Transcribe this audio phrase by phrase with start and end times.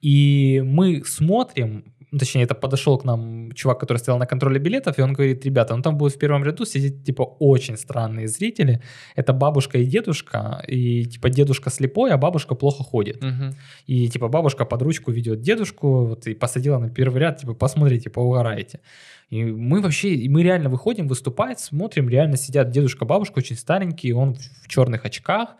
[0.00, 4.98] И мы смотрим, ну, точнее, это подошел к нам чувак, который стоял на контроле билетов,
[4.98, 8.80] и он говорит, ребята, ну там будет в первом ряду сидеть, типа, очень странные зрители.
[9.16, 13.22] Это бабушка и дедушка, и, типа, дедушка слепой, а бабушка плохо ходит.
[13.22, 13.54] Мгм.
[13.86, 18.08] И, типа, бабушка под ручку ведет дедушку, вот, и посадила на первый ряд, типа, посмотрите,
[18.08, 18.80] поугарайте.
[19.28, 24.12] И мы вообще, и мы реально выходим выступать, смотрим, реально сидят дедушка, бабушка, очень старенький,
[24.12, 25.56] он в черных очках,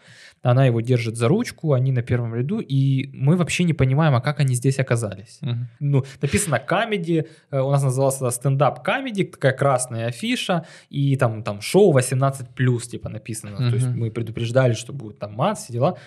[0.46, 4.20] она его держит за ручку, они на первом ряду, и мы вообще не понимаем, а
[4.20, 5.38] как они здесь оказались.
[5.42, 5.68] Мгм.
[5.80, 11.92] Ну, написано комедий, у нас назывался стендап комеди, такая красная афиша, и там, там шоу
[11.92, 13.56] 18+, типа написано.
[13.56, 15.98] То есть мы предупреждали, что будет там мат, все дела.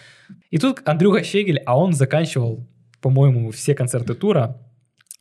[0.51, 2.65] И тут Андрюха Щегель, а он заканчивал,
[3.01, 4.55] по-моему, все концерты тура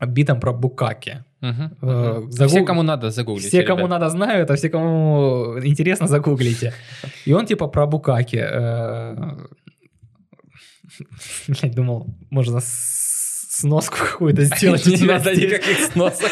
[0.00, 1.24] битом про Букаки.
[1.40, 1.76] Мгм.
[1.82, 3.48] Э, загуг- Все, кому надо, загуглите.
[3.48, 3.90] Все, кому ребят.
[3.90, 6.72] надо, знают, а все, кому интересно, загуглите.
[7.26, 8.40] И он типа про Букаки.
[8.42, 9.16] э,
[11.48, 14.86] Блядь, думал, можно сноску какую-то сделать.
[14.86, 16.30] Не надо никаких сносок.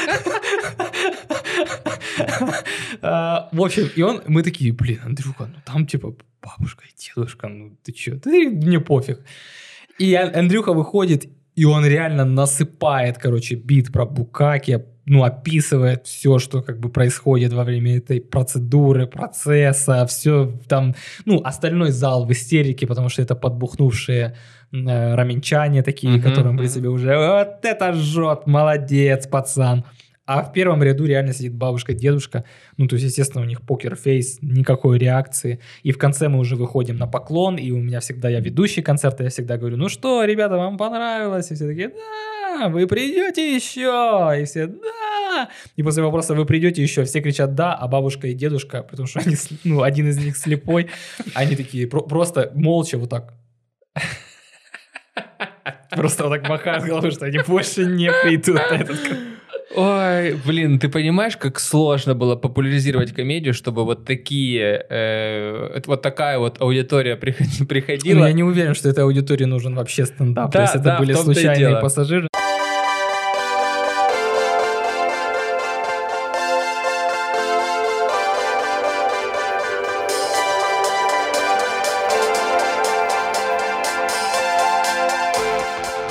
[3.02, 7.48] А, В общем, и он, мы такие, блин, Андрюха, ну там типа бабушка и дедушка,
[7.48, 9.20] ну ты чё, ты мне пофиг.
[9.98, 16.38] И Ан- Андрюха выходит, и он реально насыпает, короче, бит про Букаки, ну, описывает все,
[16.38, 22.32] что как бы происходит во время этой процедуры, процесса, все там, ну, остальной зал в
[22.32, 24.37] истерике, потому что это подбухнувшие
[24.73, 26.59] э, раменчане такие, Мгм, которым, в мгм.
[26.59, 29.85] принципе, уже вот это жжет, молодец, пацан.
[30.26, 32.43] А в первом ряду реально сидит бабушка, дедушка.
[32.76, 35.60] Ну, то есть, естественно, у них покер-фейс, никакой реакции.
[35.85, 39.23] И в конце мы уже выходим на поклон, и у меня всегда, я ведущий концерта,
[39.23, 41.52] я всегда говорю, ну что, ребята, вам понравилось?
[41.52, 41.95] И все такие, да,
[42.69, 44.35] вы придете еще?
[44.41, 45.49] И все, да.
[45.77, 47.05] И после вопроса, вы придете еще?
[47.05, 50.88] Все кричат, да, а бабушка и дедушка, потому что они, ну, один из них слепой,
[51.35, 53.35] они такие про- просто молча вот так.
[55.91, 58.99] Просто вот так махают головой, что они больше не придут на этот.
[59.75, 66.38] Ой, блин, ты понимаешь, как сложно было популяризировать комедию, чтобы вот такие, э, вот такая
[66.38, 68.26] вот аудитория приход- Ну, приходила.
[68.26, 70.50] я не уверен, что этой аудитории нужен вообще стендап.
[70.50, 72.28] Да, То есть это да, были случайные пассажиры.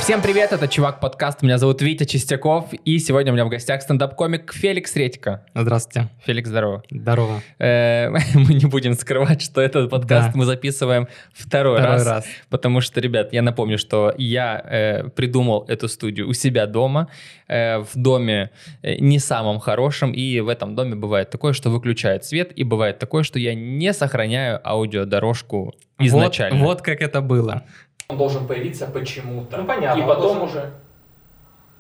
[0.05, 3.81] Всем привет, это Чувак Подкаст, меня зовут Витя Чистяков, и сегодня у меня в гостях
[3.81, 5.43] стендап-комик Феликс Редько.
[5.55, 6.09] Здравствуйте.
[6.23, 6.83] Феликс, здорово.
[6.91, 7.41] Здорово.
[7.57, 10.31] Э, Мы не будем скрывать, что этот подкаст Да.
[10.35, 12.25] мы записываем второй, Второй раз, раз.
[12.51, 17.07] потому что, ребят, я напомню, что я э, придумал эту студию у себя дома,
[17.47, 18.51] э, в доме
[18.83, 23.23] не самом хорошем, и в этом доме бывает такое, что выключает свет, и бывает такое,
[23.23, 26.59] что я не сохраняю аудиодорожку изначально.
[26.59, 27.63] Вот, вот как это было.
[28.07, 29.57] Он должен появиться почему-то.
[29.57, 30.73] Ну, понятно, И потом должен- уже...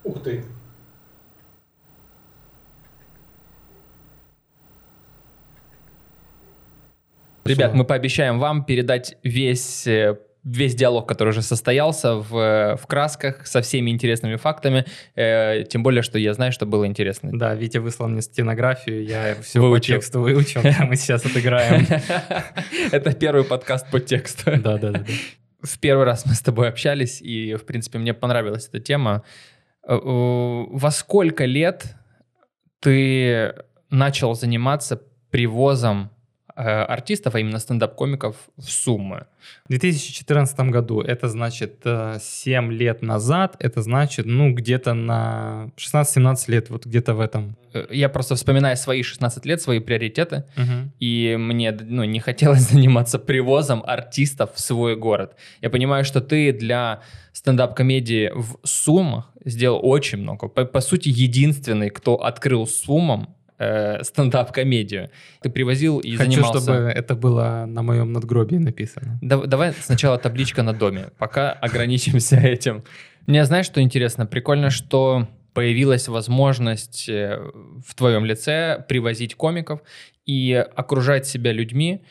[0.03, 0.43] Ух ты.
[7.45, 12.87] Ребят, мы пообещаем вам передать весь, э, весь диалог, который уже состоялся в, э, в
[12.87, 14.85] красках со всеми интересными фактами.
[15.15, 17.29] Э, тем более, что я знаю, что было интересно.
[17.33, 19.95] Да, Витя выслал мне стенографию, я все Выучил.
[19.95, 21.85] по тексту выучил, да, мы сейчас отыграем.
[22.91, 24.45] Это первый подкаст по тексту.
[24.57, 24.91] Да, да, да.
[24.91, 25.05] да.
[25.65, 29.23] В первый раз мы с тобой общались, и, в принципе, мне понравилась эта тема.
[29.87, 31.95] Э, э, Во сколько лет
[32.79, 33.55] ты
[33.89, 36.11] начал заниматься привозом
[36.63, 39.25] артистов, а именно стендап-комиков, в Суммы?
[39.65, 46.35] В 2014 году, это значит э, 7 лет назад, это значит, ну, где-то на 16-17
[46.51, 47.55] лет, вот где-то в этом.
[47.73, 50.91] Э, Я просто вспоминаю свои 16 лет, свои приоритеты, Мгм.
[50.99, 55.35] и мне ну, не хотелось заниматься привозом артистов в свой город.
[55.61, 57.01] Я понимаю, что ты для
[57.33, 60.47] стендап-комедии в Сумах сделал очень много.
[60.47, 65.09] По, по сути, единственный, кто открыл Сумам э, стендап-комедию.
[65.41, 66.59] Ты привозил и Хочу, занимался...
[66.59, 69.19] чтобы это было на моем надгробии написано.
[69.21, 72.83] Дав- Давай сначала табличка на доме, пока ограничимся этим.
[73.27, 74.25] Мне знаешь, что интересно?
[74.25, 77.39] Прикольно, что появилась возможность э,
[77.87, 79.79] в твоем лице привозить комиков
[80.25, 82.03] и окружать себя людьми,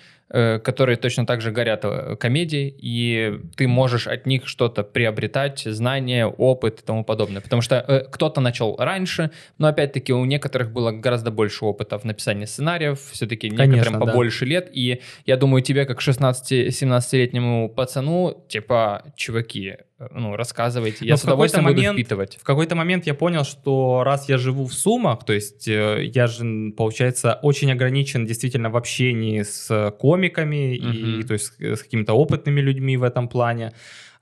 [0.58, 6.26] которые точно так же горят э, комедией, и ты можешь от них что-то приобретать, знания,
[6.26, 7.40] опыт и тому подобное.
[7.40, 12.04] Потому что э, кто-то начал раньше, но опять-таки у некоторых было гораздо больше опыта в
[12.04, 14.06] написании сценариев, все-таки некоторым Конечно, да.
[14.06, 21.12] побольше лет, и я думаю, тебе как 16-17-летнему пацану, типа, чуваки, э, ну, рассказывайте, я
[21.12, 22.36] Но с удовольствием буду момент- впитывать.
[22.40, 26.26] В какой-то момент я понял, что раз я живу в Сумах, то есть э, я
[26.26, 30.82] же, получается, очень ограничен действительно в общении с комиками и
[31.18, 31.22] Мгм.
[31.26, 33.72] то есть с какими-то опытными людьми в этом плане.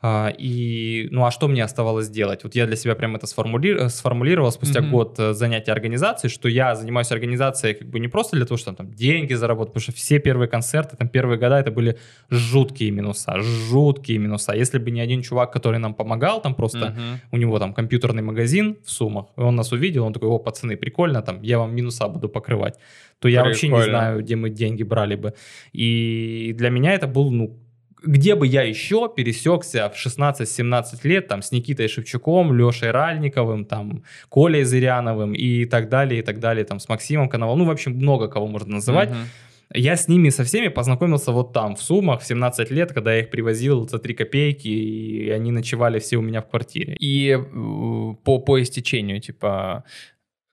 [0.05, 2.43] А, и, ну, а что мне оставалось делать?
[2.43, 3.89] Вот я для себя прям это сформули...
[3.89, 4.91] сформулировал спустя Мгм.
[4.91, 8.77] год э, занятия организацией, что я занимаюсь организацией как бы не просто для того, чтобы
[8.77, 11.99] там деньги заработать, потому что все первые концерты, там первые года это были
[12.31, 14.53] жуткие минуса, жуткие минуса.
[14.55, 17.21] Если бы не один чувак, который нам помогал, там просто Мгм.
[17.31, 20.77] у него там компьютерный магазин в Сумах, и он нас увидел, он такой, о, пацаны,
[20.77, 22.75] прикольно, там, я вам минуса буду покрывать,
[23.21, 23.99] то я вообще не Прикольно.
[23.99, 25.33] знаю, где мы деньги брали бы.
[25.73, 27.57] И для меня это был, ну,
[28.05, 34.05] где бы я еще пересекся в 16-17 лет там с Никитой Шевчуком, Лешей Ральниковым, там,
[34.31, 37.93] Колей Зыряновым и так далее, и так далее, там, с Максимом Коновалом, ну, в общем,
[37.93, 39.11] много кого можно называть.
[39.11, 39.27] Мгм.
[39.75, 43.21] Я с ними со всеми познакомился вот там, в Сумах, в 17 лет, когда я
[43.21, 46.95] их привозил за 3 копейки, и они ночевали все у меня в квартире.
[47.01, 49.85] И э, по, по истечению, типа,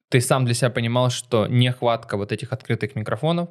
[0.09, 3.49] ты сам для себя понимал, что нехватка вот этих открытых микрофонов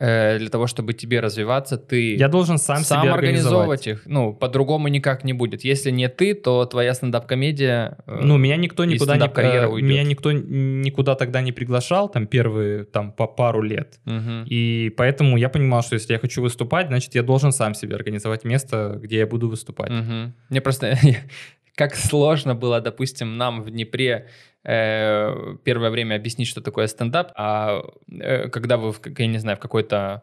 [0.00, 3.18] для того, чтобы тебе развиваться, ты Я должен сам, себе организовать.
[3.18, 4.02] организовывать их.
[4.06, 5.64] Ну, по-другому никак не будет.
[5.64, 7.98] Если не ты, то твоя стендап-комедия...
[8.06, 9.88] э, Ну, меня никто никуда не стендап-карьера э, уйдет.
[9.90, 14.00] меня никто никуда тогда не приглашал, там первые там по пару лет.
[14.04, 14.44] мгм.
[14.46, 18.44] И поэтому я понимал, что если я хочу выступать, значит, я должен сам себе организовать
[18.44, 19.90] место, где я буду выступать.
[19.90, 20.34] Мгм.
[20.50, 20.98] Мне просто...
[21.74, 24.28] Как сложно было, допустим, нам в Днепре
[24.62, 29.60] э, первое время объяснить, что такое стендап, а э, когда вы, я не знаю, в
[29.60, 30.22] какой-то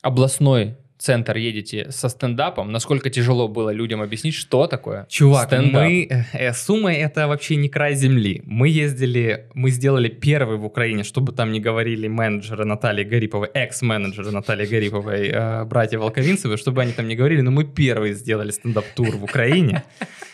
[0.00, 5.82] областной центр едете со стендапом, насколько тяжело было людям объяснить, что такое Чувак, стендап?
[5.82, 6.08] мы...
[6.32, 8.42] э, Сумы это вообще не край земли.
[8.46, 14.30] Мы ездили, мы сделали первый в Украине, чтобы там не говорили менеджеры Натальи Гариповой, экс-менеджеры
[14.30, 19.16] Натальи Гариповой, э, братья Волковинцевы, чтобы они там не говорили, но мы первые сделали стендап-тур
[19.16, 19.82] в Украине.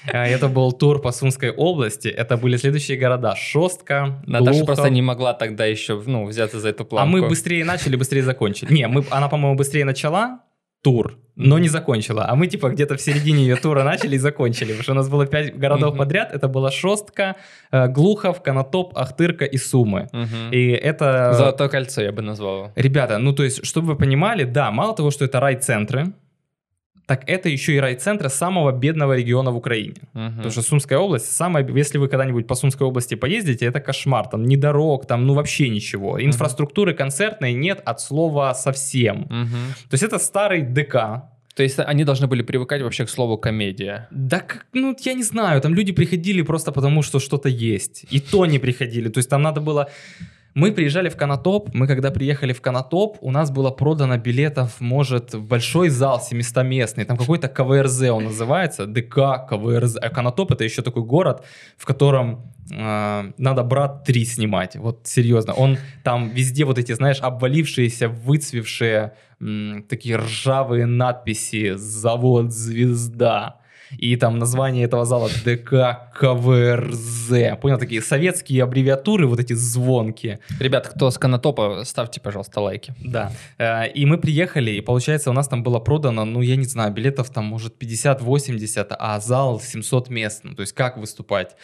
[0.07, 3.35] Э, Это был тур по Сумской области, это были следующие города.
[3.37, 7.13] Шостка, Наташа просто не могла тогда еще ну, взяться за эту А планку.
[7.17, 8.73] мы быстрее начали, быстрее закончили.
[8.73, 10.41] Не, мы, она, по-моему, быстрее начала
[10.83, 12.27] тур, но не закончила.
[12.29, 14.69] А мы типа где-то в середине ее тура начали и закончили.
[14.69, 16.33] Потому что у нас было пять городов подряд.
[16.33, 17.37] Это была Шостка,
[17.71, 20.09] э, Глухов, Конотоп, Ахтырка и Сумы.
[20.53, 21.33] И это...
[21.35, 22.73] Золотое кольцо я бы назвал.
[22.75, 26.13] Ребята, ну то есть, чтобы вы понимали, да, мало того, что это райцентры,
[27.09, 29.95] так это еще и райцентры самого бедного региона в Украине.
[30.13, 30.37] Мгм.
[30.37, 34.29] Потому что Сумская область, самая, если вы когда-нибудь по Сумской области поездите, это кошмар.
[34.29, 36.23] Там ни дорог, там ну вообще ничего.
[36.23, 39.27] Инфраструктуры концертной нет от слова совсем.
[39.31, 39.75] Мгм.
[39.89, 40.93] То есть это старый ДК.
[41.55, 44.07] То есть они должны были привыкать вообще к слову комедия.
[44.11, 48.05] Да, как, ну я не знаю, там люди приходили просто потому, что что-то есть.
[48.11, 49.09] И то не приходили.
[49.09, 49.89] То есть там надо было...
[50.55, 55.35] Мы приезжали в Конотоп, мы когда приехали в Конотоп, у нас было продано билетов, может,
[55.35, 59.99] в большой зал 700-местный, там какой-то КВРЗ он называется, ДК, КВРЗ.
[60.01, 61.45] А Конотоп это еще такой город,
[61.77, 65.53] в котором э, надо «Брат 3» снимать, вот серьезно.
[65.53, 73.61] Он там везде вот эти, знаешь, обвалившиеся, выцвевшие, м, такие ржавые надписи «Завод Звезда».
[73.97, 77.31] И там название этого зала ДК КВРЗ.
[77.61, 80.39] Понял, такие советские аббревиатуры, вот эти звонки.
[80.61, 82.95] Ребят, кто с Конотопа, ставьте, пожалуйста, лайки.
[83.03, 83.33] Да.
[83.59, 86.93] Э, И мы приехали, и получается, у нас там было продано, ну, я не знаю,
[86.93, 90.41] билетов там, может, 50-80, а зал 700 мест.
[90.45, 91.57] Ну, то есть, как выступать?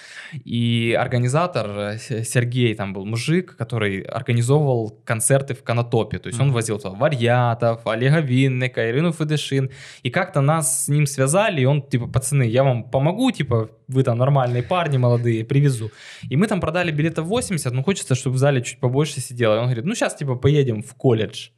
[0.44, 6.18] И организатор э, Сергей там был мужик, который организовывал концерты в Конотопе.
[6.18, 6.54] То есть, он Мгм.
[6.54, 9.70] возил туда Варьятов, Олега Винника, Ирину Федешин.
[10.02, 14.02] И как-то нас с ним связали, и он, типа, пацаны, я вам помогу, типа, вы
[14.02, 15.90] там нормальные парни молодые, привезу.
[16.30, 19.54] И мы там продали билетов 80, но хочется, чтобы в зале чуть побольше сидело.
[19.54, 21.48] И он говорит, ну сейчас, типа, поедем в колледж.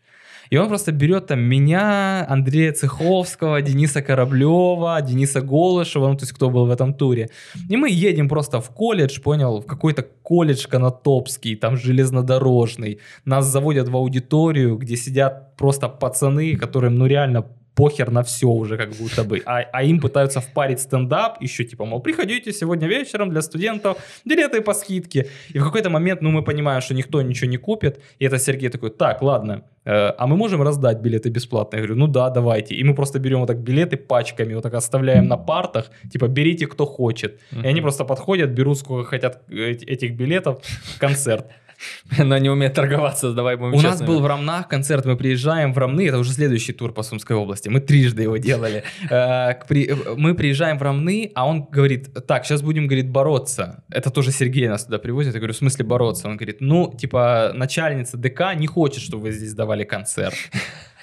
[0.51, 6.33] И он просто берет там меня, Андрея Цеховского, Дениса Кораблева, Дениса Голышева, ну то есть
[6.33, 7.31] кто был в этом туре.
[7.69, 13.01] И мы едем просто в колледж, понял, в какой-то колледж Конотопский, там железнодорожный.
[13.25, 17.45] Нас заводят в аудиторию, где сидят просто пацаны, которым ну реально
[17.77, 19.43] похер на все уже как будто бы.
[19.47, 24.63] А, а им пытаются впарить стендап, еще типа, мол, приходите сегодня вечером для студентов, билеты
[24.63, 25.27] по скидке.
[25.55, 28.01] И в какой-то момент, ну, мы понимаем, что никто ничего не купит.
[28.19, 31.77] И это Сергей такой, так, ладно, э, а мы можем раздать билеты бесплатно?
[31.77, 32.75] Я говорю, ну да, давайте.
[32.75, 36.67] И мы просто берем вот так билеты пачками, вот так оставляем на партах, типа, берите,
[36.67, 37.39] кто хочет.
[37.65, 40.59] И они просто подходят, берут сколько хотят эти- этих билетов
[40.97, 41.45] в концерт.
[42.19, 45.79] Но не умеет торговаться, давай будем У нас был в Рамнах концерт, мы приезжаем в
[45.79, 48.85] Рамны, это уже следующий тур по Сумской области, мы трижды его делали.
[49.09, 53.85] Э, э, Мы приезжаем в Рамны, а он говорит, так, сейчас будем, говорит, бороться.
[53.91, 56.29] Это тоже Сергей нас туда привозит, я говорю, в смысле бороться?
[56.29, 60.35] Он говорит, ну, типа, начальница ДК не хочет, чтобы вы здесь давали концерт.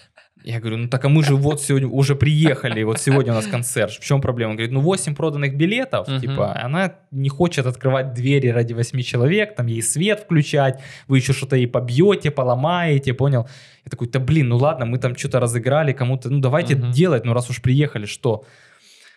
[0.46, 3.48] Я говорю, ну так а мы же вот сегодня уже приехали, вот сегодня у нас
[3.48, 3.92] концерт.
[3.94, 4.52] В чем проблема?
[4.52, 6.20] Он говорит, ну 8 проданных билетов, Мгм.
[6.20, 11.32] типа, она не хочет открывать двери ради 8 человек, там ей свет включать, вы еще
[11.34, 13.48] что-то ей побьете, поломаете, понял?
[13.86, 16.92] Я такой, да блин, ну ладно, мы там что-то разыграли кому-то, ну давайте Мгм.
[16.92, 18.44] делать, ну раз уж приехали, что?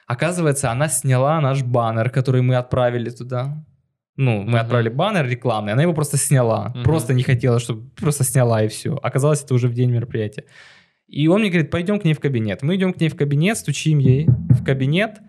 [0.06, 3.64] Оказывается, она сняла наш баннер, который мы отправили туда.
[4.16, 4.56] Ну, мы Мгм.
[4.56, 6.68] отправили баннер рекламный, она его просто сняла.
[6.68, 6.84] Мгм.
[6.84, 8.96] Просто не хотела, чтобы просто сняла и все.
[9.02, 10.44] Оказалось, это уже в день мероприятия.
[11.08, 12.62] И он мне говорит, пойдем к ней в кабинет.
[12.62, 15.20] Мы идем к ней в кабинет, стучим ей в кабинет,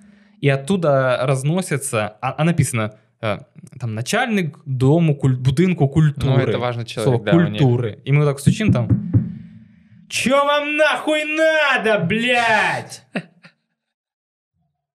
[0.42, 3.38] и оттуда разносится, а, а написано, э,
[3.80, 6.32] там, начальник дому, куль- будинку культуры.
[6.32, 7.62] Ну, это важный человек, Слово да, у них.
[7.62, 8.00] культуры.
[8.06, 8.88] И мы вот так стучим там.
[10.10, 13.04] Чё вам нахуй надо, блядь?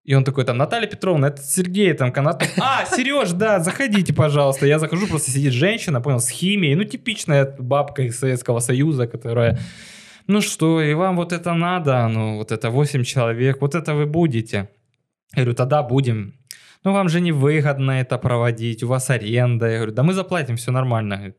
[0.04, 2.42] И он такой, там, Наталья Петровна, это Сергей, там, канат.
[2.60, 4.66] А, Сереж, да, заходите, пожалуйста.
[4.66, 6.74] Я захожу, просто сидит женщина, понял, с химией.
[6.74, 9.60] Ну, типичная бабка из Советского Союза, которая...
[10.26, 12.08] Ну что, и вам вот это надо?
[12.08, 14.68] Ну, вот это 8 человек, вот это вы будете.
[15.34, 16.34] Я говорю, тогда будем.
[16.84, 19.66] Ну, вам же не выгодно это проводить, у вас аренда.
[19.66, 21.34] Я говорю, да мы заплатим, все нормально.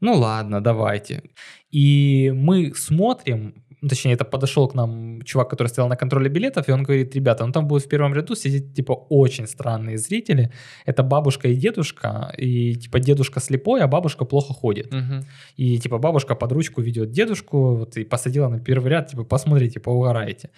[0.00, 1.22] Ну ладно, давайте.
[1.70, 6.72] И мы смотрим, точнее, это подошел к нам чувак, который стоял на контроле билетов, и
[6.72, 10.50] он говорит, ребята, ну там будет в первом ряду сидеть, типа, очень странные зрители.
[10.86, 14.92] Это бабушка и дедушка, и, типа, дедушка слепой, а бабушка плохо ходит.
[14.92, 15.24] Мгм.
[15.56, 19.80] И, типа, бабушка под ручку ведет дедушку, вот, и посадила на первый ряд, типа, посмотрите,
[19.80, 20.50] поугарайте.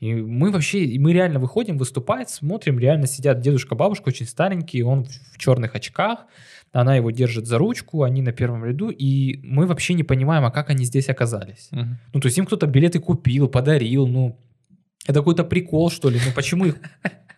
[0.00, 4.82] И мы вообще, и мы реально выходим выступать, смотрим, реально сидят дедушка, бабушка, очень старенький,
[4.82, 6.26] он в черных очках,
[6.80, 10.50] она его держит за ручку, они на первом ряду, и мы вообще не понимаем, а
[10.50, 11.68] как они здесь оказались.
[11.70, 11.98] Мгм.
[12.12, 14.38] Ну, то есть им кто-то билеты купил, подарил, ну,
[15.06, 16.76] это какой-то прикол, что ли, ну, почему их,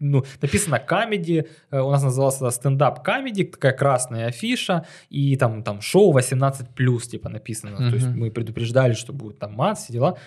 [0.00, 5.80] ну, написано комеди, э, у нас назывался стендап комеди, такая красная афиша, и там, там
[5.80, 10.18] шоу 18+, типа написано, то есть мы предупреждали, что будет там мат, все дела,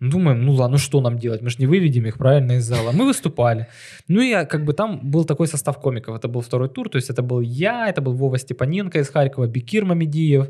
[0.00, 2.92] думаем, ну ладно, ну что нам делать, мы же не выведем их правильно из зала,
[2.92, 3.68] мы выступали,
[4.08, 6.96] ну и а, как бы там был такой состав комиков, это был второй тур, то
[6.96, 10.48] есть это был я, это был Вова Степаненко из Харькова, Бекир Мамедиев,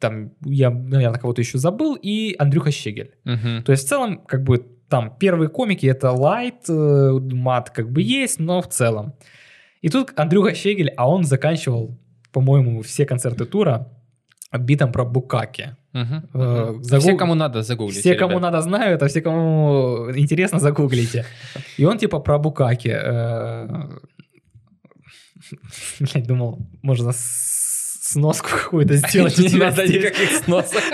[0.00, 3.14] там я, наверное, кого-то еще забыл, и Андрюха Щегель.
[3.24, 3.62] Мгм.
[3.64, 8.02] То есть в целом, как бы там первые комики это лайт, э, мат как бы
[8.02, 9.14] есть, но в целом.
[9.80, 11.98] И тут Андрюха Щегель, а он заканчивал,
[12.32, 13.88] по-моему, все концерты тура
[14.52, 15.76] битом про Букаки.
[15.92, 16.28] Мгм.
[16.34, 16.82] Э, Мгм.
[16.82, 18.00] загуг- Все, кому надо, загуглите.
[18.00, 18.42] Все, кому ребят.
[18.42, 21.24] надо, знают, а все, кому интересно, загуглите.
[21.78, 22.90] И он типа про Букаки.
[22.92, 23.68] э,
[26.00, 27.12] Блядь, думал, можно
[28.12, 29.38] сноску какую-то сделать.
[29.38, 30.82] Не надо никаких сносок.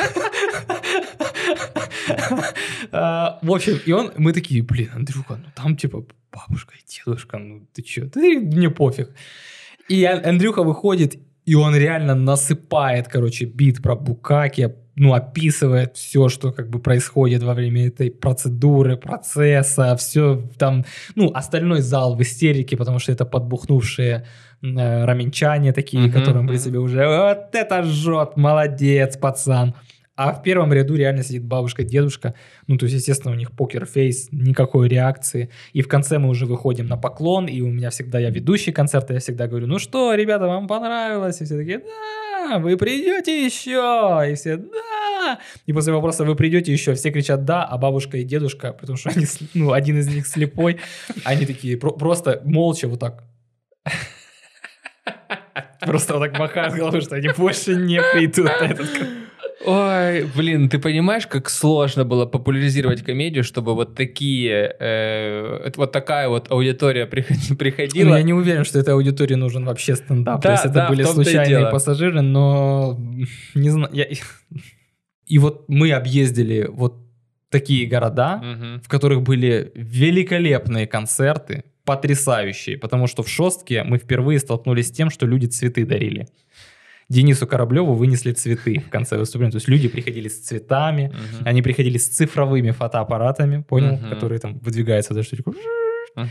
[2.92, 7.38] А, В общем, и он, мы такие, блин, Андрюха, ну там типа бабушка и дедушка,
[7.38, 9.10] ну ты чё, ты мне пофиг.
[9.88, 16.28] И Ан- Андрюха выходит, и он реально насыпает, короче, бит про Букаки, ну, описывает все,
[16.30, 22.22] что как бы происходит во время этой процедуры, процесса, все там, ну, остальной зал в
[22.22, 24.26] истерике, потому что это подбухнувшие
[24.62, 29.74] э, раменчане такие, Мгм, которым, в принципе, уже вот это жжет, молодец, пацан.
[30.18, 32.32] А в первом ряду реально сидит бабушка, дедушка.
[32.68, 35.50] Ну, то есть, естественно, у них покер-фейс, никакой реакции.
[35.74, 39.12] И в конце мы уже выходим на поклон, и у меня всегда, я ведущий концерта,
[39.12, 41.42] я всегда говорю, ну что, ребята, вам понравилось?
[41.42, 44.24] И все такие, да, вы придете еще?
[44.30, 45.38] И все, да.
[45.66, 46.94] И после вопроса, вы придете еще?
[46.94, 50.78] Все кричат, да, а бабушка и дедушка, потому что они, ну, один из них слепой,
[51.24, 53.24] они такие про- просто молча вот так.
[55.80, 59.08] Просто вот так махают головой, что они больше не придут на этот концерт.
[59.64, 66.28] Ой, блин, ты понимаешь, как сложно было популяризировать комедию, чтобы вот такие, э, вот такая
[66.28, 68.16] вот аудитория приход- Ну, приходила.
[68.16, 70.40] я не уверен, что этой аудитории нужен вообще стендап.
[70.42, 72.98] Да, То есть это да, были случайные пассажиры, но
[73.54, 73.90] не знаю.
[73.92, 74.06] я-
[75.26, 76.94] И вот мы объездили вот
[77.50, 78.80] такие города, Мгм.
[78.82, 85.08] в которых были великолепные концерты, потрясающие, потому что в Шостке мы впервые столкнулись с тем,
[85.10, 86.26] что люди цветы дарили.
[87.08, 89.52] Денису Кораблеву вынесли цветы в конце выступления.
[89.52, 91.42] То есть люди приходили с цветами, Мгм.
[91.48, 94.10] они приходили с цифровыми фотоаппаратами, понял, Мгм.
[94.10, 95.28] которые там выдвигаются даже
[96.16, 96.28] Мгм.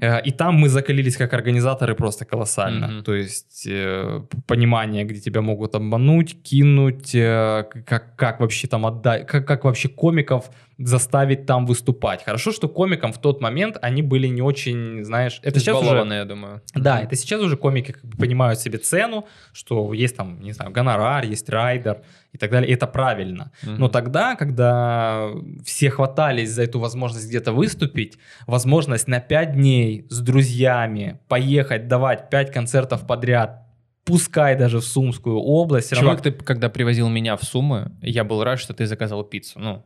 [0.00, 2.86] Э, И там мы закалились как организаторы просто колоссально.
[2.88, 3.02] Мгм.
[3.04, 9.26] То есть э, понимание, где тебя могут обмануть, кинуть, э, как, как вообще там отдать,
[9.28, 10.50] как, как вообще комиков
[10.86, 12.24] заставить там выступать.
[12.24, 16.06] Хорошо, что комикам в тот момент они были не очень, знаешь, это сейчас уже...
[16.14, 16.62] Я думаю.
[16.74, 20.70] Да, это сейчас уже комики как бы понимают себе цену, что есть там, не знаю,
[20.70, 22.70] гонорар, есть райдер и так далее.
[22.70, 23.52] И это правильно.
[23.62, 25.28] Но тогда, когда
[25.64, 32.30] все хватались за эту возможность где-то выступить, возможность на 5 дней с друзьями поехать, давать
[32.30, 33.66] 5 концертов подряд,
[34.04, 38.24] пускай даже в Сумскую область, всё равно- Чувак, ты когда привозил меня в Сумы, я
[38.24, 39.58] был рад, что ты заказал пиццу.
[39.60, 39.84] Ну,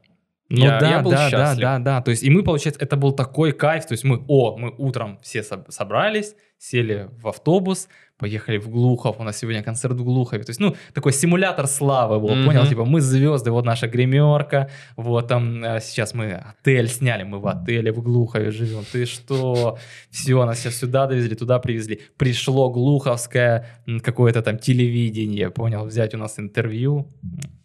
[0.54, 1.62] Ну я, да, я был да, счастлив.
[1.62, 2.02] да, да, да.
[2.02, 3.87] То есть, и мы, получается, это был такой кайф.
[3.87, 9.16] То есть мы, о, мы утром все соб- собрались, сели в автобус, поехали в Глухов.
[9.18, 10.42] У нас сегодня концерт в Глухове.
[10.44, 12.46] То есть, ну, такой симулятор славы был, Мгм.
[12.46, 12.66] понял?
[12.66, 17.46] Типа, мы звезды, вот наша гримерка, вот там э, сейчас мы отель сняли, мы в
[17.49, 18.84] отеле в Глухове живем.
[18.92, 19.78] Ты что?
[20.11, 22.00] Все, нас сейчас сюда довезли, туда привезли.
[22.16, 23.66] Пришло глуховское
[24.02, 25.84] какое-то там телевидение, понял?
[25.84, 27.12] Взять у нас интервью.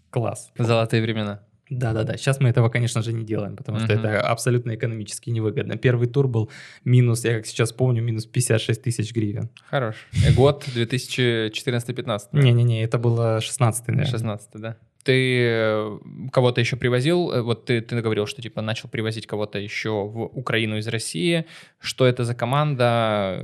[0.09, 0.51] Класс.
[0.57, 1.41] Золотые времена.
[1.69, 4.05] Да-да-да, сейчас мы этого, конечно же, не делаем, потому что Мгм.
[4.05, 5.77] это абсолютно экономически невыгодно.
[5.77, 6.49] Первый тур был
[6.83, 9.49] минус, я как сейчас помню, минус 56 тысяч гривен.
[9.69, 9.95] Хорош.
[10.29, 12.19] И год 2014-15.
[12.33, 14.11] Не-не-не, это было 16 наверное.
[14.11, 14.75] 16 да.
[15.03, 15.99] Ты э,
[16.31, 17.31] кого-то еще привозил?
[17.31, 21.45] Э, Вот ты, ты говорил, что типа начал привозить кого-то еще в Украину из России.
[21.79, 23.41] Что это за команда?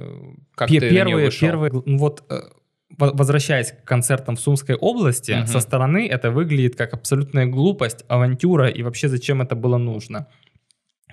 [0.55, 2.49] Как Пе- ты первые, первые, ну вот, э, во-
[2.97, 5.47] возвращаясь к концертам в Сумской области, Мгм.
[5.47, 10.27] со стороны это выглядит как абсолютная глупость, авантюра и вообще зачем это было нужно.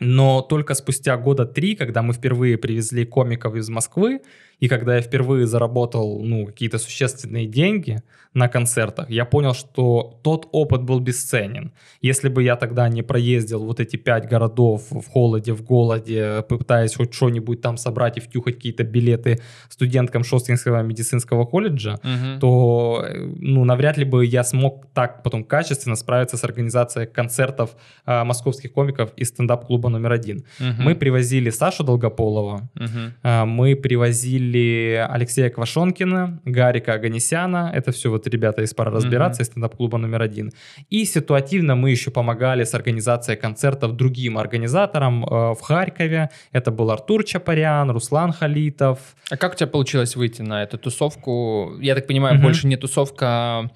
[0.00, 4.20] Но только спустя года три, когда мы впервые привезли комиков из Москвы,
[4.62, 8.00] и когда я впервые заработал ну, какие-то существенные деньги
[8.34, 11.72] на концертах, я понял, что тот опыт был бесценен.
[12.00, 16.94] Если бы я тогда не проездил вот эти пять городов в холоде, в голоде, пытаясь
[16.94, 22.38] хоть что-нибудь там собрать и втюхать какие-то билеты студенткам Шостинского медицинского колледжа, Мгм.
[22.40, 27.70] то э, ну, навряд ли бы я смог так потом качественно справиться с организацией концертов
[28.06, 30.44] а, московских комиков из стендап-клуба номер один.
[30.60, 30.84] Мгм.
[30.84, 33.12] Мы привозили Сашу Долгополова, Мгм.
[33.22, 39.46] а, мы привозили Алексея Квашонкина, Гарика Аганесяна, это все вот ребята из «Пора разбираться» из
[39.46, 40.52] стендап-клуба номер один.
[40.90, 46.30] И ситуативно мы еще помогали с организацией концертов другим организаторам э, в Харькове.
[46.52, 48.98] Это был Артур Чапарян, Руслан Халитов,
[49.30, 51.72] А как у тебя получилось выйти на эту тусовку?
[51.80, 52.42] Я так понимаю, Мгм.
[52.44, 53.70] больше не тусовка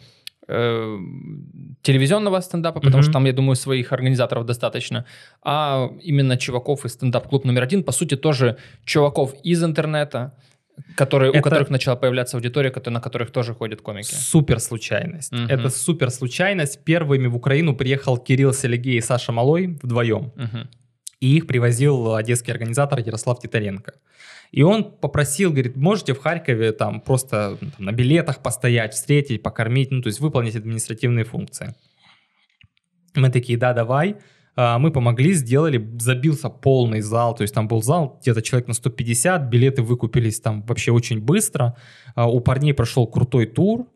[0.49, 0.97] э,
[1.83, 3.03] телевизионного стендапа, потому Мгм.
[3.03, 5.05] что там, я думаю, своих организаторов достаточно,
[5.43, 10.33] а именно чуваков из стендап-клуб номер один, по сути, тоже чуваков из интернета,
[10.95, 14.15] которые, у Это- которых начала появляться аудитория, которые, на которых тоже ходят комики.
[14.15, 15.33] Супер случайность.
[15.33, 15.47] Мгм.
[15.47, 16.85] Это супер случайность.
[16.85, 20.33] Первыми в Украину приехал Кирилл Селегей и Саша Малой вдвоем.
[20.37, 20.69] Мгм.
[21.21, 23.95] И их привозил одесский организатор Ярослав Титаренко.
[24.53, 29.43] И он попросил, говорит, можете в Харькове там просто ну, там, на билетах постоять, встретить,
[29.43, 31.75] покормить, ну то есть выполнить административные функции.
[33.15, 34.17] Мы такие, да, давай.
[34.57, 38.75] А, Мы помогли, сделали, забился полный зал, то есть там был зал где-то человек на
[38.75, 41.77] 150, билеты выкупились там вообще очень быстро.
[42.15, 43.87] А, У парней прошел крутой тур,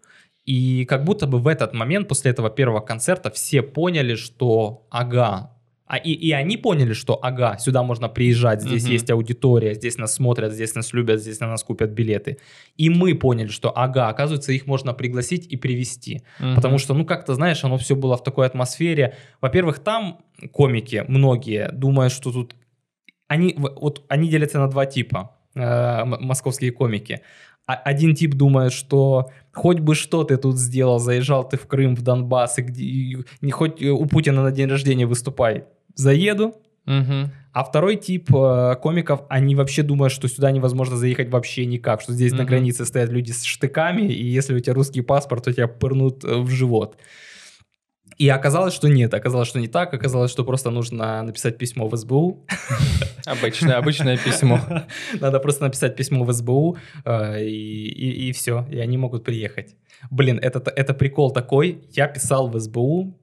[0.45, 5.57] и как будто бы в этот момент, после этого первого концерта, все поняли, что ага,
[5.93, 8.93] а и, и они поняли, что ага, сюда можно приезжать, здесь Мгм.
[8.93, 12.37] есть аудитория, здесь нас смотрят, здесь нас любят, здесь на нас купят билеты.
[12.77, 16.23] И мы поняли, что ага, оказывается, их можно пригласить и привести.
[16.55, 19.17] Потому что, ну, как-то, знаешь, оно все было в такой атмосфере.
[19.41, 20.21] Во-первых, там
[20.53, 22.55] комики, многие, думают, что тут...
[23.27, 27.21] Они, вот, они делятся на два типа, э, московские комики.
[27.67, 31.97] А- Один тип думает, что хоть бы что ты тут сделал, заезжал ты в Крым,
[31.97, 36.55] в Донбасс, и где, и не хоть э, у Путина на день рождения выступай, заеду.
[36.87, 37.31] Мгм.
[37.53, 42.13] А второй тип э, комиков, они вообще думают, что сюда невозможно заехать вообще никак, что
[42.13, 42.47] здесь на Мгм.
[42.47, 46.37] границе стоят люди с штыками, и если у тебя русский паспорт, то тебя пырнут э,
[46.37, 46.97] в живот.
[48.19, 51.97] И оказалось, что нет, оказалось, что не так, оказалось, что просто нужно написать письмо в
[51.97, 52.47] СБУ.
[53.25, 54.61] Обычное, обычное письмо.
[55.21, 59.75] Надо просто написать письмо в СБУ, э, и, и, все, и они могут приехать.
[60.11, 63.19] Блин, это, это прикол такой, я писал в СБУ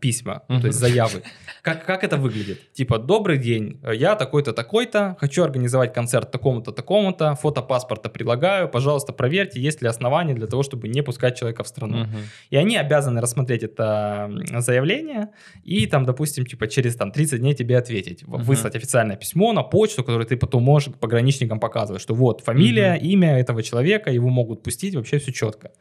[0.00, 1.22] письма, ну, то есть заявы.
[1.62, 2.72] Как, как это выглядит?
[2.72, 9.12] Типа, добрый день, я такой-то, такой-то, хочу организовать концерт такому-то, такому-то, фото паспорта предлагаю, пожалуйста,
[9.12, 11.98] проверьте, есть ли основания для того, чтобы не пускать человека в страну.
[11.98, 12.18] Мгм.
[12.50, 15.28] И они обязаны рассмотреть это заявление
[15.64, 18.26] и там, допустим, типа через там 30 дней тебе ответить.
[18.26, 18.42] Мгм.
[18.42, 23.38] Выслать официальное письмо на почту, которое ты потом можешь пограничникам показывать, что вот фамилия, имя
[23.38, 25.72] этого человека, его могут пустить, вообще все четко.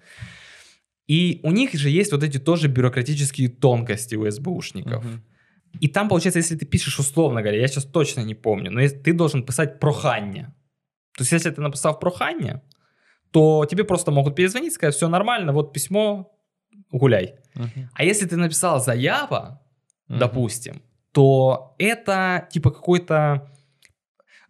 [1.11, 5.03] И у них же есть вот эти тоже бюрократические тонкости у СБУшников.
[5.03, 5.21] Мгм.
[5.81, 9.13] И там, получается, если ты пишешь условно говоря, я сейчас точно не помню, но ты
[9.13, 10.53] должен писать прохання.
[11.17, 12.61] То есть, если ты написал прохання,
[13.31, 16.31] то тебе просто могут перезвонить, сказать, все нормально, вот письмо,
[16.91, 17.33] гуляй.
[17.55, 17.89] Мгм.
[17.93, 19.59] А если ты написал заява,
[20.07, 20.19] Мгм.
[20.19, 23.50] допустим, то это типа какой-то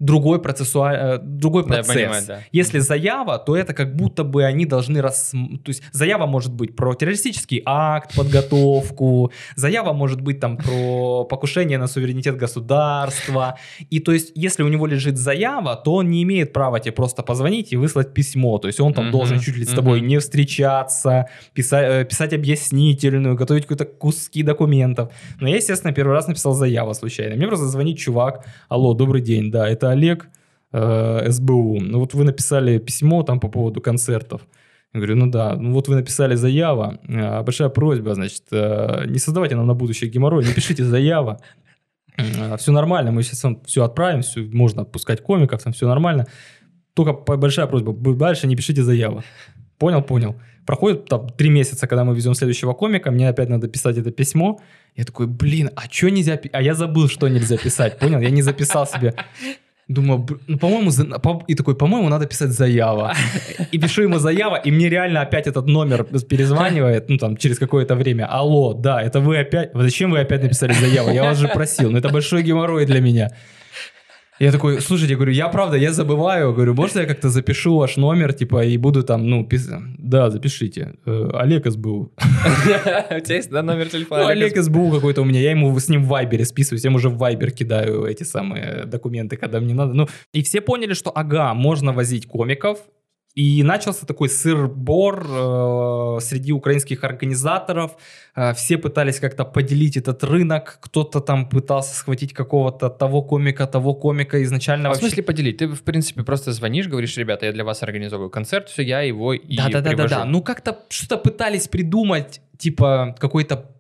[0.02, 0.96] другой, процессуаль...
[0.96, 1.96] э, другой Да, процесс.
[1.96, 2.40] понимаю, да.
[2.52, 5.32] Если заява, то это как будто бы они должны рас...
[5.32, 11.78] То есть заява может быть про террористический акт, подготовку, заява может быть там про покушение
[11.78, 13.58] на суверенитет государства.
[13.90, 17.22] И то есть если у него лежит заява, то он не имеет права тебе просто
[17.24, 18.58] позвонить и выслать письмо.
[18.58, 20.08] То есть он там Мгм, должен чуть ли с тобой мгм.
[20.08, 25.12] не встречаться, писать, писать объяснительную, готовить какие-то куски документов.
[25.40, 27.36] Но я, естественно, первый раз написал заяву случайно.
[27.36, 30.28] Мне просто звонит чувак, алло, добрый день, да, это Олег,
[30.74, 31.80] э, СБУ.
[31.82, 34.42] Ну вот вы написали письмо там по поводу концертов.
[34.94, 39.20] Я говорю, ну да, ну вот вы написали заява, э, большая просьба, значит, э, не
[39.20, 41.40] создавайте нам на будущее геморрой, не пишите заява.
[42.58, 46.28] Все нормально, мы сейчас все отправим, все, можно отпускать комиков, там все нормально.
[46.94, 49.24] Только большая просьба, дальше не пишите заяву.
[49.78, 50.36] Понял, понял.
[50.66, 54.60] Проходит там три месяца, когда мы везем следующего комика, мне опять надо писать это письмо.
[54.96, 56.40] Я такой, блин, а что нельзя...
[56.52, 58.20] А я забыл, что нельзя писать, понял?
[58.20, 59.16] Я не записал себе.
[59.92, 60.92] Думаю, ну, по-моему,
[61.48, 63.14] и такой, по-моему, надо писать заява.
[63.72, 67.96] И пишу ему заява, и мне реально опять этот номер перезванивает, ну, там, через какое-то
[67.96, 68.26] время.
[68.26, 69.72] Алло, да, это вы опять...
[69.74, 71.12] Зачем вы опять написали заяву?
[71.12, 73.32] Я вас же просил, ну, это большой геморрой для меня.
[74.42, 78.34] Я такой, слушайте, говорю, я правда, я забываю, говорю, можно я как-то запишу ваш номер,
[78.34, 79.82] типа, и буду там, ну, писать?
[80.00, 80.96] Да, запишите.
[81.06, 82.12] Э, Олег СБУ.
[82.18, 84.24] У тебя есть да, номер телефона?
[84.24, 86.98] Ну, Олег СБУ какой-то у меня, я ему с ним в Вайбере списываюсь, я ему
[86.98, 89.94] уже в Вайбер кидаю эти самые документы, когда мне надо.
[89.94, 92.80] Ну, и все поняли, что, ага, можно возить комиков,
[93.36, 97.96] и начался такой сыр-бор э, среди украинских организаторов.
[98.36, 100.80] Э, все пытались как-то поделить этот рынок.
[100.82, 104.44] Кто-то там пытался схватить какого-то того комика, того комика.
[104.44, 105.08] Изначально А в вообще...
[105.08, 105.58] смысле поделить?
[105.58, 109.34] Ты, в принципе, просто звонишь, говоришь, ребята, я для вас организовываю концерт, все, я его
[109.34, 110.16] и Да, да, да, да, привожу».
[110.16, 110.26] да.
[110.26, 113.72] Ну как-то что-то пытались придумать, типа какой-то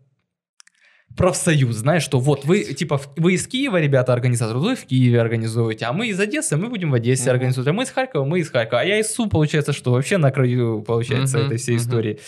[1.21, 5.86] профсоюз, знаешь, что вот вы, типа, вы из Киева, ребята, организаторы, вы в Киеве организуете,
[5.86, 8.49] а мы из Одессы, мы будем в Одессе организовывать, а мы из Харькова, мы из
[8.49, 11.84] Харькова, а я из Сум, получается, что вообще на краю, получается, Мгм, этой всей мгм.
[11.84, 12.19] истории.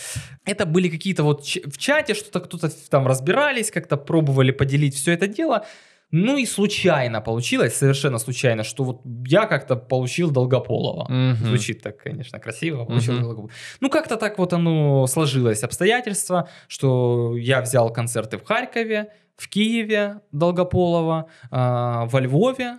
[0.44, 5.26] Это были какие-то вот в чате что-то кто-то там разбирались, как-то пробовали поделить все это
[5.26, 5.66] дело,
[6.10, 11.06] ну и случайно получилось, совершенно случайно, что вот я как-то получил Долгополова.
[11.08, 11.36] Мгм.
[11.36, 12.84] Звучит так, конечно, красиво.
[12.84, 13.22] получил Мгм.
[13.22, 13.52] Долгополова.
[13.80, 20.20] Ну, как-то так вот оно сложилось, обстоятельства, что я взял концерты в Харькове, в Киеве
[20.30, 22.78] Долгополова, а, во Львове,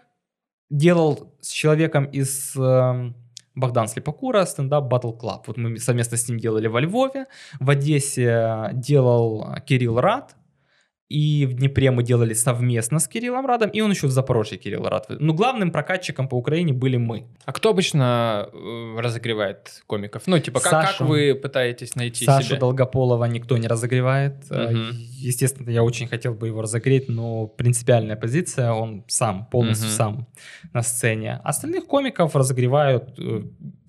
[0.69, 3.15] делал с человеком из эм,
[3.55, 5.43] Богдан Слепокура стендап Battle Club.
[5.47, 7.25] Вот мы совместно с ним делали во Львове.
[7.59, 10.35] В Одессе делал Кирилл Рад.
[11.07, 14.85] И в Днепре мы делали совместно с Кириллом Радом, и он еще в Запорожье Кирилл
[14.85, 15.05] Рад.
[15.09, 17.27] Ну, главным прокатчиком по Украине были мы.
[17.45, 20.23] А кто обычно э, разогревает комиков?
[20.25, 21.03] Ну, типа, как, как Саша.
[21.03, 22.57] вы пытаетесь найти Сашу себе?
[22.59, 24.49] Долгополова никто не разогревает.
[24.49, 24.93] Мгм.
[25.19, 29.95] Естественно, я очень хотел бы его разогреть, но принципиальная позиция, он сам, полностью Мгм.
[29.95, 30.27] сам
[30.73, 31.39] на сцене.
[31.43, 33.43] Остальных комиков разогревают э,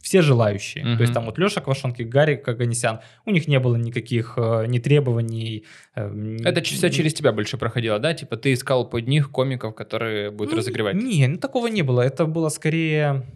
[0.06, 0.84] все желающие.
[0.84, 0.96] Мгм.
[0.98, 4.78] То есть там вот Леша Квашонки, Гарри Каганесян, у них не было никаких э, ни
[4.78, 5.64] требований.
[5.96, 8.14] э, Это все через тебя больше проходило, да?
[8.14, 10.94] Типа ты искал под них комиков, которые будут Ну, разогревать?
[10.94, 12.02] Не, ну такого не было.
[12.02, 13.26] Это было скорее...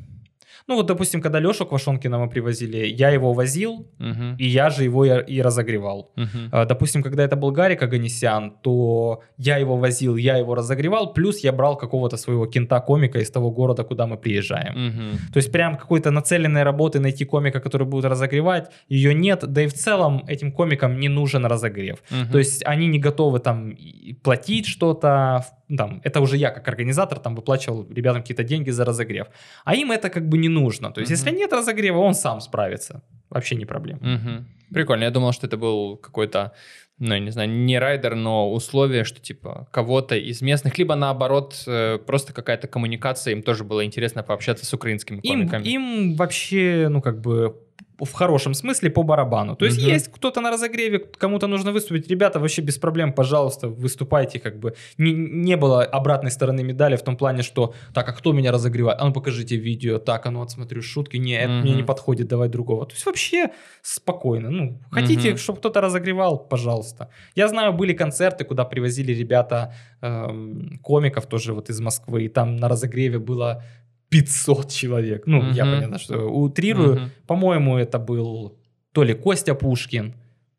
[0.67, 4.37] Ну вот, допустим, когда Лешу Квашонкина мы привозили, я его возил, Мгм.
[4.39, 6.13] и я же его и и разогревал.
[6.53, 11.45] А, Допустим, когда это был Гарик Аганесян, то я его возил, я его разогревал, плюс
[11.45, 14.75] я брал какого-то своего кента-комика из того города, куда мы приезжаем.
[14.87, 15.19] Мгм.
[15.33, 19.67] То есть прям какой-то нацеленной работы найти комика, который будет разогревать, ее нет, да и
[19.67, 21.99] в целом этим комикам не нужен разогрев.
[22.11, 22.31] Мгм.
[22.33, 23.75] То есть они не готовы там
[24.23, 25.45] платить что-то,
[25.77, 29.27] там, это уже я как организатор там выплачивал ребятам какие-то деньги за разогрев.
[29.65, 30.60] А им это как бы не нужно.
[30.93, 31.19] То есть Мгм.
[31.19, 33.03] если нет разогрева, он сам справится.
[33.31, 34.01] Вообще не проблема.
[34.03, 34.49] Мгм.
[34.73, 35.05] Прикольно.
[35.05, 36.53] Я думал, что это был какой-то,
[36.99, 41.63] ну, я не знаю, не райдер, но условие, что типа кого-то из местных, либо наоборот,
[41.67, 45.63] э, просто какая-то коммуникация, им тоже было интересно пообщаться с украинскими Им, комиками.
[45.69, 47.57] им вообще, ну, как бы
[48.05, 49.57] в хорошем смысле по барабану.
[49.57, 49.89] То есть Мгм.
[49.95, 52.09] есть кто-то на разогреве, кому-то нужно выступить.
[52.09, 54.39] Ребята, вообще без проблем, пожалуйста, выступайте.
[54.39, 58.33] Как бы не, не было обратной стороны медали в том плане, что так, а кто
[58.33, 59.01] меня разогревает?
[59.01, 59.99] А ну покажите видео.
[59.99, 61.17] Так, а ну отсмотрю шутки.
[61.19, 62.87] Не, это мне не подходит, давай другого.
[62.87, 63.51] То есть вообще
[63.83, 64.51] спокойно.
[64.51, 65.39] Ну, хотите, Мгм.
[65.39, 67.09] чтобы кто-то разогревал, пожалуйста.
[67.35, 72.57] Я знаю, были концерты, куда привозили ребята эм, комиков тоже вот из Москвы, и там
[72.57, 73.63] на разогреве было
[74.11, 75.27] 500 человек.
[75.27, 75.75] Ну, я Мгм.
[75.75, 76.95] понятно, что утрирую.
[76.97, 77.11] Мгм.
[77.27, 78.59] По-моему, это был
[78.93, 80.15] то ли Костя Пушкин,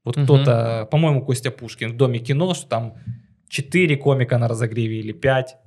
[0.06, 0.26] вот Мгм.
[0.26, 2.94] кто-то, по-моему, Костя Пушкин в Доме кино, что там
[3.50, 5.58] 4 комика на разогреве или 5.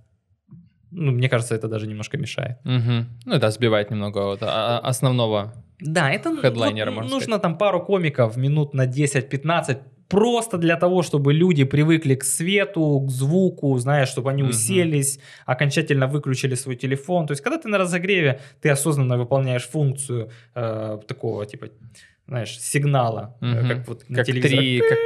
[0.91, 2.57] Ну, мне кажется, это даже немножко мешает.
[2.65, 3.07] Мгм.
[3.27, 5.53] Ну да, сбивает немного вот, а- основного.
[5.81, 9.79] Да, это Хедлайнера, вот нужно там пару комиков минут на 10-15,
[10.15, 14.51] просто для того, чтобы люди привыкли к свету, к звуку, знаешь, чтобы они Мгм.
[14.51, 17.27] уселись, окончательно выключили свой телефон.
[17.27, 21.67] То есть, когда ты на разогреве, ты осознанно выполняешь функцию э, такого, типа,
[22.29, 23.69] знаешь, сигнала, Мгм.
[23.69, 24.57] как вот на Как телевизоре.
[24.57, 24.99] три, как,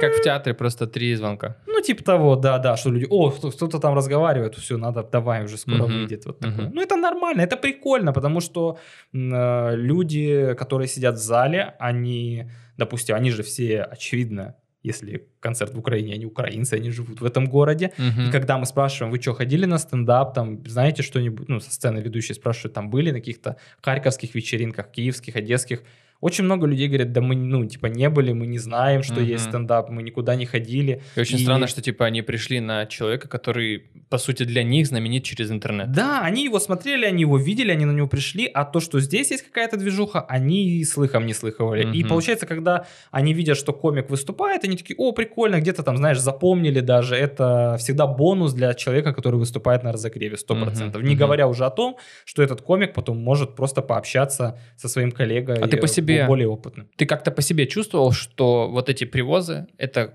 [0.00, 1.54] как в театре, просто три звонка.
[1.66, 5.44] Ну, типа того, да, да, что люди, о, кто- кто-то там разговаривает, все, надо, давай,
[5.44, 6.26] уже скоро Мгм, выйдет.
[6.26, 6.64] Вот такое.
[6.66, 6.74] мгм.
[6.74, 8.76] Ну, это нормально, это прикольно, потому что
[9.14, 15.78] э, люди, которые сидят в зале, они, допустим, они же все, очевидно, если концерт в
[15.78, 17.92] Украине, они украинцы, они живут в этом городе.
[17.98, 18.28] Мгм.
[18.28, 21.98] И когда мы спрашиваем, вы что, ходили на стендап, там, знаете что-нибудь, ну, со сцены
[21.98, 25.82] ведущие спрашивают, там, были на каких-то харьковских вечеринках, киевских, одесских,
[26.20, 29.24] очень много людей говорят, да мы, ну, типа, не были, мы не знаем, что Мгм.
[29.30, 31.00] есть стендап, мы никуда не ходили.
[31.16, 34.86] И очень И- странно, что типа они пришли на человека, который, по сути, для них
[34.86, 35.92] знаменит через интернет.
[35.92, 39.30] Да, они его смотрели, они его видели, они на него пришли, а то, что здесь
[39.30, 41.82] есть какая-то движуха, они и слыхом не слыхивали.
[41.96, 42.08] И Мгм.
[42.08, 46.80] получается, когда они видят, что комик выступает, они такие, о, прикольно, где-то там, знаешь, запомнили
[46.80, 47.14] даже.
[47.14, 50.98] Это всегда бонус для человека, который выступает на разогреве, 100%.
[50.98, 51.18] Мгм, Не мгм.
[51.18, 55.68] говоря уже о том, что этот комик потом может просто пообщаться со своим коллегой, А
[55.68, 56.88] ты по э, себе- более опытным.
[56.96, 60.14] Ты как-то по себе чувствовал, что вот эти привозы, это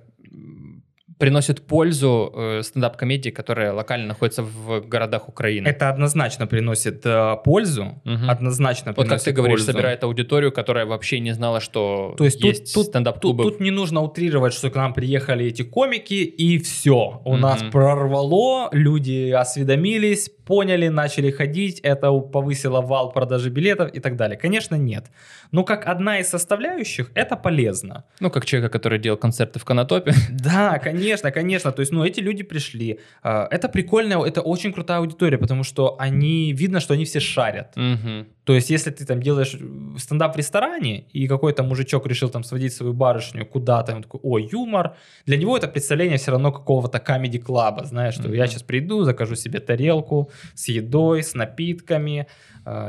[1.19, 5.67] приносит пользу э, стендап-комедии, которая локально находится в городах Украины?
[5.67, 8.29] Это однозначно приносит э, пользу, Мгм.
[8.29, 9.71] однозначно Вот как приносит ты говоришь, пользу.
[9.71, 13.43] собирает аудиторию, которая вообще не знала, что То есть есть тут- стендап-клубы.
[13.43, 17.21] Тут, тут не нужно утрировать, что к нам приехали эти комики, и все.
[17.23, 17.41] У Мгм.
[17.41, 24.37] нас прорвало, люди осведомились, поняли, начали ходить, это повысило вал продажи билетов и так далее.
[24.37, 25.05] Конечно, нет.
[25.53, 28.03] Но как одна из составляющих, это полезно.
[28.19, 30.13] Ну, как человека, который делал концерты в Конотопе.
[30.31, 31.71] Да, конечно, конечно.
[31.71, 32.99] То есть, ну, эти люди пришли.
[33.21, 37.75] А, Это прикольно, это очень крутая аудитория, потому что они, видно, что они все шарят.
[37.77, 38.25] Мгм.
[38.45, 39.55] То есть, если ты там делаешь
[39.99, 44.37] стендап в ресторане, и какой-то мужичок решил там сводить свою барышню куда-то, он такой, о,
[44.39, 48.33] юмор, для него это представление все равно какого-то комеди-клаба, знаешь, что Мгм.
[48.37, 52.25] я сейчас приду, закажу себе тарелку с едой, с напитками,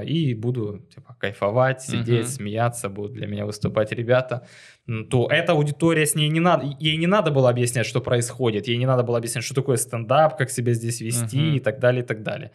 [0.07, 2.33] и буду типа, кайфовать, сидеть, Мгм.
[2.33, 4.47] смеяться, будут для меня выступать ребята,
[5.11, 8.77] то эта аудитория с ней не надо, ей не надо было объяснять, что происходит, ей
[8.77, 11.57] не надо было объяснять, что такое стендап, как себя здесь вести Мгм.
[11.57, 12.51] и так далее, и так далее.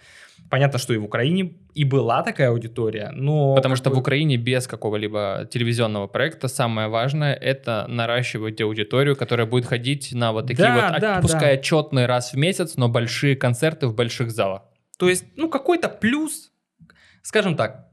[0.49, 3.53] Понятно, что и в Украине и была такая аудитория, но...
[3.55, 9.45] Потому что в бы- Украине без какого-либо телевизионного проекта самое важное это наращивать аудиторию, которая
[9.45, 11.59] будет ходить на вот такие Да, вот, да, а- пускай да.
[11.59, 14.61] отчетный раз в месяц, но большие концерты в больших залах.
[14.97, 16.51] То есть, ну, какой-то плюс,
[17.21, 17.89] скажем так,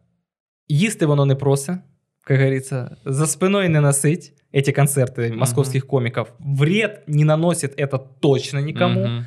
[0.68, 1.78] їсти воно не просе,
[2.20, 6.28] как говорится, за спиной не носить эти концерты московских комиков.
[6.38, 9.06] Вред не наносит это точно никому.
[9.06, 9.24] Мгм.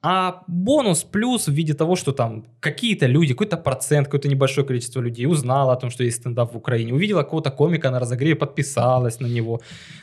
[0.00, 5.00] А бонус плюс в виде того, что там какие-то люди, какой-то процент, какое-то небольшое количество
[5.00, 9.18] людей узнало о том, что есть стендап в Украине, увидела какого-то комика на разогреве, подписалась
[9.18, 9.60] на него.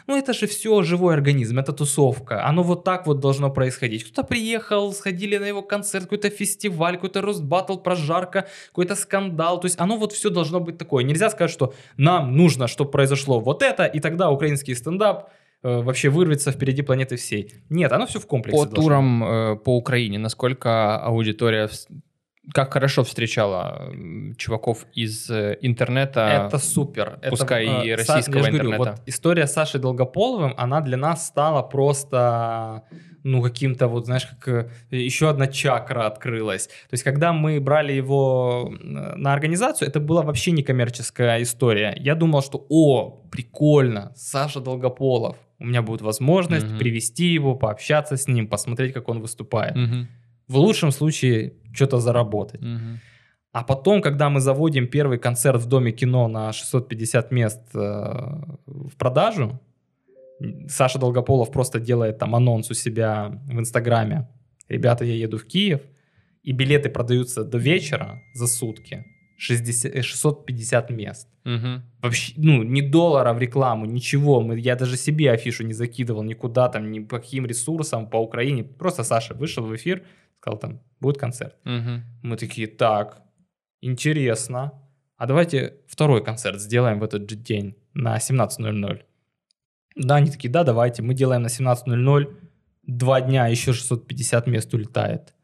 [0.08, 2.46] Ну это же все живой организм, это тусовка.
[2.46, 4.04] Оно вот так вот должно происходить.
[4.04, 9.62] Кто-то приехал, сходили на его концерт, какой-то фестиваль, какой-то roast battle, прожарка, какой-то скандал.
[9.62, 11.06] То есть оно вот все должно быть такое.
[11.06, 15.30] Нельзя сказать, что нам нужно, чтобы произошло вот это, и тогда украинский стендап
[15.66, 17.54] вообще вырвется впереди планеты всей.
[17.70, 18.58] Нет, оно все в комплексе.
[18.58, 21.70] По должно турам э, по Украине, насколько аудитория,
[22.54, 23.92] как хорошо встречала
[24.38, 26.48] чуваков из э, интернета?
[26.48, 27.18] Это супер.
[27.22, 28.92] Это, пускай и э, российского я же говорю, интернета.
[28.92, 32.84] вот история с Сашей Долгополовым, она для нас стала просто,
[33.24, 36.68] ну, каким-то вот, знаешь, как э, еще одна чакра открылась.
[36.68, 41.96] То есть, когда мы брали его э, на организацию, это была вообще не коммерческая история.
[41.98, 45.38] Я думал, что, о, прикольно, Саша Долгополов.
[45.60, 46.78] У меня будет возможность Мгм.
[46.78, 49.76] привести его, пообщаться с ним, посмотреть, как он выступает.
[49.76, 50.08] Мгм.
[50.48, 52.62] В лучшем случае что-то заработать.
[52.62, 53.00] Мгм.
[53.52, 57.80] А потом, когда мы заводим первый концерт в Доме кино на 650 мест э,
[58.66, 59.60] в продажу,
[60.68, 64.28] Саша Долгополов просто делает там анонс у себя в Инстаграме.
[64.68, 65.80] Ребята, я еду в Киев,
[66.44, 69.06] и билеты продаются до вечера за сутки.
[69.38, 71.28] 60, э, 650 мест.
[71.44, 71.84] Мгм.
[72.02, 74.42] Вообще, ну, ни доллара в рекламу, ничего.
[74.42, 78.64] Мы, я даже себе афишу не закидывал никуда, там, ни по каким ресурсам по Украине.
[78.64, 80.04] Просто Саша вышел в эфир,
[80.40, 81.56] сказал там, будет концерт.
[81.64, 82.04] Мгм.
[82.24, 83.22] Мы такие, так,
[83.82, 84.72] интересно.
[85.18, 89.02] А давайте второй концерт сделаем в этот же день на 17.00.
[89.96, 91.02] Да, они такие, да, давайте.
[91.04, 92.36] Мы делаем на 17.00.
[92.84, 95.35] Два дня, еще 650 мест улетает.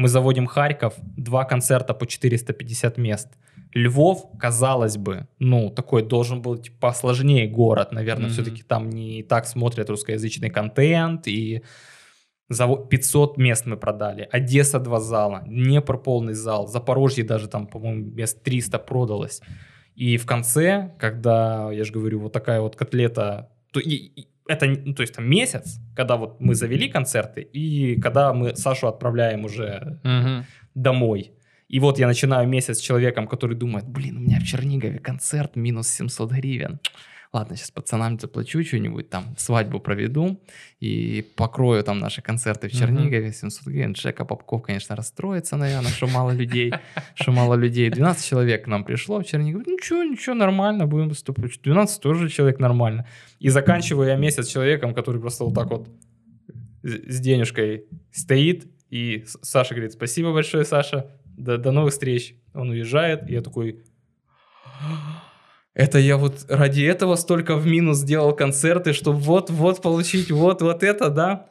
[0.00, 3.28] Мы заводим Харьков, два концерта по 450 мест.
[3.74, 8.32] Львов, казалось бы, ну, такой должен был типа, посложнее город, наверное, Мгм.
[8.32, 11.62] все-таки там не так смотрят русскоязычный контент, и
[12.52, 14.28] Заво- 500 мест мы продали.
[14.32, 15.42] Одесса два зала.
[15.46, 16.66] Днепр полный зал.
[16.66, 19.40] Запорожье даже там, по-моему, мест 300 продалось.
[19.94, 24.66] И в конце, когда, я же говорю, вот такая вот котлета, то и- и это,
[24.66, 29.44] ну, то есть там месяц, когда вот мы завели концерты, и когда мы Сашу отправляем
[29.44, 30.44] уже Мгм.
[30.74, 31.32] домой.
[31.68, 35.56] И вот я начинаю месяц с человеком, который думает, блин, у меня в Чернигове концерт
[35.56, 36.80] минус 700 гривен.
[37.32, 40.40] Ладно, сейчас пацанам заплачу что-нибудь, там свадьбу проведу
[40.80, 42.72] и покрою там наши концерты в.
[42.72, 43.94] Чернигове, 700 гривен.
[43.94, 46.72] Жека Попков, конечно, расстроится, наверное, что мало людей,
[47.14, 47.88] что мало людей.
[47.88, 49.64] 12 человек к нам пришло в Чернигов.
[49.66, 51.62] Ничего, ничего, нормально, будем выступать.
[51.62, 53.06] 12 тоже человек нормально.
[53.38, 55.88] И заканчиваю я месяц человеком, который просто вот так вот
[56.82, 62.34] с денежкой стоит, и Саша говорит, спасибо большое, Саша, до, до новых встреч.
[62.54, 63.84] Он уезжает, и я такой,
[65.74, 71.10] это я вот ради этого столько в минус сделал концерты, чтобы вот-вот получить вот-вот это,
[71.10, 71.48] да?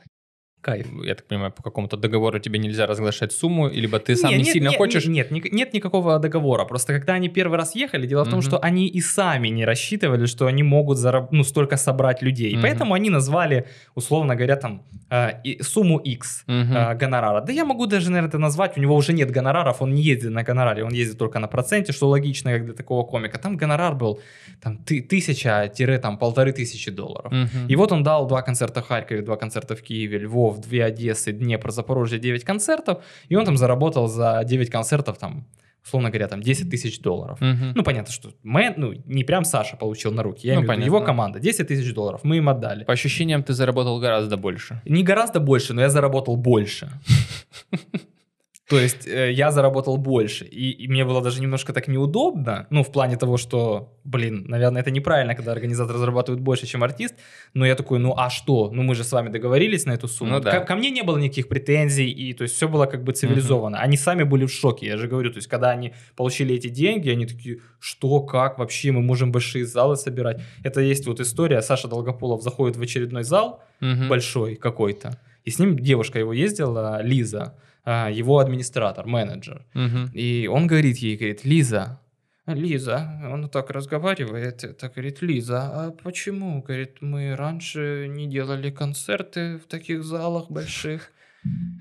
[0.61, 0.87] Кайф.
[1.05, 4.43] Я так понимаю, по какому-то договору тебе нельзя разглашать сумму, либо ты сам Не, не
[4.43, 5.05] нет, сильно нет, хочешь.
[5.05, 6.65] Нет, нет, нет никакого договора.
[6.65, 10.25] Просто когда они первый раз ехали, дело в том, что они и сами не рассчитывали,
[10.27, 12.53] что они могут зараб- ну, столько собрать людей.
[12.53, 12.61] Мгм.
[12.63, 13.63] Поэтому они назвали,
[13.95, 16.75] условно говоря, там э, и- сумму X Мгм.
[16.77, 17.41] э, гонорара.
[17.41, 18.77] Да я могу даже, наверное, это назвать.
[18.77, 21.93] У него уже нет гонораров, он не ездит на гонораре, он ездит только на проценте,
[21.93, 23.39] что логично, как для такого комика.
[23.39, 24.19] Там гонорар был
[24.61, 27.31] там, ты- тысяча-полторы тысячи долларов.
[27.31, 27.67] Мгм.
[27.71, 31.31] И вот он дал два концерта в Харькове, два концерта в Киеве, Львов, две Одессы,
[31.31, 33.03] Днепр, Запорожье, 9 концертов.
[33.27, 35.45] И он там заработал за 9 концертов, там,
[35.85, 37.39] условно говоря, там 10 тысяч долларов.
[37.41, 37.73] Мгм.
[37.75, 40.85] Ну, понятно, что мы, ну, не прям Саша получил на руки, я Ну, имею понятно.
[40.85, 42.83] его команда, 10 тысяч долларов, мы им отдали.
[42.85, 44.81] По ощущениям, ты заработал гораздо больше.
[44.85, 46.89] Не гораздо больше, но я заработал больше.
[48.69, 50.45] То есть э, я заработал больше.
[50.45, 52.67] И, и мне было даже немножко так неудобно.
[52.69, 57.15] Ну, в плане того, что, блин, наверное, это неправильно, когда организатор зарабатывает больше, чем артист.
[57.55, 58.69] Но я такой, ну а что?
[58.71, 60.33] Ну мы же с вами договорились на эту сумму.
[60.33, 60.51] Ну да.
[60.51, 62.11] ко, ко мне не было никаких претензий.
[62.11, 63.79] И то есть все было как бы цивилизованно.
[63.79, 64.85] Они сами были в шоке.
[64.85, 68.91] Я же говорю, то есть когда они получили эти деньги, они такие, что, как вообще,
[68.91, 70.41] мы можем большие залы собирать.
[70.63, 71.61] Это есть вот история.
[71.63, 74.09] Саша Долгополов заходит в очередной зал, Мгм.
[74.09, 75.17] большой какой-то.
[75.45, 77.55] И с ним девушка его ездила, Лиза,
[78.11, 79.65] его администратор, менеджер.
[79.73, 80.11] Мгм.
[80.13, 81.99] И он говорит ей, говорит, Лиза,
[82.53, 89.57] Лиза, он так разговаривает, так говорит, Лиза, а почему, говорит, мы раньше не делали концерты
[89.57, 91.11] в таких залах больших?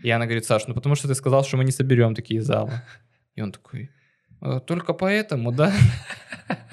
[0.02, 2.82] И она говорит, Саш, ну потому что ты сказал, что мы не соберем такие залы.
[3.34, 3.90] И он такой,
[4.40, 5.72] «А, только поэтому, да?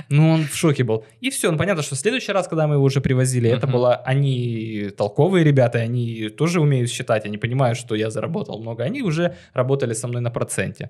[0.09, 1.03] Ну, он в шоке был.
[1.21, 3.95] И все, ну понятно, что в следующий раз, когда мы его уже привозили, это было,
[3.95, 9.35] они толковые ребята, они тоже умеют считать, они понимают, что я заработал много, они уже
[9.53, 10.89] работали со мной на проценте.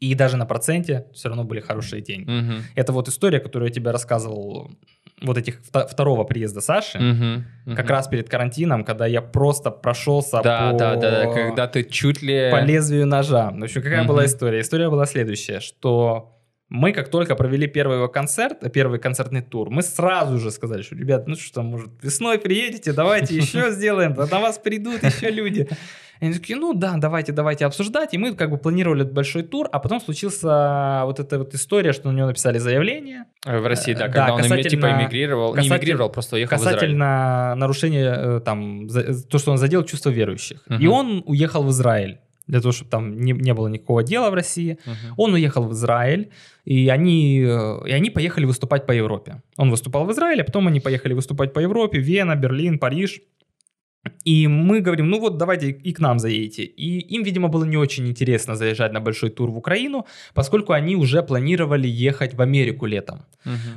[0.00, 2.28] И даже на проценте все равно были хорошие деньги.
[2.28, 2.54] Мгм.
[2.74, 4.68] Это вот история, которую я тебе рассказывал,
[5.22, 7.76] вот этих вто- второго приезда Саши, Мгм.
[7.76, 10.76] как раз перед карантином, когда я просто прошелся Да, по...
[10.78, 12.50] да, да, да, когда ты чуть ли...
[12.50, 13.52] по лезвию ножа.
[13.52, 14.08] В общем, какая Мгм.
[14.08, 14.60] была история?
[14.62, 16.36] История была следующая, что
[16.72, 20.94] мы как только провели первый его концерт, первый концертный тур, мы сразу же сказали, что,
[20.96, 25.68] ребят, ну что, может, весной приедете, давайте еще сделаем, на вас придут еще люди.
[26.20, 28.14] И они такие, ну да, давайте, давайте обсуждать.
[28.14, 31.92] И мы как бы планировали этот большой тур, а потом случился вот эта вот история,
[31.92, 35.56] что на него написали заявление В России, да, Э, когда да, он типа касательно- эмигрировал.
[35.56, 40.62] Не эмигрировал, просто уехал касательно нарушения, э, там, за- то, что он задел чувства верующих.
[40.68, 40.80] Мгм.
[40.80, 44.34] И он уехал в Израиль для того, чтобы там не, не было никакого дела в
[44.34, 44.78] России.
[44.84, 45.14] Мгм.
[45.16, 46.30] Он уехал в Израиль,
[46.64, 49.42] и они, э, и они поехали выступать по Европе.
[49.56, 53.20] Он выступал в Израиле, а потом они поехали выступать по Европе, Вена, Берлин, Париж.
[54.24, 56.64] И мы говорим, ну вот давайте и к нам заедете.
[56.64, 60.96] И им, видимо, было не очень интересно заезжать на большой тур в Украину, поскольку они
[60.96, 63.22] уже планировали ехать в Америку летом.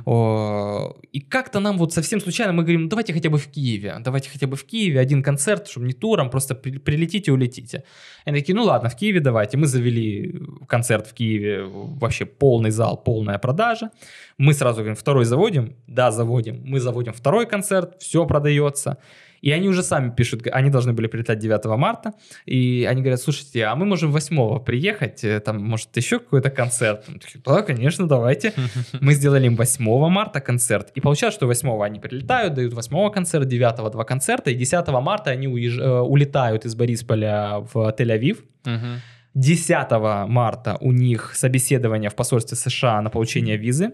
[0.04, 3.94] О, И как-то нам вот совсем случайно мы говорим, «Ну, давайте хотя бы в Киеве,
[4.00, 7.82] давайте хотя бы в Киеве один концерт, чтобы не туром, просто при- прилетите, улетите.
[8.26, 9.56] И они такие, ну ладно, в Киеве давайте.
[9.56, 10.34] Мы завели
[10.68, 13.90] концерт в Киеве, вообще полный зал, полная продажа.
[14.38, 15.74] Мы сразу говорим, второй заводим?
[15.86, 16.62] Да, заводим.
[16.64, 18.96] Мы заводим второй концерт, все продается.
[19.42, 22.12] И они уже сами пишут, они должны были прилетать 9 марта,
[22.46, 27.04] и они говорят, слушайте, а мы можем 8 приехать, э, там, может, еще какой-то концерт?
[27.08, 28.52] Мы такие, да, конечно, давайте.
[29.00, 30.90] Мы сделали им 8 марта концерт.
[30.94, 35.30] И получалось, что 8 они прилетают, дают 8 концерт, 9 два концерта, и 10 марта
[35.30, 38.38] они уезж- э, улетают из Борисполя в Тель-Авив.
[38.64, 39.00] Мгм.
[39.34, 43.90] 10 марта у них собеседование в посольстве США на получение визы.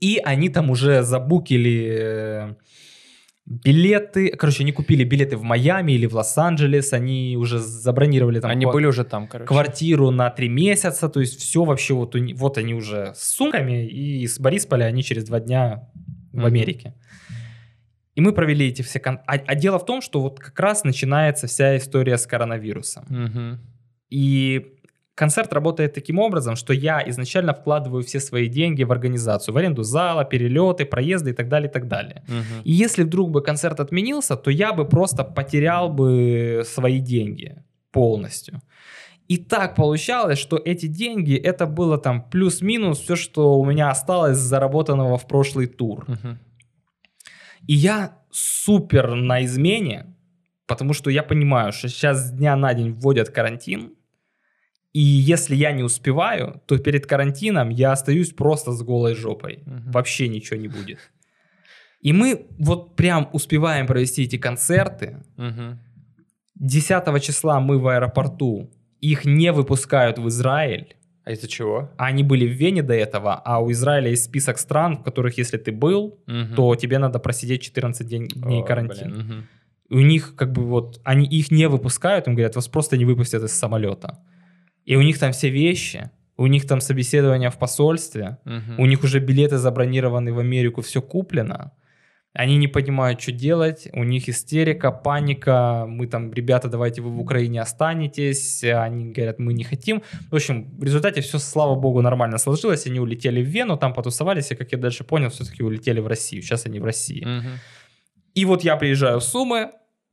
[0.00, 2.54] И они там уже забукили э,
[3.48, 4.28] билеты.
[4.30, 6.92] Короче, они купили билеты в Майами или в Лос-Анджелес.
[6.92, 9.48] Они уже забронировали там Они ква- были уже там, короче.
[9.48, 11.08] квартиру на три месяца.
[11.08, 13.86] То есть все вообще вот, у вот они уже с сумками.
[13.88, 15.88] И с Борисполя они через два дня
[16.32, 16.44] в Мгм.
[16.46, 16.94] Америке.
[18.14, 18.98] И мы провели эти все...
[19.00, 23.04] кон- А, а дело в том, что вот как раз начинается вся история с коронавирусом.
[23.08, 23.60] Мгм.
[24.10, 24.77] И
[25.18, 29.82] концерт работает таким образом, что я изначально вкладываю все свои деньги в организацию, в аренду
[29.82, 32.22] зала, перелеты, проезды и так далее, и так далее.
[32.28, 32.62] Мгм.
[32.64, 37.56] И если вдруг бы концерт отменился, то я бы просто потерял бы свои деньги
[37.90, 38.60] полностью.
[39.26, 44.38] И так получалось, что эти деньги, это было там плюс-минус все, что у меня осталось
[44.38, 46.04] заработанного в прошлый тур.
[46.06, 46.38] Мгм.
[47.66, 50.06] И я супер на измене,
[50.66, 53.97] потому что я понимаю, что сейчас с дня на день вводят карантин,
[54.98, 59.58] и если я не успеваю, то перед карантином я остаюсь просто с голой жопой.
[59.66, 59.92] Мгм.
[59.92, 60.98] Вообще ничего не будет.
[62.06, 65.16] И мы вот прям успеваем провести эти концерты.
[65.36, 65.78] Мгм.
[66.56, 68.70] 10 числа мы в аэропорту.
[69.00, 70.86] Их не выпускают в Израиль.
[71.24, 71.90] А из-за чего?
[71.98, 75.58] Они были в Вене до этого, а у Израиля есть список стран, в которых, если
[75.58, 76.54] ты был, Мгм.
[76.56, 79.46] то тебе надо просидеть 14 день- дней О, блин, мгм.
[79.90, 83.04] И у них как бы вот, они их не выпускают, им говорят, вас просто не
[83.04, 84.18] выпустят из самолета.
[84.88, 88.80] И у них там все вещи, у них там собеседование в посольстве, Мгм.
[88.80, 91.72] у них уже билеты забронированы в Америку, все куплено.
[92.32, 97.20] Они не понимают, что делать, у них истерика, паника, мы там, ребята, давайте вы в
[97.20, 100.02] Украине останетесь, они говорят, мы не хотим.
[100.30, 104.52] В общем, в результате все, слава богу, нормально сложилось, они улетели в Вену, там потусовались,
[104.52, 107.24] и, как я дальше понял, все-таки улетели в Россию, сейчас они в России.
[107.24, 107.58] Мгм.
[108.34, 109.70] И вот я приезжаю в Сумы,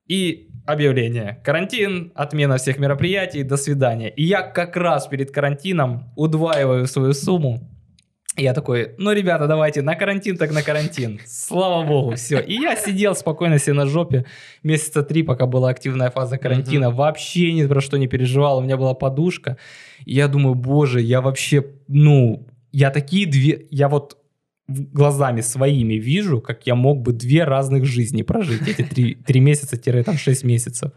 [0.08, 1.42] и объявление.
[1.44, 4.10] Карантин, отмена всех мероприятий, до свидания.
[4.10, 7.70] И я как раз перед карантином удваиваю свою сумму.
[8.38, 11.22] И я такой, ну, ребята, давайте на карантин, так на карантин.
[11.26, 12.40] Слава богу, все.
[12.42, 14.26] И я сидел спокойно себе на жопе
[14.62, 16.92] месяца три, пока была активная фаза карантина.
[16.92, 18.58] Вообще ни про что не переживал.
[18.58, 19.58] У меня была подушка.
[20.04, 23.68] И я думаю, боже, я вообще, ну, я такие две...
[23.72, 24.18] Я вот
[24.68, 30.18] глазами своими вижу, как я мог бы две разных жизни прожить эти три, три месяца-там
[30.18, 30.92] шесть месяцев.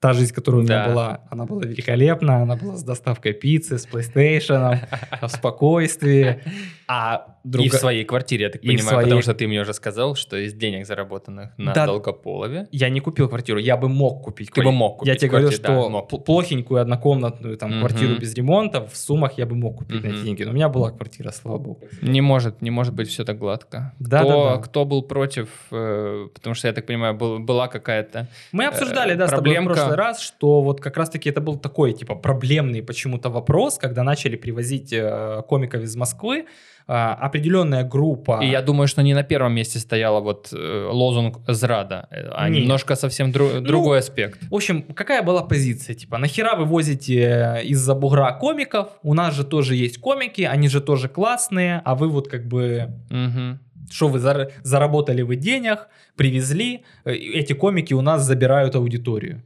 [0.00, 0.90] Та жизнь, которая у меня Да.
[0.90, 4.78] была, она была великолепна, она была с доставкой пиццы, с PlayStation,
[5.20, 6.40] в спокойствии.
[6.88, 7.66] А друга...
[7.66, 10.36] И в своей квартире, я так понимаю, своей- потому что ты мне уже сказал, что
[10.36, 11.86] из денег, заработанных на Да.
[11.86, 14.50] Долгополове, Я не купил квартиру, я бы мог купить.
[14.52, 17.78] Ты бы мог Я купить тебе говорю, да, что пл- плохенькую однокомнатную там Мгм.
[17.80, 20.42] квартиру без ремонта в суммах я бы мог купить на эти деньги.
[20.44, 21.80] Но у меня была квартира, слава богу.
[22.02, 23.92] не может, не может быть все так гладко.
[24.00, 24.62] Да, кто, да, да.
[24.62, 28.26] кто был против, э, потому что, я так понимаю, был- была какая-то...
[28.52, 29.89] Мы обсуждали, Э, да, с тобой в проблемка.
[29.90, 34.36] Прошлый раз, что вот как раз-таки это был такой, типа, проблемный почему-то вопрос, когда начали
[34.36, 36.46] привозить э, комиков из Москвы,
[36.86, 38.40] а, определенная группа...
[38.42, 42.48] И я думаю, что не на первом месте стояла вот э, лозунг «Зрада», э, а
[42.48, 42.62] Нет.
[42.62, 44.40] немножко совсем дру- Ну, другой аспект.
[44.50, 45.94] В общем, какая была позиция?
[45.94, 47.14] Типа, нахера вы возите
[47.60, 48.88] э, из-за бугра комиков?
[49.02, 52.88] У нас же тоже есть комики, они же тоже классные, а вы вот как бы...
[53.10, 53.60] Мгм.
[53.92, 59.42] Что вы зар- заработали вы денег, привезли, э, эти комики у нас забирают аудиторию.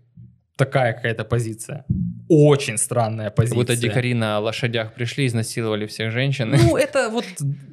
[0.56, 1.84] Такая какая-то позиция.
[2.28, 3.56] Очень странная Как позиция.
[3.56, 6.50] будто дикари на лошадях пришли, изнасиловали всех женщин.
[6.50, 7.24] Ну, это вот,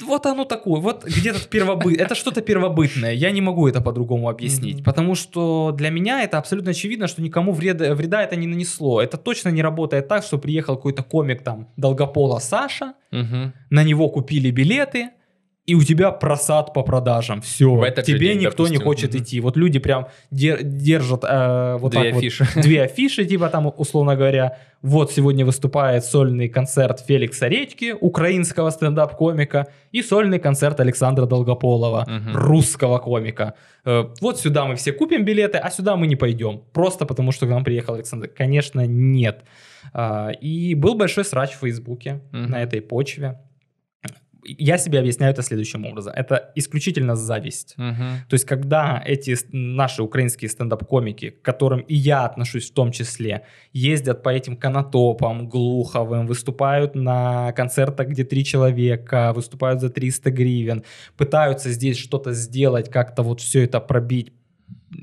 [0.04, 4.84] вот оно такое, вот где-то первобыт, это что-то первобытное, я не могу это по-другому объяснить,
[4.84, 9.18] потому что для меня это абсолютно очевидно, что никому вреда, вреда это не нанесло, это
[9.18, 15.12] точно не работает так, что приехал какой-то комик там, Долгопола Саша, на него купили билеты,
[15.68, 18.84] и у тебя просад по продажам, все, В этот тебе день, никто не допустим.
[18.84, 19.24] хочет Мгм.
[19.24, 22.46] идти, вот люди прям дер- держат э, вот Две так вот афиши.
[22.56, 29.68] две афиши, типа там, условно говоря, вот сегодня выступает сольный концерт Феликса Редьки, украинского стендап-комика,
[29.92, 32.36] и сольный концерт Александра Долгополова, Мгм.
[32.36, 33.54] русского комика.
[33.86, 36.62] Э, Вот сюда мы все купим билеты, а сюда мы не пойдем.
[36.74, 38.28] Просто потому, что к нам приехал Александр.
[38.28, 39.44] Конечно, нет.
[39.94, 42.50] А, И был большой срач в Фейсбуке Мгм.
[42.52, 43.40] на этой почве.
[44.44, 46.14] Я себе объясняю это следующим образом.
[46.16, 47.76] Это исключительно зависть.
[47.78, 48.22] Мгм.
[48.28, 53.44] То есть, когда эти наши украинские стендап-комики, к которым и я отношусь в том числе,
[53.74, 60.84] ездят по этим канатопам, глуховым, выступают на концертах, где три человека, выступают за 300 гривен,
[61.18, 64.34] пытаются здесь что-то сделать, как-то вот все это пробить,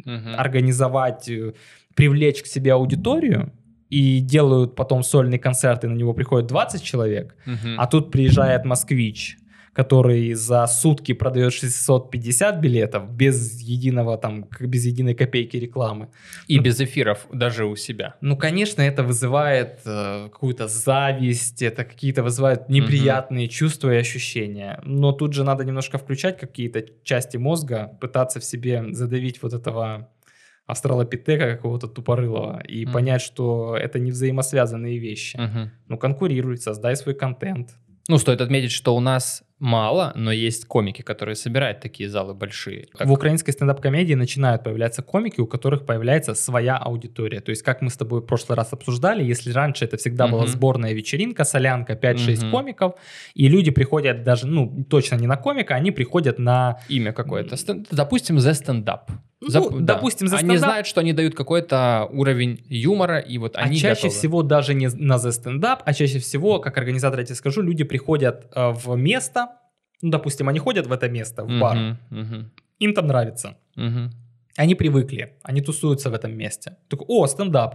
[0.05, 0.34] Мгм.
[0.36, 1.55] организовать, э,
[1.95, 3.53] привлечь к себе аудиторию,
[3.91, 7.74] и делают потом сольный концерт, и на него приходит 20 человек, Мгм.
[7.80, 9.39] а тут приезжает москвич,
[9.72, 16.09] который за сутки продает 650 билетов без единого там, без единой копейки рекламы.
[16.49, 18.16] И без эфиров даже у себя.
[18.20, 24.80] Ну, конечно, это вызывает э, какую-то зависть, это какие-то вызывают неприятные чувства и ощущения.
[24.84, 30.09] Но тут же надо немножко включать какие-то части мозга, пытаться в себе задавить вот этого
[30.69, 32.93] австралопитека какого-то тупорылого и Мгм.
[32.93, 35.37] понять, что это не взаимосвязанные вещи.
[35.37, 35.71] Мгм.
[35.89, 37.71] Ну, конкурируй, создай свой контент.
[38.11, 42.87] Ну, стоит отметить, что у нас мало, но есть комики, которые собирают такие залы большие.
[42.97, 47.41] Так, В украинской стендап-комедии начинают появляться комики, у которых появляется своя аудитория.
[47.41, 50.43] То есть, как мы с тобой в прошлый раз обсуждали, если раньше это всегда была
[50.45, 50.53] Мгм.
[50.53, 52.51] сборная вечеринка, солянка, 5-6 Мгм.
[52.51, 52.93] комиков,
[53.35, 56.79] и люди приходят даже, ну, точно не на комика, они приходят на...
[56.89, 57.57] имя какое-то.
[57.91, 59.11] Допустим, The Stand Up.
[59.41, 59.95] Ну, Зап- да.
[59.95, 63.76] допустим, за Они стендап- знают, что они дают какой-то уровень юмора, и вот А они
[63.76, 64.14] чаще готовы.
[64.14, 67.84] всего даже не на Stand Up, а чаще всего, как организатор я тебе скажу, люди
[67.84, 69.49] приходят э, в место,
[70.03, 71.97] ну, допустим, они ходят в это место, в бар,
[72.80, 73.57] им там нравится.
[74.57, 76.76] Они привыкли, они тусуются в этом месте.
[76.89, 77.74] Так, о, стендап.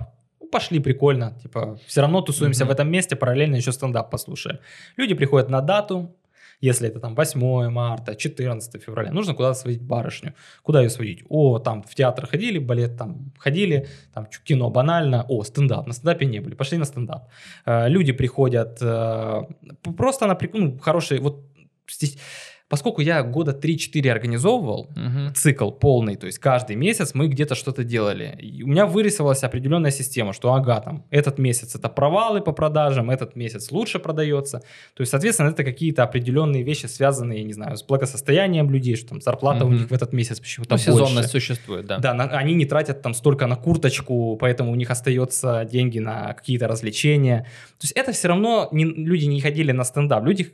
[0.51, 1.31] Пошли, прикольно.
[1.41, 4.59] Типа, все равно тусуемся в этом месте, параллельно еще стендап послушаем.
[4.97, 6.15] Люди приходят на дату,
[6.63, 10.33] если это там 8 марта, 14 февраля, нужно куда-то сводить барышню.
[10.63, 11.23] Куда ее сводить?
[11.29, 15.25] О, там в театр ходили, балет там ходили, там кино банально.
[15.27, 15.87] О, стендап.
[15.87, 17.27] На стендапе не были, пошли на стендап.
[17.65, 19.41] Э, люди приходят э,
[19.97, 21.43] просто на ну, хорошие, вот
[21.91, 22.17] здесь,
[22.73, 25.35] поскольку я года 3-4 организовывал, Мгм.
[25.35, 28.35] цикл полный, то есть каждый месяц мы где-то что-то делали.
[28.41, 33.11] И у меня вырисовалась определенная система, что ага, там, этот месяц это провалы по продажам,
[33.11, 34.63] этот месяц лучше продается.
[34.95, 39.09] То есть, соответственно, это какие-то определенные вещи, связанные, я не знаю, с благосостоянием людей, что
[39.09, 39.77] там зарплата у Мгм.
[39.77, 41.29] них в этот месяц почему-то Ну, сезонность больше.
[41.29, 41.99] существует, да.
[41.99, 46.33] Да, на- они не тратят там столько на курточку, поэтому у них остается деньги на
[46.33, 47.41] какие-то развлечения.
[47.79, 50.47] То есть это все равно не, люди не ходили на стендап, люди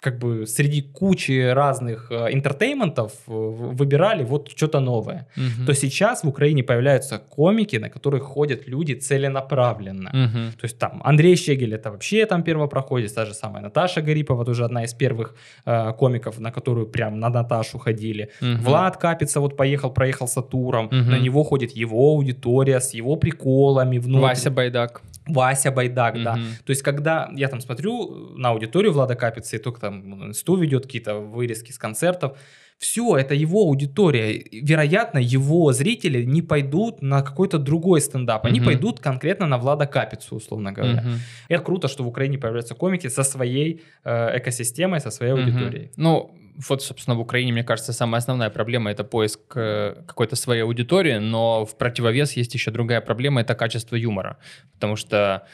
[0.00, 5.26] как бы среди кучи разных э, интертейментов э, выбирали вот что-то новое.
[5.36, 5.66] Мгм.
[5.66, 10.10] То сейчас в Украине появляются комики, на которых ходят люди целенаправленно.
[10.12, 10.52] Мгм.
[10.60, 14.64] То есть там Андрей Щегель это вообще там первопроходец, та же самая Наташа Гарипова, тоже
[14.64, 15.34] одна из первых
[15.64, 18.28] э, комиков, на которую прям на Наташу ходили.
[18.40, 18.62] Мгм.
[18.62, 21.10] Влад Капица вот поехал, проехался туром, Мгм.
[21.10, 24.22] на него ходит его аудитория с его приколами внутри.
[24.22, 25.02] Вася Байдак.
[25.26, 26.36] Вася Байдак, да.
[26.36, 26.44] Мгм.
[26.64, 30.84] То есть, когда я там смотрю на аудиторию Влада Капицы, и только там инсту ведет
[30.86, 32.36] какие-то вырезки с концертов,
[32.78, 34.44] все, это его аудитория.
[34.52, 38.44] Вероятно, его зрители не пойдут на какой-то другой стендап.
[38.44, 38.66] Они Мгм.
[38.66, 41.00] пойдут конкретно на Влада Капицу, условно говоря.
[41.02, 41.14] Мгм.
[41.48, 45.42] Это круто, что в Украине появляются комики со своей э, экосистемой, со своей Мгм.
[45.42, 45.90] аудиторией.
[45.96, 46.30] Ну,
[46.68, 51.18] вот, собственно, в Украине, мне кажется, самая основная проблема это поиск э, какой-то своей аудитории,
[51.18, 54.38] но в противовес есть еще другая проблема это качество юмора.
[54.74, 55.46] Потому что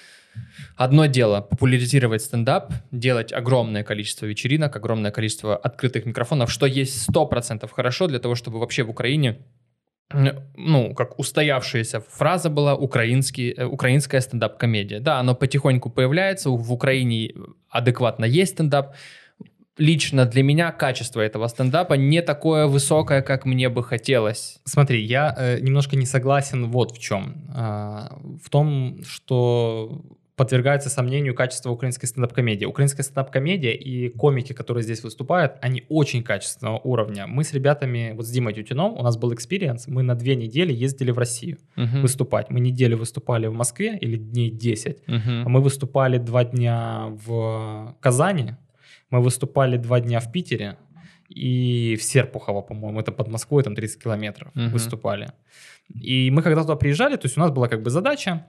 [0.77, 7.69] одно дело популяризировать стендап, делать огромное количество вечеринок, огромное количество открытых микрофонов, что есть 100%
[7.71, 9.39] хорошо для того, чтобы вообще в Украине
[10.57, 15.01] ну, как устоявшаяся фраза была украинский, э, украинская стендап-комедия.
[15.01, 17.33] Да, оно потихоньку появляется, в Украине
[17.71, 18.95] адекватно есть стендап,
[19.83, 24.61] лично для меня качество этого стендапа не такое высокое, как мне бы хотелось.
[24.65, 27.35] Смотри, я э, немножко не согласен вот в чем.
[27.55, 30.03] А, в том, что
[30.37, 32.65] подвергается сомнению качество украинской стендап-комедии.
[32.65, 37.27] Украинская стендап-комедия и комики, которые здесь выступают, они очень качественного уровня.
[37.27, 40.73] Мы с ребятами, вот с Димой Тютюном, у нас был experience, мы на две недели
[40.73, 42.03] ездили в Россию Мгм.
[42.03, 42.51] выступать.
[42.51, 45.07] Мы неделю выступали в Москве, или дней 10.
[45.07, 45.43] Мгм.
[45.47, 48.53] А Мы выступали два дня в Казани,
[49.13, 50.77] мы выступали два дня в Питере
[51.29, 54.71] и в Серпухово, по-моему, это под Москвой, там 30 километров Мгм.
[54.71, 55.33] выступали.
[55.95, 58.47] И мы когда туда приезжали, то есть у нас была как бы задача,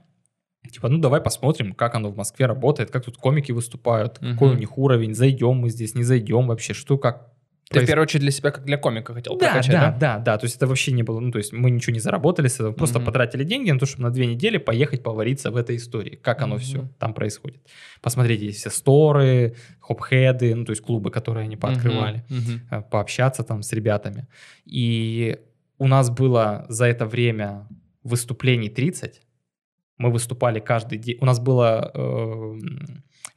[0.72, 4.57] типа, ну давай посмотрим, как оно в Москве работает, как тут комики выступают, какой Мгм.
[4.57, 7.32] у них уровень, зайдем мы здесь, не зайдем вообще, что как
[7.74, 9.97] Ты в проис- первую очередь для себя, как для комика, хотел да, прокачать, да, да?
[9.97, 12.47] да, да, то есть это вообще не было, ну то есть мы ничего не заработали
[12.47, 13.05] с этого, просто Мгм.
[13.07, 16.55] потратили деньги на то, чтобы на две недели поехать повариться в этой истории, как оно
[16.55, 16.63] Мгм.
[16.63, 17.61] все там происходит.
[18.01, 22.24] Посмотреть есть все сторы, хопхеды, ну то есть клубы, которые они пооткрывали.
[22.30, 22.61] Мгм.
[22.71, 24.28] э, пообщаться там с ребятами.
[24.65, 25.38] И
[25.80, 27.67] у нас было за это время
[28.03, 29.21] выступлений 30,
[29.97, 32.57] мы выступали каждый день, у нас было, э,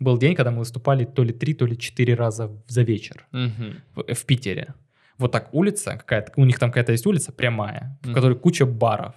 [0.01, 3.82] был день, когда мы выступали то ли три, то ли четыре раза за вечер Мгм.
[3.95, 4.74] в, в Питере.
[5.18, 8.14] Вот так улица какая-то, у них там какая-то есть улица прямая, в Мгм.
[8.14, 9.14] которой куча баров.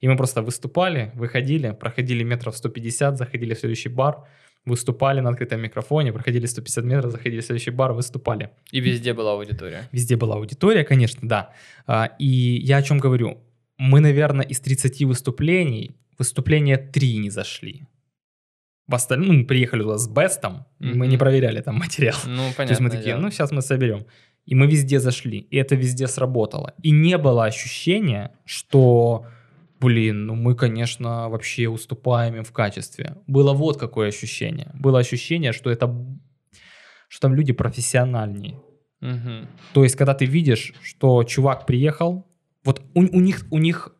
[0.00, 4.24] И мы просто выступали, выходили, проходили метров 150, заходили в следующий бар,
[4.66, 8.50] выступали на открытом микрофоне, проходили 150 метров, заходили в следующий бар, выступали.
[8.70, 9.88] И везде была аудитория.
[9.92, 11.50] Везде была аудитория, конечно, да.
[11.86, 12.26] А, И
[12.62, 13.38] я о чем говорю?
[13.78, 17.82] Мы, наверное, из 30 выступлений, выступления 3 не зашли.
[18.88, 22.16] В остальном, ну, мы приехали туда с бестом, и мы не проверяли там материал.
[22.24, 22.64] Ну, понятно.
[22.66, 24.06] То есть мы такие, ну сейчас мы соберем.
[24.46, 26.72] И мы везде зашли, и это везде сработало.
[26.82, 29.26] И не было ощущения, что,
[29.78, 33.16] блин, ну мы, конечно, вообще уступаем им в качестве.
[33.26, 34.70] Было вот какое ощущение.
[34.72, 35.94] Было ощущение, что это,
[37.08, 38.58] что там люди профессиональнее.
[39.74, 42.26] То есть, когда ты видишь, что чувак приехал,
[42.64, 43.94] вот у, у них, у них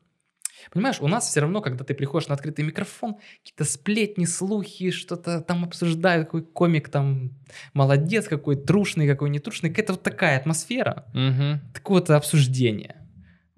[0.78, 5.40] Понимаешь, у нас все равно, когда ты приходишь на открытый микрофон, какие-то сплетни, слухи, что-то
[5.40, 7.32] там обсуждают, какой комик там
[7.74, 9.72] молодец, какой трушный, какой не трушный.
[9.72, 11.60] Это вот такая атмосфера, Мгм.
[11.74, 12.94] такое вот обсуждение.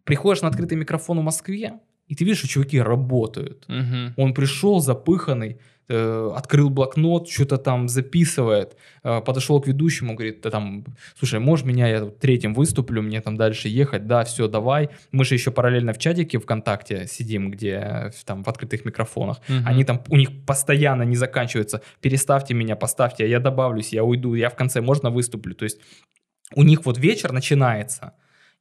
[0.04, 1.74] Приходишь на открытый микрофон в Москве,
[2.06, 3.66] и ты видишь, что чуваки работают.
[3.68, 4.14] Мгм.
[4.16, 5.58] Он пришел запыханный,
[5.90, 10.84] э, открыл блокнот, что-то там записывает, э, подошел к ведущему, говорит, да там,
[11.18, 14.88] слушай, можешь меня, я третьим выступлю, мне там дальше ехать, да, все, давай.
[15.12, 19.40] Мы же еще параллельно в чатике ВКонтакте сидим, где э, там в открытых микрофонах.
[19.48, 19.66] Мгм.
[19.66, 24.48] Они там, у них постоянно не заканчиваются, переставьте меня, поставьте, я добавлюсь, я уйду, я
[24.48, 25.54] в конце, можно выступлю.
[25.54, 25.80] То есть
[26.54, 28.12] у них вот вечер начинается,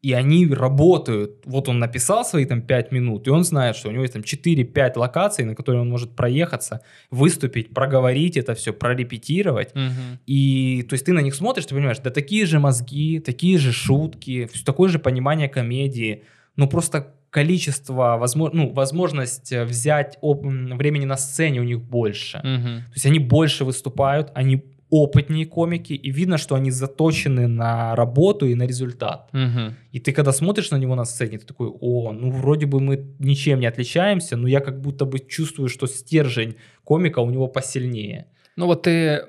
[0.01, 1.41] и они работают.
[1.45, 4.23] Вот он написал свои там 5 минут, и он знает, что у него есть там
[4.23, 6.81] 4-5 локаций, на которые он может проехаться,
[7.11, 9.75] выступить, проговорить это все, прорепетировать.
[9.75, 10.19] Мгм.
[10.25, 13.73] И то есть ты на них смотришь, ты понимаешь, да такие же мозги, такие же
[13.73, 16.23] шутки, всё такое же понимание комедии.
[16.55, 22.39] Ну просто количество, возможно, ну, возможность э, взять м, времени на сцене у них больше.
[22.43, 22.85] Мгм.
[22.87, 28.47] То есть они больше выступают, они опытнее комики, и видно, что они заточены на работу
[28.47, 29.29] и на результат.
[29.33, 29.75] Мгм.
[29.91, 33.15] И ты когда смотришь на него на сцене, ты такой, о, ну вроде бы мы
[33.19, 38.25] ничем не отличаемся, но я как будто бы чувствую, что стержень комика у него посильнее.
[38.55, 39.25] Ну вот ты,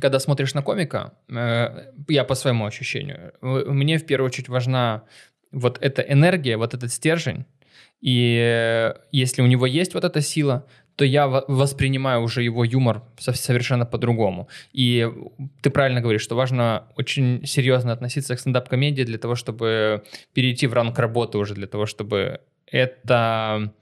[0.00, 5.02] когда смотришь на комика, э, я по своему ощущению, э, мне в первую очередь важна
[5.50, 7.44] вот эта энергия, вот этот стержень.
[8.00, 10.66] И э, если у него есть вот эта сила,
[10.98, 14.48] то я во- воспринимаю уже его юмор со- совершенно по-другому.
[14.72, 15.08] И
[15.62, 20.74] ты правильно говоришь, что важно очень серьезно относиться к стендап-комедии для того, чтобы перейти в
[20.74, 23.72] ранг работы уже, для того, чтобы эта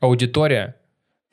[0.00, 0.74] аудитория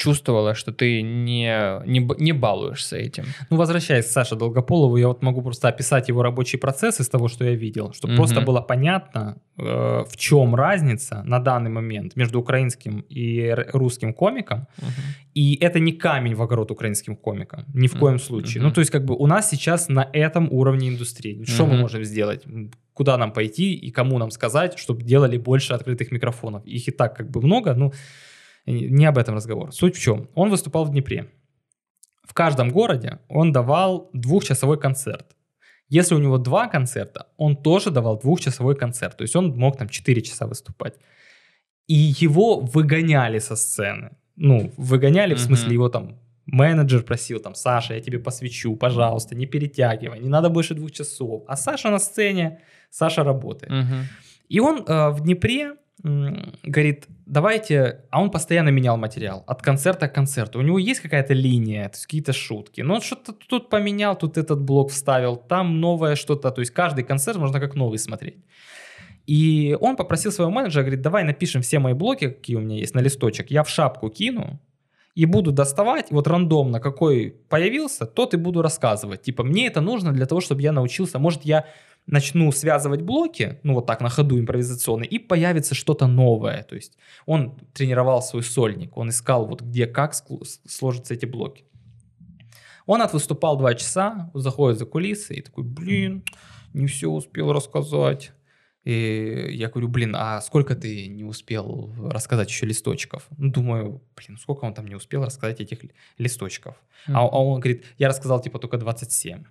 [0.03, 3.23] чувствовала, что ты не, не, не балуешься этим.
[3.49, 7.27] Ну, возвращаясь к Саше Долгополову, я вот могу просто описать его рабочий процесс из того,
[7.29, 8.17] что я видел, чтобы Мгм.
[8.17, 14.67] просто было понятно, э, в чем разница на данный момент между украинским и русским комиком.
[15.37, 17.99] И это не камень в огород украинским комикам, ни в Мгм.
[17.99, 18.63] коем случае.
[18.63, 21.43] Ну, то есть, как бы у нас сейчас на этом уровне индустрии.
[21.45, 21.81] Что мы Мгм.
[21.81, 22.43] можем сделать?
[22.93, 26.61] Куда нам пойти и кому нам сказать, чтобы делали больше открытых микрофонов?
[26.65, 27.91] Их и так как бы много, ну,
[28.65, 29.71] не об этом разговор.
[29.73, 30.29] Суть в чем?
[30.35, 31.31] Он выступал в Днепре.
[32.23, 35.35] В каждом городе он давал двухчасовой концерт.
[35.89, 39.17] Если у него два концерта, он тоже давал двухчасовой концерт.
[39.17, 40.95] То есть он мог там 4 часа выступать.
[41.87, 44.11] И его выгоняли со сцены.
[44.35, 49.45] Ну, выгоняли, в смысле, его там менеджер просил, там, Саша, я тебе посвечу, пожалуйста, не
[49.45, 51.43] перетягивай, не надо больше двух часов.
[51.47, 52.59] А Саша на сцене,
[52.89, 53.71] Саша работает.
[54.49, 55.73] И он э, в Днепре
[56.03, 60.59] говорит, давайте, а он постоянно менял материал от концерта к концерту.
[60.59, 62.81] У него есть какая-то линия, то есть какие-то шутки.
[62.81, 66.51] Но он что-то тут поменял, тут этот блок вставил, там новое что-то.
[66.51, 68.43] То есть каждый концерт можно как новый смотреть.
[69.25, 72.93] И он попросил своего менеджера, говорит, давай напишем все мои блоки, какие у меня есть,
[72.95, 73.49] на листочек.
[73.51, 74.59] Я в шапку кину
[75.15, 79.21] и буду доставать, вот рандомно какой появился, тот и буду рассказывать.
[79.21, 81.19] Типа, мне это нужно для того, чтобы я научился.
[81.19, 81.65] Может, я
[82.05, 86.63] начну связывать блоки, ну вот так на ходу импровизационно, и появится что-то новое.
[86.63, 90.13] То есть он тренировал свой сольник, он искал вот где как
[90.65, 91.65] сложатся эти блоки.
[92.85, 96.23] Он отвыступал два часа, заходит за кулисы и такой, блин,
[96.73, 98.33] не все успел рассказать.
[98.83, 103.27] И я говорю, блин, а сколько ты не успел рассказать еще листочков?
[103.37, 106.75] Ну, думаю, блин, сколько он там не успел рассказать этих ли- листочков?
[107.07, 109.45] А, а он говорит, я рассказал типа только 27.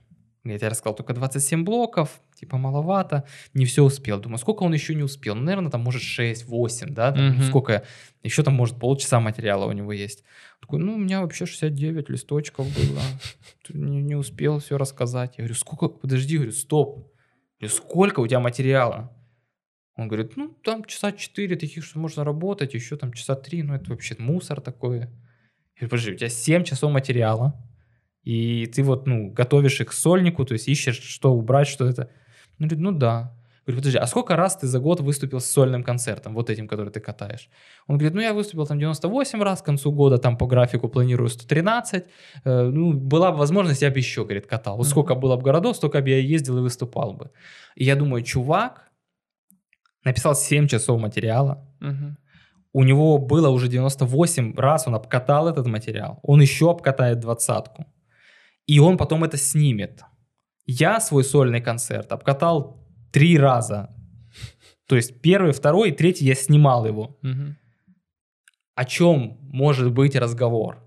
[0.45, 3.25] Я рассказал только 27 блоков, типа маловато,
[3.55, 4.19] не все успел.
[4.21, 5.37] Думаю, сколько он еще не успел?
[5.37, 7.43] Ну, наверное, там может 6-8, да, там, Мгм.
[7.45, 7.85] сколько,
[8.25, 10.25] еще там может полчаса материала у него есть.
[10.61, 13.01] Такой, ну, у меня вообще 69 листочков было,
[13.69, 15.35] не, не успел все рассказать.
[15.39, 17.13] Я говорю, сколько, подожди, говорю, стоп.
[17.61, 19.17] Я говорю, сколько у тебя материала?
[19.95, 23.75] Он говорит, ну, там часа 4 таких, что можно работать, еще там часа 3, ну,
[23.75, 24.97] это вообще мусор такой.
[24.97, 25.07] Я
[25.77, 27.55] говорю, подожди, у тебя 7 часов материала,
[28.23, 32.11] и ты вот, ну, готовишь их к сольнику, то есть ищешь, что убрать, что это.
[32.59, 33.35] Он говорит, ну да.
[33.65, 36.91] Говорю, подожди, а сколько раз ты за год выступил с сольным концертом, вот этим, который
[36.91, 37.49] ты катаешь?
[37.87, 41.29] Он говорит, ну я выступил там 98 раз, к концу года там по графику планирую
[41.29, 42.05] 113.
[42.45, 44.77] Э, ну, была бы возможность, я бы еще, говорит, катал.
[44.77, 47.31] Вот сколько было бы городов, столько бы я ездил и выступал бы.
[47.77, 48.91] И я думаю, чувак
[50.05, 51.65] написал 7 часов материала,
[52.73, 57.87] у него было уже 98 раз, он обкатал этот материал, он еще обкатает двадцатку,
[58.67, 60.03] и он потом это снимет.
[60.67, 63.89] Я свой сольный концерт обкатал три раза.
[64.87, 67.19] То есть первый, второй и третий я снимал его.
[67.23, 67.57] Мгм.
[68.75, 70.79] О чем может быть разговор?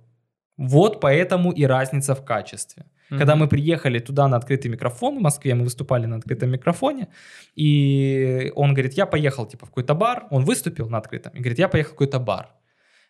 [0.57, 2.85] Вот поэтому и разница в качестве.
[3.09, 3.19] Мгм.
[3.19, 7.07] Когда мы приехали туда на открытый микрофон в Москве, мы выступали на открытом микрофоне,
[7.55, 11.59] и он говорит, я поехал типа в какой-то бар, он выступил на открытом, и говорит,
[11.59, 12.49] я поехал в какой-то бар.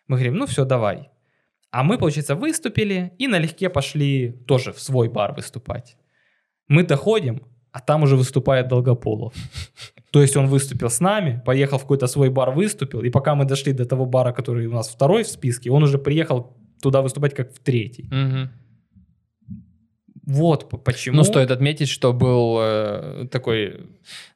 [0.08, 1.08] Мы говорим, ну все, давай.
[1.76, 5.96] А мы, получается, выступили и налегке пошли тоже в свой бар выступать.
[6.68, 9.34] Мы доходим, а там уже выступает Долгополов.
[10.10, 13.44] То есть он выступил с нами, поехал в какой-то свой бар, выступил, и пока мы
[13.44, 17.34] дошли до того бара, который у нас второй в списке, он уже приехал туда выступать
[17.34, 18.08] как в третий.
[18.10, 18.50] Мгм.
[20.26, 21.16] Вот п- почему.
[21.18, 23.86] Ну, стоит отметить, что был э, такой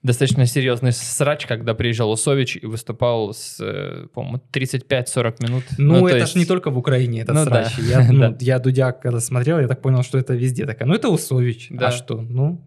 [0.05, 5.64] достаточно серьезный срач, когда приезжал Усович и выступал с, э, по-моему, 35-40 минут.
[5.78, 7.76] Ну, то это есть- ж не только в Украине, это Ну срач.
[7.76, 7.82] да.
[8.03, 8.36] Я, ну, Да.
[8.41, 10.86] я Дудя, когда смотрел, я так понял, что это везде такая.
[10.88, 11.66] Ну, это Усович.
[11.70, 11.88] Да.
[11.88, 12.20] А что?
[12.20, 12.64] Ну,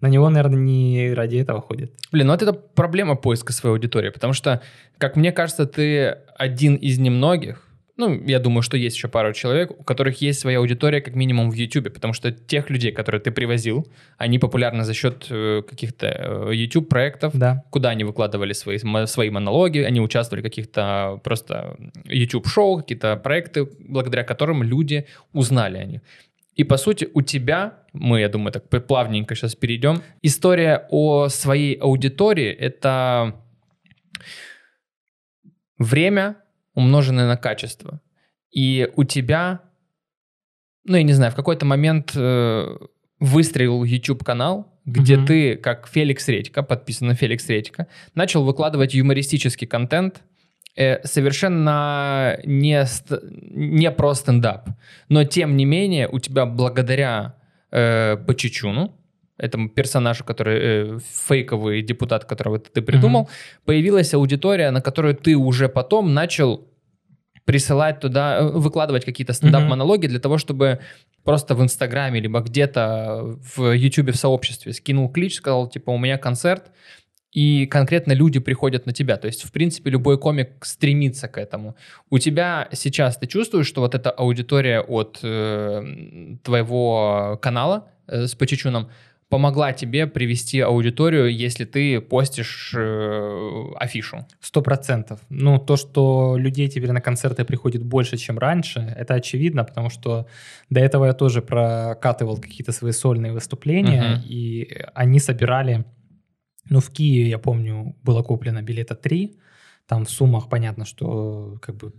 [0.00, 1.92] на него, наверное, не ради этого ходит.
[2.10, 4.62] Блин, ну вот это проблема поиска своей аудитории, потому что,
[4.98, 7.67] как мне кажется, ты один из немногих,
[7.98, 11.50] ну, я думаю, что есть еще пару человек, у которых есть своя аудитория как минимум
[11.50, 13.88] в YouTube, потому что тех людей, которые ты привозил,
[14.18, 17.64] они популярны за счет э, каких-то э, YouTube-проектов, Да.
[17.70, 24.22] куда они выкладывали свои, свои монологи, они участвовали в каких-то просто YouTube-шоу, какие-то проекты, благодаря
[24.22, 26.00] которым люди узнали о них.
[26.54, 31.74] И, по сути, у тебя, мы, я думаю, так плавненько сейчас перейдем, история о своей
[31.74, 33.34] аудитории— это
[35.78, 36.36] время,
[36.78, 38.00] умноженное на качество.
[38.50, 39.60] И у тебя,
[40.84, 42.76] ну, я не знаю, в какой-то момент э,
[43.20, 45.26] выстрелил YouTube-канал, где Мгм.
[45.26, 50.22] ты, как Феликс Редько, подписан на Феликс Редько, начал выкладывать юмористический контент,
[50.76, 52.86] э, совершенно не,
[53.50, 54.68] не про стендап.
[55.08, 57.34] Но, тем не менее, у тебя благодаря
[57.72, 58.94] э, Почечуну,
[59.36, 60.98] этому персонажу, который э,
[61.28, 63.28] фейковый депутат, которого ты придумал,
[63.64, 66.67] появилась аудитория, на которую ты уже потом начал
[67.48, 70.80] присылать туда, э, выкладывать какие-то стендап-монологи для того, чтобы
[71.24, 76.18] просто в Инстаграме, либо где-то в Ютубе в сообществе скинул клич, сказал, типа, у меня
[76.18, 76.70] концерт,
[77.32, 79.16] и конкретно люди приходят на тебя.
[79.16, 81.74] То есть, в принципе, любой комик стремится к этому.
[82.10, 88.34] У тебя сейчас ты чувствуешь, что вот эта аудитория от э, твоего канала э, с
[88.34, 88.90] Почечуном
[89.28, 94.26] помогла тебе привести аудиторию, если ты постишь э, афишу?
[94.40, 95.20] Сто процентов.
[95.28, 100.26] Ну, то, что людей теперь на концерты приходит больше, чем раньше, это очевидно, потому что
[100.70, 104.22] до этого я тоже прокатывал какие-то свои сольные выступления, Мгм.
[104.26, 105.84] и они собирали,
[106.70, 109.36] ну, в Киеве, я помню, было куплено билета 3,
[109.86, 111.92] там в суммах понятно, что как бы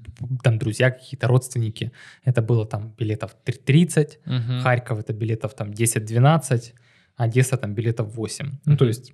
[0.44, 1.92] там друзья какие-то, родственники,
[2.24, 4.62] это было там билетов 30, Мгм.
[4.62, 6.74] Харьков это билетов там 10-12,
[7.20, 8.52] Одесса там билетов 8.
[8.66, 9.14] Ну, то есть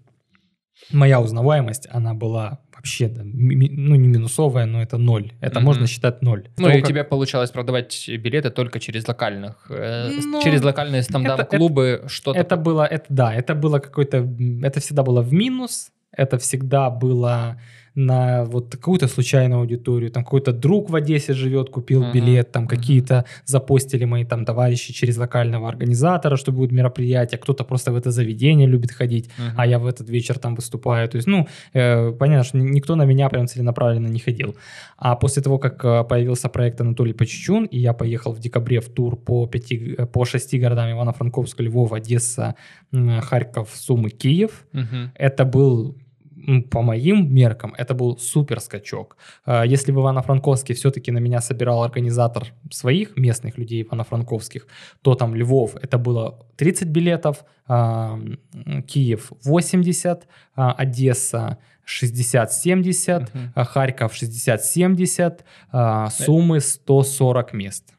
[0.91, 5.32] моя узнаваемость, она была вообще, ну, не минусовая, но это ноль.
[5.41, 5.66] Это Мгм.
[5.66, 6.43] можно считать ноль.
[6.58, 11.01] Ну, Того, и как- тебе получалось продавать билеты только через локальных, э, Ну, через локальные
[11.03, 12.39] стендап-клубы, что-то.
[12.39, 14.18] Это было, это, да, это было какой-то,
[14.64, 17.60] это всегда было в минус, это всегда было
[17.96, 22.68] на вот какую-то случайную аудиторию, там какой-то друг в Одессе живет, купил Мгм, билет, там
[22.68, 28.12] какие-то запостили мои там товарищи через локального организатора, что будет мероприятие, кто-то просто в это
[28.12, 29.54] заведение любит ходить, Мгм.
[29.58, 31.08] а я в этот вечер там выступаю.
[31.08, 34.56] То есть, ну, э, понятно, что ни- никто на меня прям целенаправленно не ходил.
[34.98, 38.89] А после того, как э, появился проект Анатолий Почечун, и я поехал в декабре в
[38.89, 42.56] тур по, пяти, э, по шести городам Ивано-Франковска, Львов, Одесса,
[42.91, 45.12] Харьков, Сумы, Киев, Мгм.
[45.16, 45.96] это был
[46.72, 49.18] по моим меркам, это был супер скачок.
[49.46, 54.68] А, Если в Ивано-Франковске все-таки на меня собирал организатор своих местных людей Ивано-Франковских,
[55.02, 58.20] то там Львов это было 30 билетов, а,
[58.88, 63.52] Киев 80, а, Одесса 60-70, Мгм.
[63.56, 67.95] а, Харьков 60-70, а, Сумы 140 мест.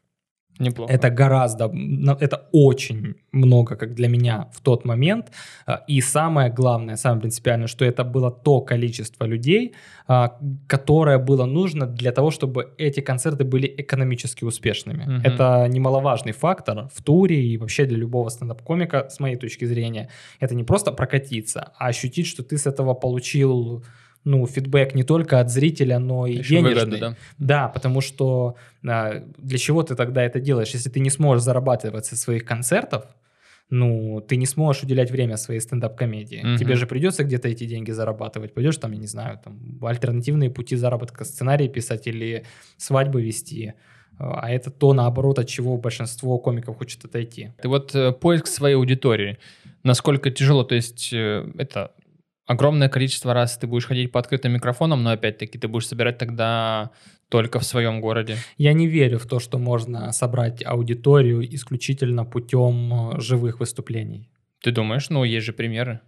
[0.59, 0.93] Неплохо.
[0.93, 1.73] Это гораздо,
[2.21, 5.33] это очень много, как для меня в тот момент.
[5.67, 9.75] А, И самое главное, самое принципиальное, что это было то количество людей,
[10.09, 15.05] а, которое было нужно для того, чтобы эти концерты были экономически успешными.
[15.05, 15.21] Мгм.
[15.25, 20.09] Это немаловажный фактор в туре и вообще для любого стендап-комика, с моей точки зрения.
[20.41, 23.85] Это не просто прокатиться, а ощутить, что ты с этого получил
[24.27, 26.85] ну, фидбэк не только от зрителя, но и Еще денежный.
[26.85, 27.17] выгоду, да?
[27.39, 30.71] Да, потому что а, для чего ты тогда это делаешь?
[30.71, 33.05] Если ты не сможешь зарабатывать со своих концертов,
[33.71, 36.41] ну, ты не сможешь уделять время своей стендап-комедии.
[36.43, 36.57] Мгм.
[36.57, 38.53] Тебе же придется где-то эти деньги зарабатывать.
[38.53, 42.45] Пойдешь там, я не знаю, там, альтернативные пути заработка, сценарий писать или
[42.77, 43.75] свадьбы вести.
[44.19, 47.53] А это то, наоборот, от чего большинство комиков хочет отойти.
[47.63, 49.39] Ты вот э, поиск своей аудитории,
[49.85, 51.93] насколько тяжело, то есть э, это
[52.47, 56.91] огромное количество раз ты будешь ходить по открытым микрофонам, но опять-таки ты будешь собирать тогда
[57.29, 58.37] только в своем городе.
[58.57, 64.31] Я не верю в то, что можно собрать аудиторию исключительно путем э, живых выступлений.
[64.63, 65.11] Ты думаешь?
[65.11, 66.01] Ну, есть же примеры.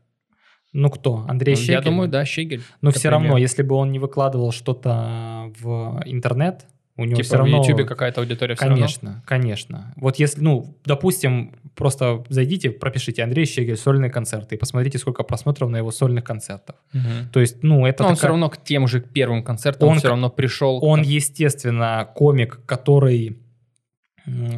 [0.73, 1.25] Ну кто?
[1.29, 1.75] Андрей Ну, Щегель?
[1.75, 2.63] Я думаю, да, Щегель.
[2.81, 3.43] Но это все равно, пример.
[3.43, 6.67] если бы он не выкладывал что-то в интернет,
[6.99, 7.63] у него Типа все равно...
[7.63, 8.77] в Ютубе какая-то аудитория все равно.
[8.77, 9.93] Конечно, конечно.
[9.97, 15.71] Вот если, ну, допустим, просто зайдите, пропишите Андрей Щегель сольные концерты и посмотрите, сколько просмотров
[15.71, 16.77] на его сольных концертах.
[16.93, 17.29] Мгм.
[17.33, 19.95] То есть, ну, это Но он такая- все равно к тем же первым концертам Он
[19.99, 20.79] все к- равно пришел.
[20.83, 23.39] Он, естественно, комик, который...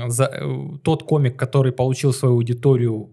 [0.09, 3.11] за- э, тот комик, который получил свою аудиторию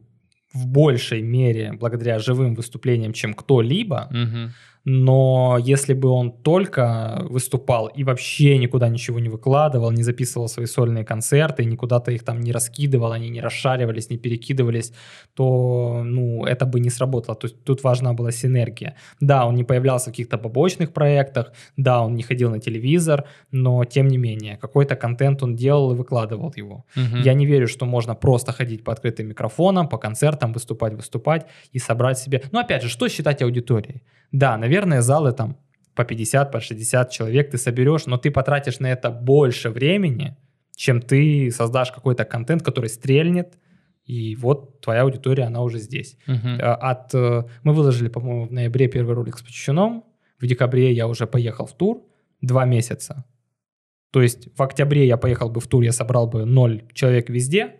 [0.54, 4.54] в большей мере благодаря живым выступлениям, чем кто-либо, Мгм.
[4.90, 10.66] Но если бы он только выступал и вообще никуда ничего не выкладывал, не записывал свои
[10.66, 14.94] сольные концерты, никуда-то их там не раскидывал, они не расшаривались, не перекидывались,
[15.34, 17.36] то ну, это бы не сработало.
[17.36, 18.96] То есть тут важна была синергия.
[19.20, 23.84] Да, он не появлялся в каких-то побочных проектах, да, он не ходил на телевизор, но
[23.84, 26.86] тем не менее, какой-то контент он делал и выкладывал его.
[26.96, 27.24] Мгм.
[27.24, 31.80] Я не верю, что можно просто ходить по открытым микрофонам, по концертам, выступать, выступать и
[31.80, 32.42] собрать себе...
[32.54, 34.02] Ну, опять же, что считать аудиторией?
[34.32, 35.58] Да, наверное, залы там
[35.96, 40.38] по 50, по 60 человек ты соберешь, но ты потратишь на это больше времени,
[40.76, 43.58] чем ты создашь какой-то контент, который стрельнет,
[44.06, 46.18] и вот твоя аудитория, она уже здесь.
[46.62, 50.06] А, От, э, мы выложили, по-моему, в ноябре первый ролик с Почищуном,
[50.40, 52.04] в декабре я уже поехал в тур,
[52.42, 53.26] два месяца.
[54.12, 57.76] То есть в октябре я поехал бы в тур, я собрал бы ноль человек везде,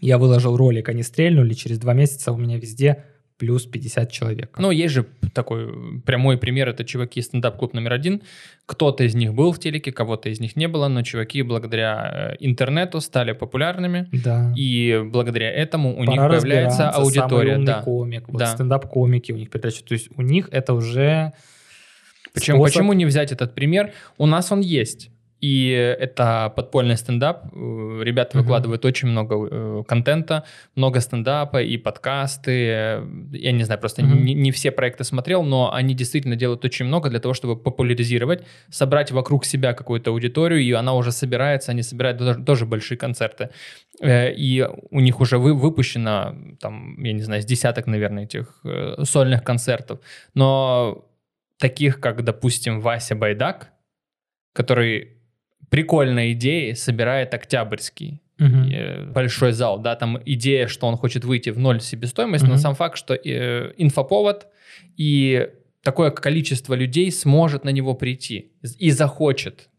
[0.00, 3.04] я выложил ролик, они стрельнули, через два месяца у меня везде
[3.40, 4.56] плюс 50 человек.
[4.58, 8.20] Ну, есть же такой прямой пример, это чуваки стендап-клуб номер один.
[8.66, 12.36] Кто-то из них был в телеке, кого-то из них не было, но чуваки благодаря э,
[12.40, 14.52] интернету стали популярными, да.
[14.54, 17.52] и благодаря этому у них Пора появляется разбираться, аудитория.
[17.54, 17.82] Самый Да.
[17.82, 18.46] комик, вот Да.
[18.46, 19.82] стендап-комики у них передача.
[19.84, 21.32] То есть у них это уже
[22.34, 23.92] Почему, способ- почему не взять этот пример?
[24.18, 25.10] У нас он есть.
[25.40, 27.46] И это подпольный стендап.
[27.54, 28.42] Э, Ребята Мгм.
[28.44, 30.44] выкладывают очень много э, контента,
[30.76, 32.50] много стендапа и подкасты.
[32.50, 34.24] Э, Я не знаю, просто Мгм.
[34.24, 38.44] не, не все проекты смотрел, но они действительно делают очень много для того, чтобы популяризировать,
[38.70, 43.48] собрать вокруг себя какую-то аудиторию, и она уже собирается, они собирают тоже, тоже большие концерты.
[44.02, 48.60] Э, И у них уже вы, выпущено, там, я не знаю, с десяток, наверное, этих
[48.64, 50.00] э, сольных концертов.
[50.34, 51.06] Но
[51.58, 53.70] таких, как, допустим, Вася Байдак,
[54.52, 55.16] который
[55.70, 61.58] прикольной идеей собирает Октябрьский э, большой зал, да, там идея, что он хочет выйти в
[61.58, 62.58] ноль себестоимость, но Мгм.
[62.58, 64.46] сам факт, что э, инфоповод
[64.96, 65.48] и
[65.82, 69.69] такое количество людей сможет на него прийти и захочет.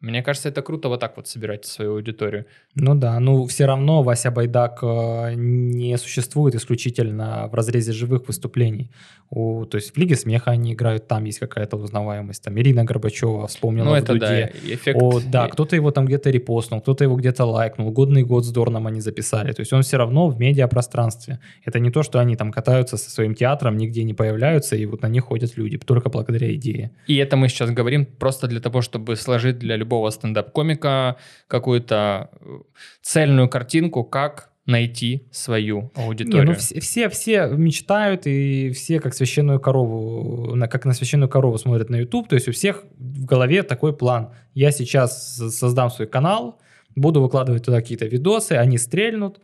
[0.00, 2.46] Мне кажется, это круто вот так вот собирать свою аудиторию.
[2.74, 8.90] Ну да, ну все равно Вася Байдак э, не существует исключительно в разрезе живых выступлений.
[9.32, 12.42] У, то есть в Лиге смеха они играют, там есть какая-то узнаваемость.
[12.42, 14.52] Там Ирина Горбачева вспомнила ну, в это да, Дуде.
[14.74, 14.98] эффект.
[15.00, 17.92] О, да, кто-то его там где-то репостнул, кто-то его где-то лайкнул.
[17.92, 19.52] Годный год с Дорном они записали.
[19.52, 21.38] То есть он все равно в медиапространстве.
[21.64, 25.02] Это не то, что они там катаются со своим театром, нигде не появляются, и вот
[25.02, 26.90] на них ходят люди, только благодаря идее.
[27.06, 31.16] И это мы сейчас говорим просто для того, чтобы сложить для любого стендап-комика
[31.48, 32.58] какую-то э,
[33.02, 36.46] цельную картинку, как найти свою Не, аудиторию.
[36.46, 41.58] ну все, все, все мечтают, и все как священную корову, на, как на священную корову
[41.58, 42.28] смотрят на YouTube.
[42.28, 44.30] То есть у всех в голове такой план.
[44.54, 46.60] Я сейчас создам свой канал,
[46.94, 49.40] буду выкладывать туда какие-то видосы, они стрельнут,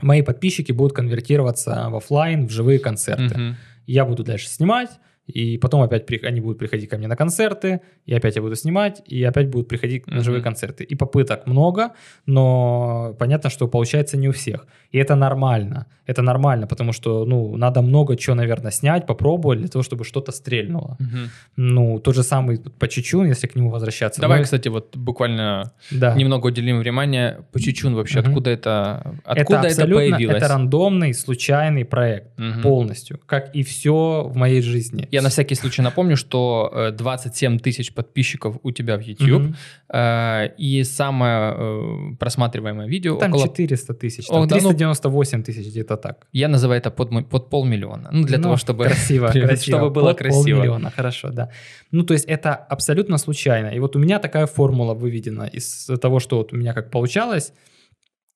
[0.00, 3.34] мои подписчики будут конвертироваться в оффлайн, в живые концерты.
[3.38, 3.56] Мгм.
[3.86, 4.90] Я буду дальше снимать,
[5.26, 8.54] и потом опять при- они будут приходить ко мне на концерты, и опять я буду
[8.56, 10.84] снимать, и опять будут приходить на живые концерты.
[10.84, 11.90] И попыток много,
[12.40, 14.66] но понятно, что получается не у всех.
[14.92, 15.86] И это нормально.
[16.08, 20.30] Это нормально, потому что, ну, надо много чего, наверное, снять, попробовать для того, чтобы что-то
[20.32, 20.96] стрельнуло.
[21.00, 21.30] Мгм.
[21.56, 24.20] Ну, тот же самый Почечун, если к нему возвращаться.
[24.20, 26.14] Давай, Ну, кстати, вот буквально да.
[26.14, 28.28] немного уделим внимание Почечун вообще, Мгм.
[28.28, 30.36] откуда это, откуда это, абсолютно, появилось?
[30.36, 32.38] Это рандомный, случайный проект.
[32.38, 32.62] Мгм.
[32.62, 33.18] Полностью.
[33.26, 35.08] Как и все в моей жизни.
[35.16, 39.54] Я на всякий случай напомню, что э, 27 тысяч подписчиков у тебя в YouTube,
[39.88, 43.48] э, и самое э, просматриваемое видео Там около...
[43.48, 46.26] 400 тысяч, О, там ну- 398 тысяч где-то так.
[46.32, 48.08] Я называю это под, под полмиллиона.
[48.12, 48.84] Ну, для Ну, того, чтобы...
[48.88, 50.42] красиво, чтобы было Под красиво.
[50.42, 51.48] полмиллиона, хорошо, да.
[51.92, 53.68] Ну, то есть это абсолютно случайно.
[53.68, 57.52] И вот у меня такая формула выведена из того, что вот у меня как получалось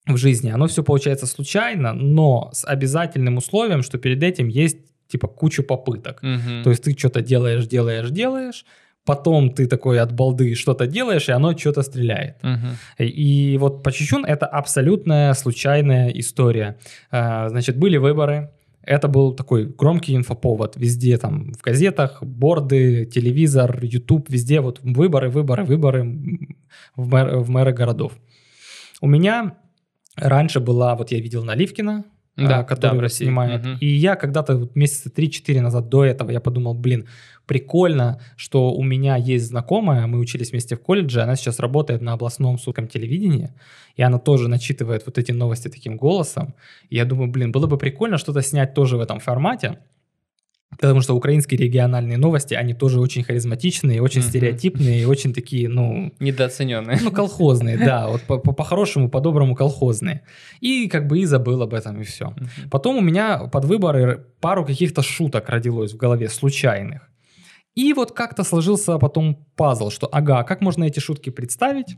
[0.07, 0.51] в жизни.
[0.51, 4.78] Оно все получается случайно, но с обязательным условием, что перед этим есть
[5.11, 6.23] типа кучу попыток.
[6.23, 6.63] Мгм.
[6.63, 8.65] То есть ты что-то делаешь, делаешь, делаешь,
[9.05, 12.43] потом ты такой от балды что-то делаешь, и оно что-то стреляет.
[12.43, 12.77] Мгм.
[12.99, 16.79] И вот Почечун— это абсолютная случайная история.
[17.11, 18.51] А, Значит, были выборы,
[18.83, 20.77] это был такой громкий инфоповод.
[20.77, 26.03] Везде там в газетах, борды, телевизор, YouTube, везде вот выборы, выборы, выборы
[26.97, 28.13] в, мэр, в мэры городов.
[29.01, 29.57] У меня
[30.17, 32.05] раньше была, вот я видел Наливкина,
[32.49, 33.24] Да, а, который да, в России.
[33.24, 33.64] снимает.
[33.64, 33.76] Мгм.
[33.80, 37.07] И я когда-то вот месяца 3-4 назад до этого я подумал, блин,
[37.47, 42.12] прикольно, что у меня есть знакомая, мы учились вместе в колледже, она сейчас работает на
[42.12, 43.53] областном судском телевидении,
[43.97, 46.55] и она тоже начитывает вот эти новости таким голосом.
[46.91, 49.78] И я думаю, блин, было бы прикольно что-то снять тоже в этом формате,
[50.79, 54.29] потому что украинские региональные новости, они тоже очень харизматичные, очень Мгм.
[54.31, 56.99] стереотипные, очень такие, ну, Недооцененные.
[57.03, 60.23] ну, колхозные, да, вот по- по- по-хорошему, по-доброму колхозные.
[60.61, 62.31] И как бы и забыл об этом, и все.
[62.31, 62.71] Мгм.
[62.71, 67.11] Потом у меня под выборы пару каких-то шуток родилось в голове, случайных.
[67.75, 71.97] И вот как-то сложился потом пазл, что ага, как можно эти шутки представить,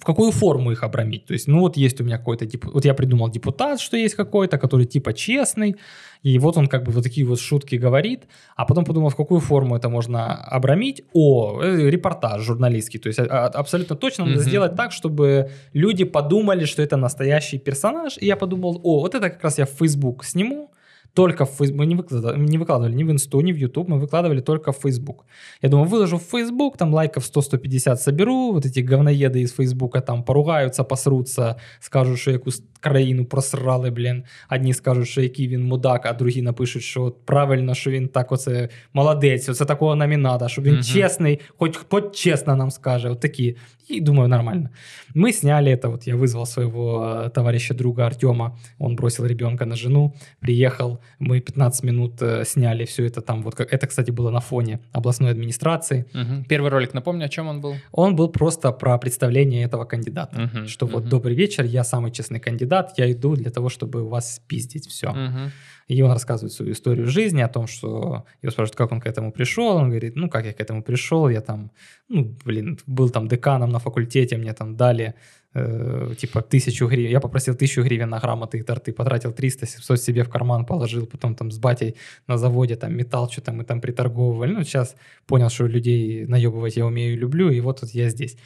[0.00, 1.26] в какую форму их обрамить.
[1.26, 4.14] То есть, ну вот есть у меня какой-то, деп- вот я придумал депутат, что есть
[4.16, 5.76] какой-то, который типа честный,
[6.24, 8.24] и вот он как бы вот такие вот шутки говорит,
[8.56, 11.02] а потом подумал, в какую форму это можно обрамить.
[11.12, 12.98] О, э, репортаж журналистский.
[12.98, 17.58] То есть а- а- абсолютно точно надо сделать так, чтобы люди подумали, что это настоящий
[17.58, 18.16] персонаж.
[18.22, 20.70] И я подумал, о, вот это как раз я в Facebook сниму,
[21.13, 23.99] только в Facebook, мы не выкладывали, не выкладывали ни в Инсту, ни в YouTube, мы
[23.99, 25.25] выкладывали только в Facebook.
[25.61, 30.23] Я думаю, выложу в Facebook, там лайков 100-150 соберу, вот эти говноеды из Фейсбука там
[30.23, 34.23] поругаются, посрутся, скажут, що якусь країну просрали, блін.
[34.51, 38.31] Одні скажуть, що який він мудак, а другі напишуть, що от правильно, що він так
[38.31, 40.83] оце молодець, оце такого нам і надо, щоб він Мгм.
[40.83, 43.57] чесний, хоч, хоч чесно нам скаже, от такі.
[43.88, 44.70] И думаю, нормально.
[45.14, 49.76] Мы сняли это, вот я вызвал своего э, товарища, друга Артема, он бросил ребенка на
[49.76, 54.40] жену, приехал, мы 15 минут э, сняли все это там, вот это, кстати, было на
[54.40, 56.06] фоне областной администрации.
[56.14, 56.44] Мгм.
[56.44, 57.74] Первый ролик, напомню, о чем он был?
[57.92, 61.10] Он был просто про представление этого кандидата, Мгм, что вот мгм.
[61.10, 65.12] добрый вечер, я самый честный кандидат, я иду для того, чтобы у вас спиздить все.
[65.12, 65.50] Мгм.
[65.88, 69.32] И он рассказывает свою историю жизни, о том, что его спрашивают, как он к этому
[69.32, 69.76] пришел.
[69.76, 71.70] Он говорит, ну, как я к этому пришел, я там,
[72.08, 75.14] ну, блин, был там деканом на факультете, мне там дали
[75.54, 77.10] э, типа тысячу гривен.
[77.10, 81.34] Я попросил тысячу гривен на грамоты и торты, потратил 300-700 себе в карман, положил, потом
[81.34, 81.96] там с батей
[82.26, 84.52] на заводе там металл, что-то мы там приторговывали.
[84.52, 84.96] Ну, сейчас
[85.26, 88.36] понял, что людей наебывать я умею и люблю, и вот тут я здесь.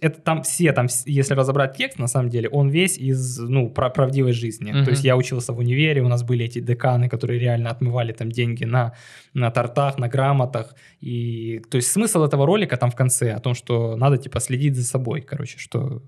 [0.00, 3.90] Это там все, там, если разобрать текст, на самом деле, он весь из, ну, про-
[3.90, 4.72] правдивой жизни.
[4.72, 4.84] Мгм.
[4.84, 8.30] То есть я учился в универе, у нас были эти деканы, которые реально отмывали там
[8.30, 8.92] деньги на,
[9.34, 10.74] на тортах, на грамотах.
[11.00, 14.76] И, то есть смысл этого ролика там в конце о том, что надо типа следить
[14.76, 16.02] за собой, короче, что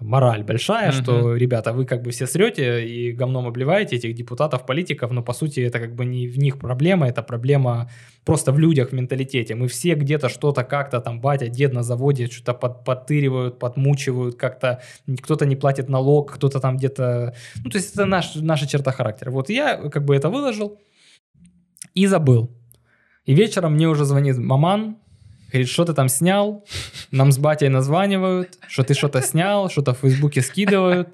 [0.00, 1.02] мораль большая, Мгм.
[1.02, 5.32] что, ребята, вы как бы все срете и говном обливаете этих депутатов, политиков, но по
[5.32, 7.90] сути это как бы не в них проблема, это проблема
[8.24, 9.54] просто в людях, в менталитете.
[9.54, 14.80] Мы все где-то что-то как-то там, батя, дед на заводе что-то под, подтыривают, подмучивают, как-то
[15.22, 17.34] кто-то не платит налог, кто-то там где-то...
[17.64, 19.30] Ну, то есть это наш, наша черта характера.
[19.30, 20.78] Вот я как бы это выложил
[21.94, 22.50] и забыл.
[23.26, 24.96] И вечером мне уже звонит маман,
[25.50, 26.64] говорит, что ты там снял?
[27.10, 31.08] Нам с батей названивают, что ты что-то снял, что-то в Фейсбуке скидывают.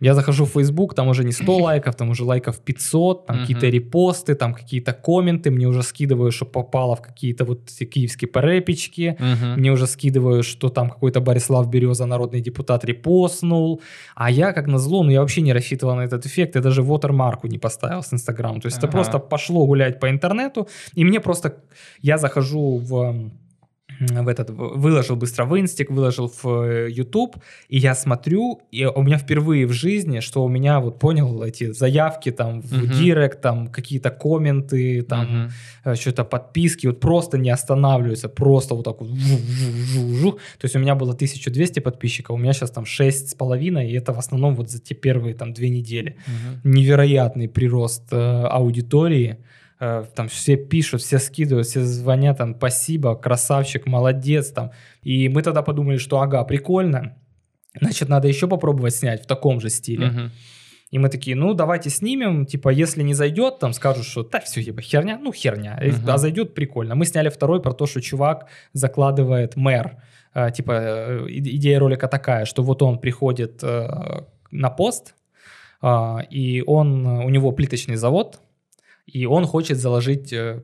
[0.00, 3.42] Я захожу в Фейсбук, там уже не 100 лайков, там уже лайков 500, там Мгм.
[3.46, 8.28] какие-то репосты, там какие-то комменты, мне уже скидывают, что попало в какие-то вот эти киевские
[8.28, 9.16] перепечки.
[9.18, 9.60] Мгм.
[9.60, 13.80] Мне уже скидывают, что там какой-то Борислав Береза, народный депутат, репостнул.
[14.14, 16.56] А я, как назло, ну я вообще не рассчитывал на этот эффект.
[16.56, 18.60] Я даже вотермарку не поставил с Инстаграма.
[18.60, 18.92] То есть это Ага.
[18.98, 20.68] просто пошло гулять по интернету.
[20.96, 21.54] И мне просто...
[22.02, 23.30] Я захожу в
[24.00, 27.36] в этот, выложил быстро в Инстик, выложил в э, YouTube,
[27.68, 31.72] и я смотрю, и у меня впервые в жизни, что у меня, вот понял, эти
[31.72, 32.90] заявки там в Мгм.
[32.92, 35.50] Директ, там какие-то комменты, там Мгм.
[35.84, 40.34] э, что-то подписки, вот просто не останавливаются, просто вот так вот жух-жух-жух.
[40.58, 44.18] То есть у меня было 1200 подписчиков, у меня сейчас там 6,5, и это в
[44.18, 46.16] основном вот за те первые там две недели.
[46.26, 46.72] Мгм.
[46.72, 48.16] Невероятный прирост э,
[48.46, 49.53] аудитории, Э,
[50.14, 54.70] там все пишут, все скидывают, все звонят, там, спасибо, красавчик, молодец, там.
[55.02, 57.16] И мы тогда подумали, что ага, прикольно,
[57.80, 60.30] значит, надо еще попробовать снять в таком же стиле.
[60.90, 64.62] И мы такие, ну, давайте снимем, типа, если не зайдет, там скажут, что да, все,
[64.62, 66.08] типа, херня, ну, херня, Мгм.
[66.08, 66.94] а зайдет, прикольно.
[66.94, 69.96] Мы сняли второй про то, что чувак закладывает мэр,
[70.34, 73.88] Э, типа, э, идея ролика такая, что вот он приходит э,
[74.50, 75.14] на пост,
[75.80, 78.40] а, и он, э, у него плиточный завод,
[79.14, 80.62] и он хочет заложить э,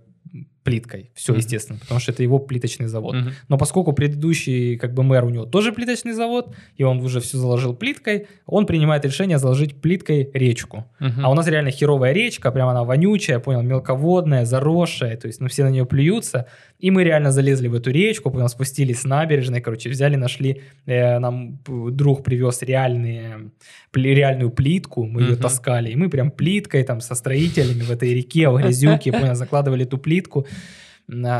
[0.63, 1.11] плиткой.
[1.15, 1.39] Все, Мгм.
[1.41, 3.15] естественно, потому что это его плиточный завод.
[3.17, 3.33] Мгм.
[3.49, 7.39] Но поскольку предыдущий как бы мэр у него тоже плиточный завод, и он уже все
[7.39, 10.85] заложил плиткой, он принимает решение заложить плиткой речку.
[11.01, 11.25] Мгм.
[11.25, 15.49] А у нас реально херовая речка, прям она вонючая, понял, мелководная, заросшая, то есть, ну,
[15.49, 16.47] все на нее плюются.
[16.81, 21.19] И мы реально залезли в эту речку, понял, спустились с набережной, короче, взяли, нашли, э,
[21.19, 21.59] нам
[21.93, 23.51] друг привез реальные,
[23.93, 25.43] пли- реальную плитку, мы ее Мгм.
[25.43, 29.85] таскали, и мы прям плиткой там со строителями в этой реке, в грязюке, понял, закладывали
[29.85, 30.47] эту плитку.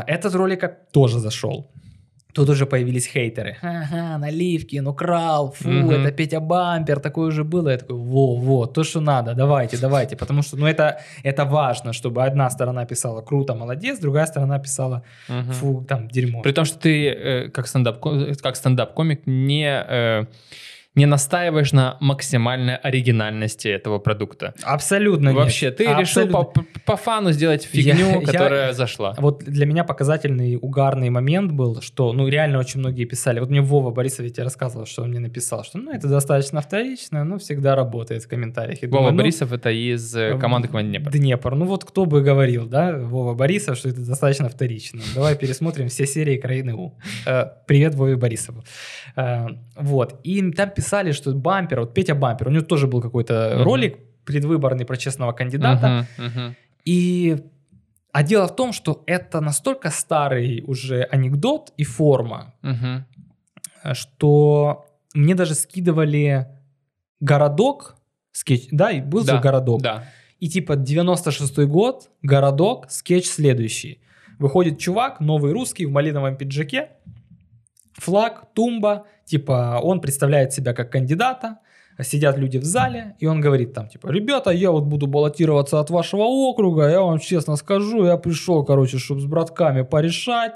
[0.07, 1.71] Этот ролик тоже зашел.
[2.33, 3.57] Тут уже появились хейтеры.
[3.61, 5.91] Ага, Наливкин украл, фу, Мгм.
[5.91, 7.69] это Петя Бампер, такое уже было.
[7.69, 10.15] Я такой, во, во, то, что надо, давайте, давайте.
[10.15, 15.01] Потому что, ну, это, это важно, чтобы одна сторона писала круто, молодец, другая сторона писала,
[15.29, 15.51] Мгм.
[15.53, 16.41] фу, там, дерьмо.
[16.41, 17.99] При том, что ты э, как стендап
[18.41, 20.25] как стендап-комик не э,
[20.93, 24.53] не настаиваешь на максимальной оригинальности этого продукта.
[24.63, 25.37] Абсолютно нет.
[25.37, 26.43] Вообще, ты решил Абсолютно.
[26.43, 29.15] по, по фану сделать Я- фигню, я- которая зашла.
[29.17, 33.39] Вот для меня показательный угарный момент был, что, ну, реально очень многие писали.
[33.39, 37.23] Вот мне Вова Борисов ведь рассказывал, что он мне написал, что, ну, это достаточно вторично,
[37.23, 38.83] но всегда работает в комментариях.
[38.83, 41.11] И Вова думаю, ну, Борисов это из э, команды команды Днепр.
[41.11, 41.55] Днепр.
[41.55, 45.01] Ну вот кто бы говорил, да, Вова Борисов, что это достаточно вторично.
[45.15, 46.97] Давай пересмотрим все серии Краины У.
[47.25, 48.63] Э, Привет Вове Борисову.
[49.15, 50.19] Э, Вот.
[50.25, 53.63] И там писали, что Бампер, вот Петя Бампер, у него тоже был какой-то Мгм.
[53.63, 56.07] ролик предвыборный про честного кандидата.
[56.17, 56.55] Мгм, мгм.
[56.85, 57.37] И
[58.11, 65.35] а дело в том, что это настолько старый уже анекдот и форма, э, что мне
[65.35, 66.47] даже скидывали
[67.19, 67.95] городок,
[68.31, 69.81] скетч, да, и был Да, же городок.
[69.81, 70.03] Да.
[70.39, 73.99] И типа 96-й год, городок, скетч следующий.
[74.39, 76.89] Выходит чувак, новый русский в малиновом пиджаке,
[77.93, 81.57] флаг, тумба, типа он представляет себя как кандидата,
[82.01, 85.89] сидят люди в зале, и он говорит там, типа, ребята, я вот буду баллотироваться от
[85.89, 90.53] вашего округа, я вам честно скажу, я пришел, короче, чтобы с братками порешать,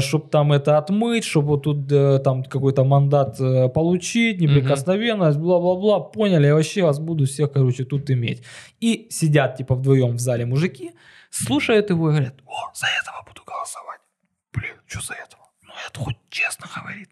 [0.00, 6.00] чтобы там это отмыть, чтобы вот тут э, там какой-то мандат э, получить, неприкосновенность, бла-бла-бла,
[6.00, 8.42] поняли, я вообще вас буду всех, короче, тут иметь.
[8.82, 10.90] И сидят, типа, вдвоем в зале мужики,
[11.30, 14.00] слушают его и говорят, о, за этого буду голосовать.
[14.52, 15.42] Блин, что за этого?
[15.62, 17.08] Ну, это хоть честно говорит.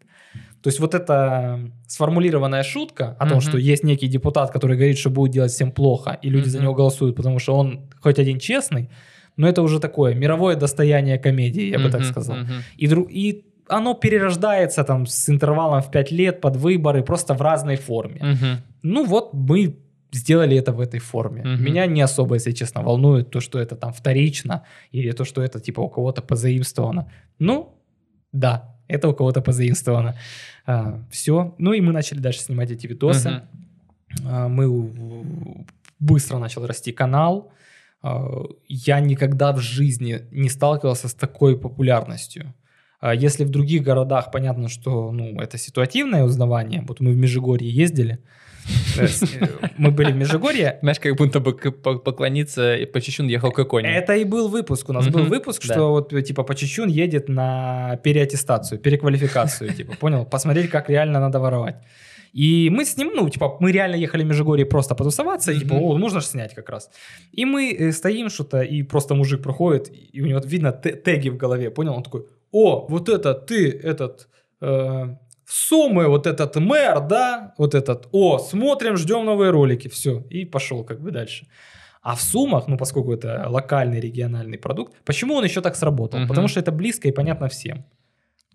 [0.68, 3.40] То есть вот эта сформулированная шутка о том, Мгм.
[3.40, 6.64] что есть некий депутат, который говорит, что будет делать всем плохо, и люди за Мгм.
[6.64, 8.88] него голосуют, потому что он хоть один честный,
[9.38, 12.36] но это уже такое мировое достояние комедии, я бы так сказал.
[12.76, 17.40] И, дру- и оно перерождается там с интервалом в 5 лет под выборы, просто в
[17.40, 18.20] разной форме.
[18.82, 19.74] Ну вот мы
[20.12, 21.42] сделали это в этой форме.
[21.44, 21.64] Мгм.
[21.64, 24.62] Меня не особо, если честно, волнует то, что это там вторично,
[24.92, 27.06] или то, что это типа у кого-то позаимствовано.
[27.38, 27.74] Ну,
[28.32, 30.14] да, это у кого-то позаимствовано.
[31.10, 31.54] Все.
[31.58, 33.30] Ну и мы начали дальше снимать эти видосы.
[33.30, 33.42] Мгм.
[34.26, 35.66] А, мы
[35.98, 37.52] быстро начал расти канал.
[38.02, 42.54] А, Я никогда в жизни не сталкивался с такой популярностью.
[43.00, 47.70] А Если в других городах понятно, что ну, это ситуативное узнавание, вот мы в Межигорье
[47.70, 48.18] ездили, э,
[49.76, 53.88] мы были в Межигорье, Знаешь, как будто бы поклониться и по чечун ехал к иконе.
[53.88, 54.88] это и был выпуск.
[54.88, 60.24] У нас был выпуск, что вот типа Почечун едет на переаттестацию, переквалификацию, типа, понял?
[60.24, 61.76] Посмотреть, как реально надо воровать.
[62.34, 65.74] И мы с ним, ну, типа, мы реально ехали в Межигорье просто потусоваться, и, типа,
[65.74, 66.90] о, можно же снять как раз.
[67.32, 71.30] И мы э, стоим что-то, и просто мужик проходит, и у него видно те- теги
[71.30, 71.94] в голове, понял?
[71.94, 74.28] Он такой, о, вот это ты, этот,
[74.60, 75.16] э,
[75.48, 80.84] Сумы, вот этот мэр, да, вот этот, о, смотрим, ждем новые ролики, все, и пошел
[80.84, 81.46] как бы дальше.
[82.02, 86.20] А в Сумах, ну, поскольку это локальный региональный продукт, почему он еще так сработал?
[86.20, 86.28] Мгм.
[86.28, 87.84] Потому что это близко и понятно всем.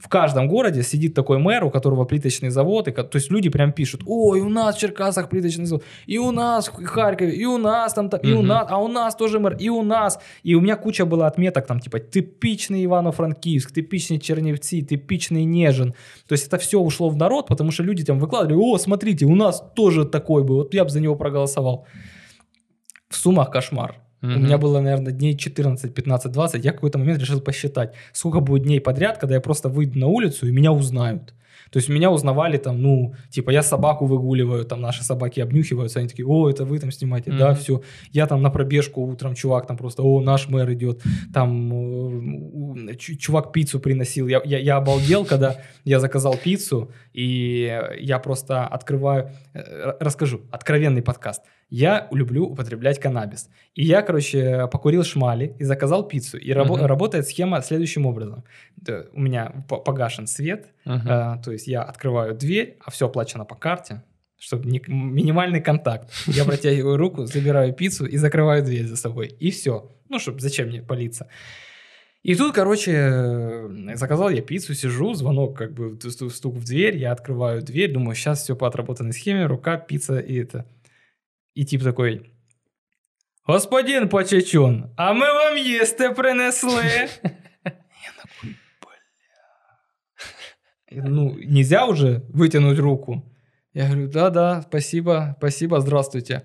[0.04, 3.72] В каждом городе сидит такой мэр, у которого плиточный завод, и, то есть люди прям
[3.72, 7.58] пишут, ой, у нас в Черкасах плиточный завод, и у нас в Харькове, и у
[7.58, 10.20] нас там, та- и у нас, а у нас тоже мэр, и у нас.
[10.43, 15.93] И у меня куча была отметок там, типа, типичный Ивано-Франкивск, типичный Черневцы, типичный Нежин.
[16.28, 19.36] То есть это все ушло в народ, потому что люди там выкладывали, о, смотрите, у
[19.36, 21.86] нас тоже такой был, вот я бы за него проголосовал.
[23.08, 24.03] В суммах кошмар.
[24.24, 24.43] У Мгм.
[24.45, 26.63] меня было, наверное, дней 14, 15, 20.
[26.65, 30.07] Я в какой-то момент решил посчитать, сколько будет дней подряд, когда я просто выйду на
[30.07, 31.34] улицу и меня узнают.
[31.71, 36.07] То есть меня узнавали там, ну, типа, я собаку выгуливаю, там наши собаки обнюхиваются, они
[36.07, 37.55] такие, о, это вы там снимаете, да, Мгм.
[37.55, 37.82] все.
[38.11, 41.01] Я там на пробежку утром, чувак там просто, о, наш мэр идет,
[41.34, 44.28] там э, чувак пиццу приносил.
[44.28, 51.01] Я, я, я обалдел, когда я заказал пиццу, и я просто открываю, э, расскажу, откровенный
[51.01, 51.41] подкаст.
[51.76, 53.49] Я люблю употреблять каннабис.
[53.74, 56.38] И я, короче, покурил шмали и заказал пиццу.
[56.38, 56.86] И рабо- Мгм.
[56.86, 58.43] работает схема следующим образом.
[59.13, 61.07] У меня по- погашен свет, Мгм.
[61.09, 64.03] э, то есть я открываю дверь, а все оплачено по карте,
[64.38, 66.11] чтобы не- минимальный контакт.
[66.28, 69.28] Я протягиваю руку, забираю пиццу и закрываю дверь за собой.
[69.39, 69.91] И все.
[70.09, 71.28] Ну, чтобы зачем мне палиться?
[72.21, 75.97] И тут, короче, э, заказал я пиццу, сижу, звонок, как бы
[76.30, 80.36] стук в дверь, я открываю дверь, думаю, сейчас все по отработанной схеме, рука, пицца и
[80.36, 80.65] это.
[81.56, 82.32] И тип такой,
[83.47, 86.84] господин Почечун, а ми вам їсти принесли.
[87.66, 88.56] Я такой,
[90.91, 91.04] бля.
[91.10, 93.24] Ну, нельзя уже вытянуть руку?
[93.74, 96.41] Я говорю, да-да, спасибо, спасибо, здравствуйте.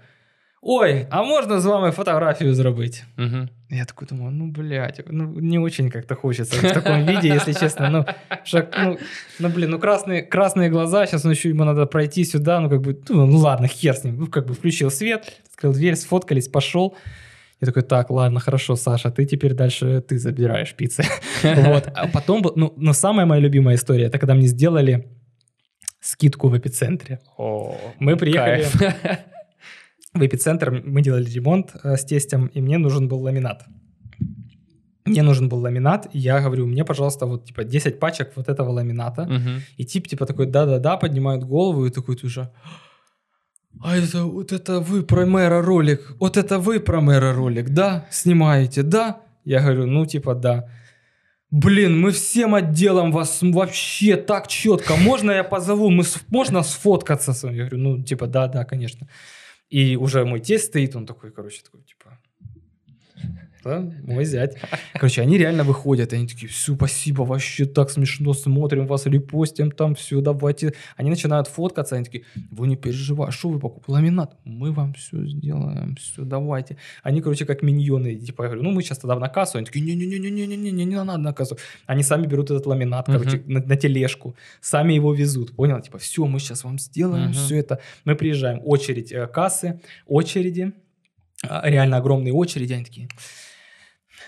[0.63, 3.05] Ой, а можно з вами фотографию зробити?
[3.17, 3.49] Мгм.
[3.71, 7.90] Я такой думаю, ну, блядь, ну, не очень как-то хочется в таком виде, если честно.
[7.90, 8.07] Ну,
[8.45, 8.99] шаг, ну,
[9.39, 12.81] ну, блин, ну, красные, красные глаза, сейчас ну, еще ему надо пройти сюда, ну, как
[12.81, 14.20] бы, ну, ну, ладно, хер с ним.
[14.20, 16.97] Ну, как бы включил свет, открыл дверь, сфоткались, пошел.
[17.61, 21.05] Я такой, так, ладно, хорошо, Саша, ты теперь дальше, ты забираешь пиццы.
[21.43, 21.90] Вот.
[21.95, 25.09] А потом, ну, но самая моя любимая история, это когда мне сделали
[26.01, 27.20] скидку в эпицентре.
[27.36, 28.95] О, Мы приехали кайф.
[30.14, 33.64] в эпицентр, мы делали ремонт э, с тестем, и мне нужен был ламинат.
[35.05, 38.70] Мне нужен был ламинат, и я говорю, мне, пожалуйста, вот типа 10 пачек вот этого
[38.70, 39.24] ламината.
[39.24, 39.62] Мгм.
[39.78, 42.51] И тип типа такой, да-да-да, поднимает голову и такой тоже,
[43.80, 48.06] а это вот это вы про мэра ролик, вот это вы про мэра ролик, да,
[48.10, 49.20] снимаете, да?
[49.44, 50.64] Я говорю, ну типа да.
[51.51, 54.97] Блин, мы всем отделом вас вообще так четко.
[54.97, 55.90] Можно я позову?
[55.90, 57.32] Мы с- можно сфоткаться?
[57.32, 59.06] с вами?» Я говорю, ну типа да, да, конечно.
[59.69, 62.07] И уже мой тесть стоит, он такой, короче, такой типа,
[63.69, 64.57] да, мой зять.
[64.95, 69.95] Короче, они реально выходят, они такие, все, спасибо, вообще так смешно, смотрим вас, репостим там,
[69.95, 70.73] все, давайте.
[70.97, 74.36] Они начинают фоткаться, они такие, вы не переживайте, что вы покупали ламинат?
[74.45, 76.77] Мы вам все сделаем, все, давайте.
[77.03, 79.85] Они, короче, как миньоны, типа, я говорю, ну, мы сейчас тогда на кассу, они такие,
[79.85, 81.59] не-не-не-не-не-не, не надо на кассу.
[81.86, 85.81] Они сами берут этот ламинат, короче, на, на тележку, сами его везут, понял?
[85.81, 87.81] Типа, все, мы сейчас вам сделаем, все это.
[88.05, 90.73] Мы приезжаем, очередь э, кассы, очереди,
[91.47, 93.09] а, реально огромные очереди, они такие,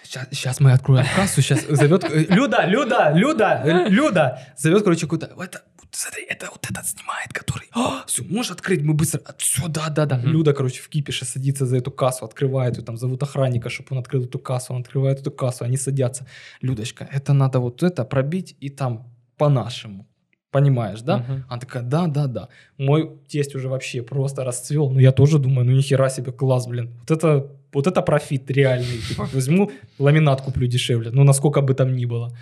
[0.03, 2.05] Сейчас, мы откроем кассу, сейчас зовет...
[2.05, 4.41] э, Люда, Люда, Люда, э, Люда!
[4.57, 5.63] Зовет, короче, куда Это,
[5.93, 7.69] смотри, это вот этот снимает, который...
[8.07, 9.21] все, можешь открыть, мы быстро...
[9.39, 10.17] Все, да, да, да.
[10.17, 10.29] Мгм.
[10.29, 13.99] Люда, короче, в кипише садится за эту кассу, открывает ее, там зовут охранника, чтобы он
[13.99, 16.27] открыл эту кассу, он открывает эту кассу, они садятся.
[16.61, 20.07] Людочка, это надо вот это пробить и там по-нашему.
[20.51, 21.19] Понимаешь, да?
[21.19, 21.45] Мгм.
[21.49, 22.49] Она такая, да, да, да.
[22.77, 24.91] Мой тесть уже вообще просто расцвел.
[24.91, 26.91] Ну, я тоже думаю, ну, нихера себе, класс, блин.
[27.01, 28.99] Вот это, вот это профит реальный.
[29.09, 31.11] Типа, возьму, ламинат куплю дешевле.
[31.13, 32.37] Ну, насколько бы там ни было.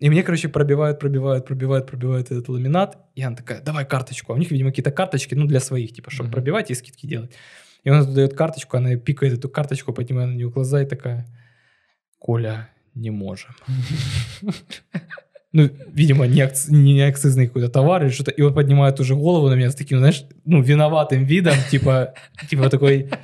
[0.00, 2.98] И мне, короче, пробивают, пробивают, пробивают, пробивают этот ламинат.
[3.14, 4.32] И она такая, давай карточку.
[4.32, 6.32] А у них, видимо, какие-то карточки, ну, для своих, типа, чтобы Мгм.
[6.32, 7.30] пробивать и скидки делать.
[7.84, 11.26] И он дает карточку, она пикает эту карточку, поднимает на нее глаза и такая,
[12.18, 13.50] Коля, не можем.
[15.52, 18.32] Ну, видимо, не, акц- не акцизный какой-то товар или что-то.
[18.32, 22.14] И он поднимает уже голову на меня с таким, знаешь, ну, виноватым видом, типа,
[22.50, 23.18] типа такой, «Да,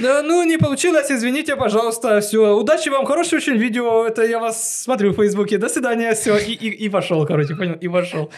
[0.00, 5.12] ну, не получилось, извините, пожалуйста, все, удачи вам, хорошее очень видео, это я вас смотрю
[5.12, 8.30] в Фейсбуке, до свидания, все, и, и, и пошел, короче, понял, и пошел.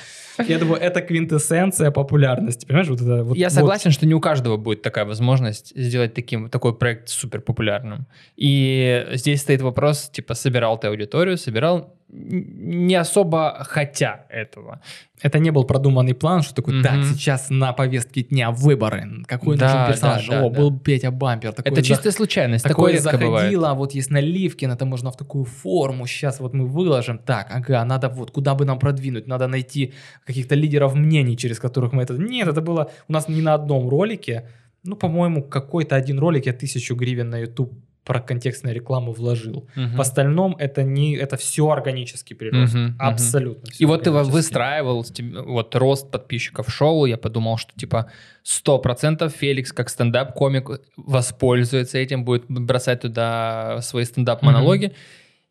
[0.46, 3.36] Я думаю, это квинтэссенция популярности, понимаешь, вот это вот.
[3.36, 3.54] Я вот.
[3.54, 8.06] согласен, что не у каждого будет такая возможность сделать таким, такой проект супер популярным.
[8.36, 14.80] И здесь стоит вопрос, типа, собирал ты аудиторию, собирал не особо хотя этого.
[15.22, 17.04] Это не был продуманный план, что такой, так, Мгм.
[17.04, 20.60] сейчас на повестке дня выборы, какой Да, нужен персонаж, да, да, о, да.
[20.60, 23.40] был Петя Бампер, такой это за- чистая случайность, такое Такое редко бывает.
[23.40, 27.84] заходило, вот есть Наливкин, это можно в такую форму, сейчас вот мы выложим, так, ага,
[27.84, 29.94] надо вот, куда бы нам продвинуть, надо найти
[30.26, 32.14] каких-то лидеров мнений, через которых мы это...
[32.14, 34.48] Нет, это было у нас не на одном ролике,
[34.84, 37.72] ну, по-моему, какой-то один ролик я тысячу гривен на YouTube
[38.04, 39.68] про контекстную рекламу вложил.
[39.74, 39.96] Мгм.
[39.96, 42.94] В остальном это не, это все органический прирост, мгм.
[43.00, 43.70] абсолютно.
[43.72, 45.04] всё И вот ты выстраивал
[45.44, 48.06] вот рост подписчиков шоу, я подумал, что типа
[48.44, 54.92] 100% Феликс как стендап-комик воспользуется этим, будет бросать туда свои стендап-монологи.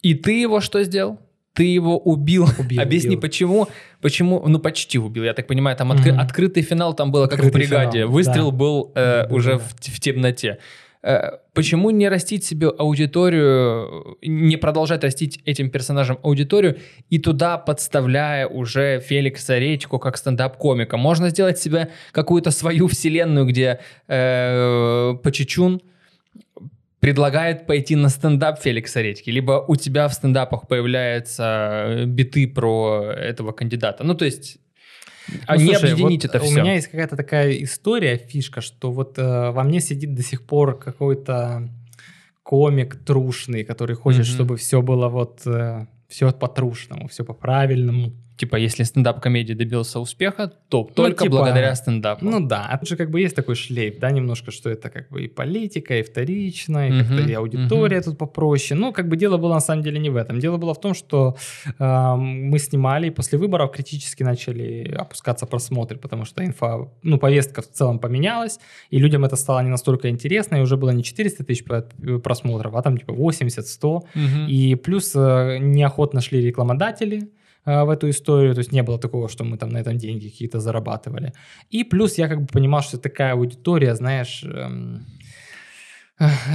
[0.02, 1.20] И ты его что сделал?
[1.56, 2.48] Ты его убил.
[2.60, 3.22] Убил, Объясни, убил.
[3.22, 3.68] почему?
[4.02, 4.44] Почему?
[4.48, 5.76] Ну, почти убил, я так понимаю.
[5.77, 6.19] Там откры- Мгм.
[6.19, 7.99] открытый финал там было, как в Открытый бригаде.
[7.99, 8.57] финал, Выстрел да.
[8.57, 10.57] был э, Да, уже да, в, в темноте.
[11.02, 16.77] Э, Почему не растить себе аудиторию, не продолжать растить этим персонажам аудиторию
[17.10, 20.98] и туда подставляя уже Феликса Редьку как стендап-комика?
[20.98, 23.80] Можно сделать себе какую-то свою вселенную, где
[24.10, 25.82] э, Почечун
[27.06, 31.44] предлагает пойти на стендап Феликса Редьки, либо у тебя в стендапах появляются
[31.88, 34.03] э, биты про этого кандидата.
[34.03, 34.57] Ну, то есть,
[35.45, 36.61] а Ну, не слушай, объединить вот это У все.
[36.61, 40.80] меня есть какая-то такая история, фишка, что вот э, во мне сидит до сих пор
[40.80, 41.69] какой-то
[42.41, 44.34] комик трушный, который хочет, Мгм.
[44.34, 45.41] чтобы все было вот
[46.07, 48.14] все по-трушному, все по-правильному.
[48.38, 52.26] Типа, если стендап-комедия добился успеха, то только типа, благодаря стендапу.
[52.26, 55.10] Ну да, а тут же как бы есть такой шлейф, да, немножко, что это как
[55.10, 58.80] бы и политика, и вторично, и как-то Мгм, и аудитория тут попроще.
[58.80, 60.40] Ну, как бы дело было на самом деле не в этом.
[60.40, 61.38] Дело было в том, что
[61.80, 67.62] э, мы снимали, и после выборов критически начали опускаться просмотры, потому что инфа, ну, повестка
[67.62, 68.60] в целом поменялась,
[68.90, 71.64] и людям это стало не настолько интересно, и уже было не 400 тысяч
[72.24, 74.02] просмотров, а там типа 80-100.
[74.14, 74.48] Мгм.
[74.48, 77.30] И плюс э, неохотно шли рекламодатели
[77.66, 80.60] в эту историю, то есть не было такого, что мы там на этом деньги какие-то
[80.60, 81.34] зарабатывали.
[81.72, 85.06] И плюс я как бы понимал, что такая аудитория, знаешь, эм,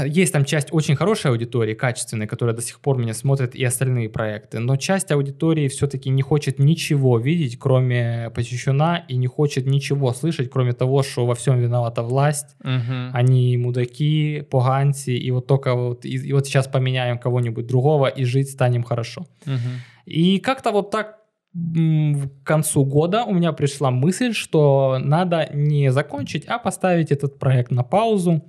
[0.07, 4.09] есть там часть очень хорошей аудитории, качественной, которая до сих пор меня смотрит, и остальные
[4.09, 4.59] проекты.
[4.59, 10.51] Но часть аудитории все-таки не хочет ничего видеть, кроме Почищуна, и не хочет ничего слышать,
[10.51, 13.11] кроме того, что во всем виновата власть, Мгм.
[13.12, 18.24] они мудаки, поганцы, и вот только вот, и, и вот сейчас поменяем кого-нибудь другого, и
[18.24, 19.27] жить станем хорошо.
[19.45, 19.82] Мгм.
[20.07, 21.20] И как-то вот так
[21.52, 27.70] к концу года у меня пришла мысль, что надо не закончить, а поставить этот проект
[27.72, 28.43] на паузу.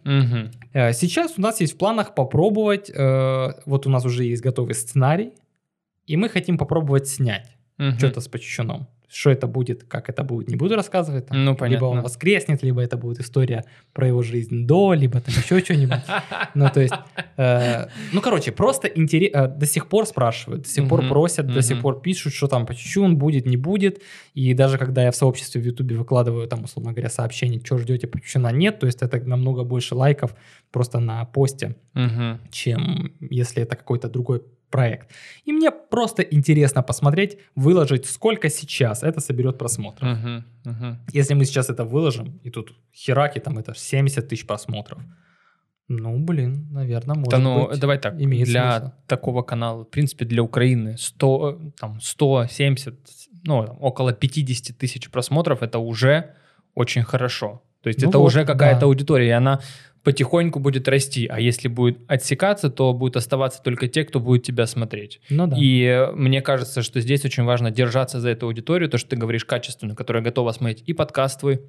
[0.74, 4.76] Э, Сейчас у нас есть в планах попробовать, э, вот у нас уже есть готовый
[4.76, 5.34] сценарий,
[6.06, 7.98] и мы хотим попробовать снять Мгм.
[7.98, 8.88] что-то с Почищуном.
[9.12, 11.28] Что это будет, как это будет, не буду рассказывать.
[11.28, 11.44] там.
[11.44, 11.88] Ну, Либо понятно.
[11.88, 16.00] он воскреснет, либо это будет история про его жизнь до, либо там еще что-нибудь.
[16.56, 16.94] Ну, то есть,
[17.38, 21.82] э, ну, короче, просто интересно, до сих пор спрашивают, до сих пор просят, до сих
[21.82, 24.02] пор пишут, что там по чуть-чуть будет, не будет.
[24.34, 28.08] И даже когда я в сообществе в Ютубе выкладываю, там, условно говоря, сообщение, что ждете,
[28.08, 30.36] по чуть-чуть нет, то есть это намного больше лайков
[30.72, 31.76] просто на посте,
[32.52, 34.42] чем если это какой-то другой
[34.72, 35.08] проект.
[35.46, 40.18] И мне просто интересно посмотреть, выложить, сколько сейчас это соберет просмотров.
[40.18, 40.46] Мгм.
[40.66, 40.98] Мгм.
[41.14, 45.00] Если мы сейчас это выложим, и тут хераки, там это 70 тысяч просмотров,
[45.88, 48.94] ну, блин, наверное, может Да ну, быть, давай так, имеет для смысл.
[49.08, 52.96] такого канала, в принципе, для Украины 100, там, 170,
[53.44, 56.34] ну, там, около 50 тысяч просмотров, это уже
[56.76, 57.62] очень хорошо.
[57.84, 58.86] То есть Ну это вот, уже какая-то да.
[58.86, 59.60] аудитория, и она
[60.04, 61.28] потихоньку будет расти.
[61.28, 65.22] А если будет отсекаться, то будут оставаться только те, кто будет тебя смотреть.
[65.30, 65.58] Ну да.
[65.60, 69.16] И э, мне кажется, что здесь очень важно держаться за эту аудиторию, то, что ты
[69.16, 71.62] говоришь качественную, которая готова смотреть и подкаст твой,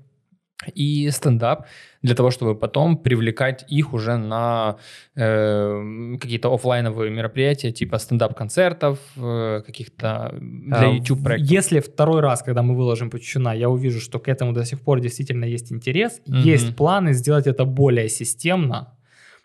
[0.74, 1.66] и стендап,
[2.02, 4.76] для того, чтобы потом привлекать их уже на
[5.14, 11.50] э, какие-то оффлайновые мероприятия, типа стендап-концертов, э, каких-то для А, YouTube проектов.
[11.50, 15.00] Если второй раз, когда мы выложим Почуна, я увижу, что к этому до сих пор
[15.00, 16.40] действительно есть интерес, Мгм.
[16.40, 18.94] есть планы сделать это более системно,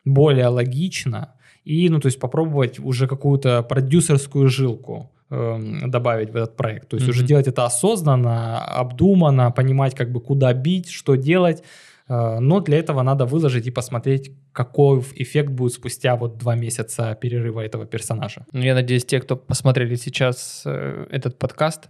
[0.06, 1.34] более логично,
[1.65, 6.88] и, ну, то есть попробовать уже какую-то продюсерскую жилку добавить в этот проект.
[6.90, 7.28] То есть уже Мгм.
[7.28, 11.64] делать это осознанно, обдуманно, понимать, как бы куда бить, что делать.
[12.10, 17.16] Э, Но для этого надо выложить и посмотреть, какой эффект будет спустя вот два месяца
[17.22, 18.45] перерыва этого персонажа.
[18.54, 21.90] Ну, Я надеюсь, те, кто посмотрели сейчас э, этот подкаст,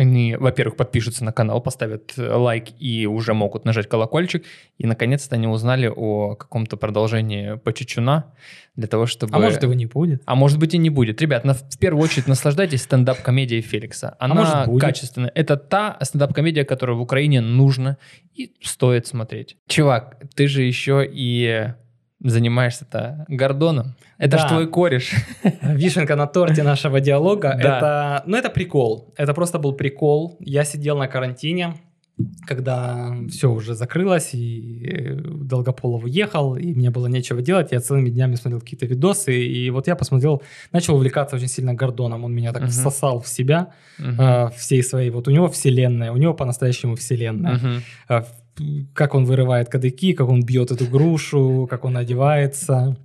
[0.00, 4.44] они, во-первых, подпишутся на канал, поставят э, лайк и уже могут нажать колокольчик.
[4.78, 8.32] И, наконец-то, они узнали о каком-то продолжении Почечуна
[8.76, 9.36] для того, чтобы...
[9.36, 10.22] А может его не будет.
[10.24, 11.20] А может быть и не будет.
[11.20, 14.16] Ребят, на- в первую очередь наслаждайтесь стендап-комедией Феликса.
[14.18, 14.80] Она может, будет.
[14.80, 15.32] качественная.
[15.34, 17.98] Это та стендап-комедия, которую в Украине нужно
[18.34, 19.58] и стоит смотреть.
[19.68, 21.74] Чувак, ты же еще и
[22.22, 23.94] занимаешься-то Гордоном.
[24.18, 24.48] Это ж Да.
[24.48, 25.12] твой кореш.
[25.62, 27.58] Вишенка на торте нашего диалога.
[27.62, 27.76] Да.
[27.78, 29.12] Это, ну, это прикол.
[29.16, 30.36] Это просто был прикол.
[30.40, 31.74] Я сидел на карантине,
[32.46, 37.72] когда все уже закрылось, и Долгополов уехал, и мне было нечего делать.
[37.72, 40.42] Я целыми днями смотрел какие-то видосы, и вот я посмотрел,
[40.72, 42.24] начал увлекаться очень сильно Гордоном.
[42.24, 42.70] Он меня так Мгм.
[42.70, 43.68] всосал в себя,
[43.98, 44.20] Мгм.
[44.20, 45.08] э, всей своей.
[45.10, 47.54] Вот у него вселенная, у него по-настоящему вселенная.
[47.54, 47.82] Мгм.
[48.94, 52.96] Как он вырывает кадыки, как он бьет эту грушу, как он одевается,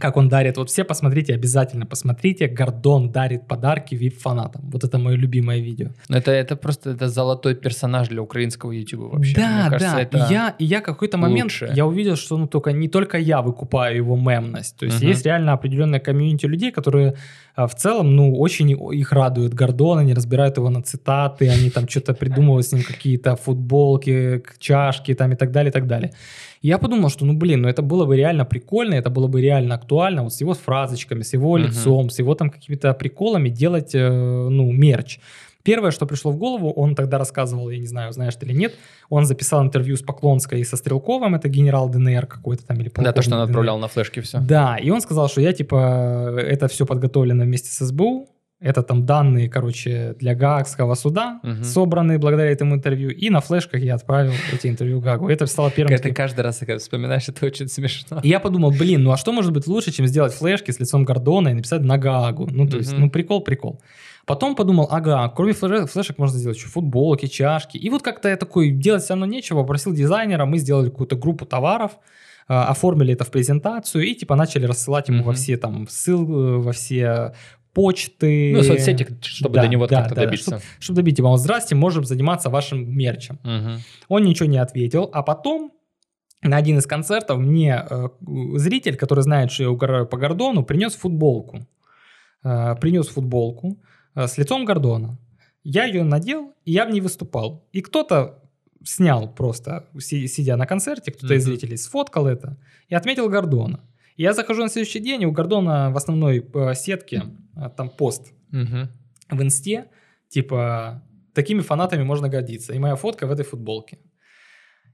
[0.00, 0.56] как он дарит.
[0.56, 2.46] Вот все посмотрите, обязательно посмотрите.
[2.48, 4.62] Гордон дарит подарки вип-фанатам.
[4.70, 5.88] Вот это мое любимое видео.
[6.08, 9.36] Ну, Это, это просто это золотой персонаж для украинского YouTube вообще.
[9.36, 10.02] да, Мне кажется, да.
[10.02, 10.18] это...
[10.18, 11.72] И я, и я какой-то момент, лучшее.
[11.74, 14.76] я увидел, что ну только не только я выкупаю его мемность.
[14.78, 15.08] То есть Мгм.
[15.08, 17.14] есть реально определенная комьюнити людей, которые
[17.54, 21.86] а, в целом, ну, очень их радует Гордон, они разбирают его на цитаты, они там
[21.86, 26.12] что-то придумывают с ним какие-то футболки, чашки там и так далее, и так далее.
[26.62, 29.40] И я подумал, что, ну, блин, ну это было бы реально прикольно, это было бы
[29.42, 31.66] реально актуально, вот с его фразочками, с его Мгм.
[31.66, 34.08] лицом, с его там какими-то приколами делать, э,
[34.48, 35.18] ну, мерч.
[35.64, 38.72] Первое, что пришло в голову, он тогда рассказывал, я не знаю, знаешь ты или нет,
[39.10, 43.12] он записал интервью с Поклонской и со Стрелковым, это генерал ДНР какой-то там или Да,
[43.12, 43.50] то, что он ДНР.
[43.50, 44.38] отправлял на флешке все.
[44.40, 48.26] Да, и он сказал, что я, типа, это все подготовлено вместе с СБУ,
[48.62, 51.64] это там данные, короче, для Гаагского суда, Мгм.
[51.64, 55.28] собранные благодаря этому интервью, и на флешках я отправил эти интервью Гагу.
[55.28, 55.96] Это стало первым...
[55.96, 58.20] Таким- каждый раз когда вспоминаешь, это очень смешно.
[58.22, 61.04] И я подумал, блин, ну а что может быть лучше, чем сделать флешки с лицом
[61.04, 62.48] Гордона и написать на Гаагу?
[62.50, 63.00] Ну, то есть, Мгм.
[63.02, 63.80] ну, прикол, прикол.
[64.24, 67.76] Потом подумал, ага, кроме флеш- флешек можно сделать еще футболки, чашки.
[67.76, 71.44] И вот как-то я такой, делать все равно нечего, попросил дизайнера, мы сделали какую-то группу
[71.44, 71.92] товаров,
[72.48, 75.36] а, оформили это в презентацию и типа начали рассылать ему во Мгм.
[75.36, 76.30] все там ссылки,
[76.62, 77.32] во все
[77.72, 78.52] почты.
[78.54, 80.60] Ну, соцсети, чтобы Да, до него да, как-то да, добиться.
[80.78, 83.38] Чтобы добить его, здрасте, можем заниматься вашим мерчем.
[83.42, 83.78] Мгм.
[84.08, 85.72] Он ничего не ответил, а потом
[86.42, 88.08] на один из концертов мне э,
[88.56, 91.66] зритель, который знает, что я угораю по Гордону, принес футболку.
[92.44, 93.78] Э, принес футболку
[94.14, 95.18] э, с лицом Гордона.
[95.64, 97.64] Я ее надел, и я в ней выступал.
[97.72, 98.40] И кто-то
[98.84, 101.52] снял просто, си- сидя на концерте, кто-то из Мгм.
[101.52, 102.58] зрителей сфоткал это
[102.88, 103.78] и отметил Гордона.
[104.16, 107.22] Я захожу на следующий день, и у Гордона в основной э, сетке
[107.56, 108.88] э, там пост Мгм.
[109.30, 109.86] в инсте,
[110.28, 111.02] типа,
[111.34, 112.74] такими фанатами можно гордиться.
[112.74, 113.98] И моя фотка в этой футболке.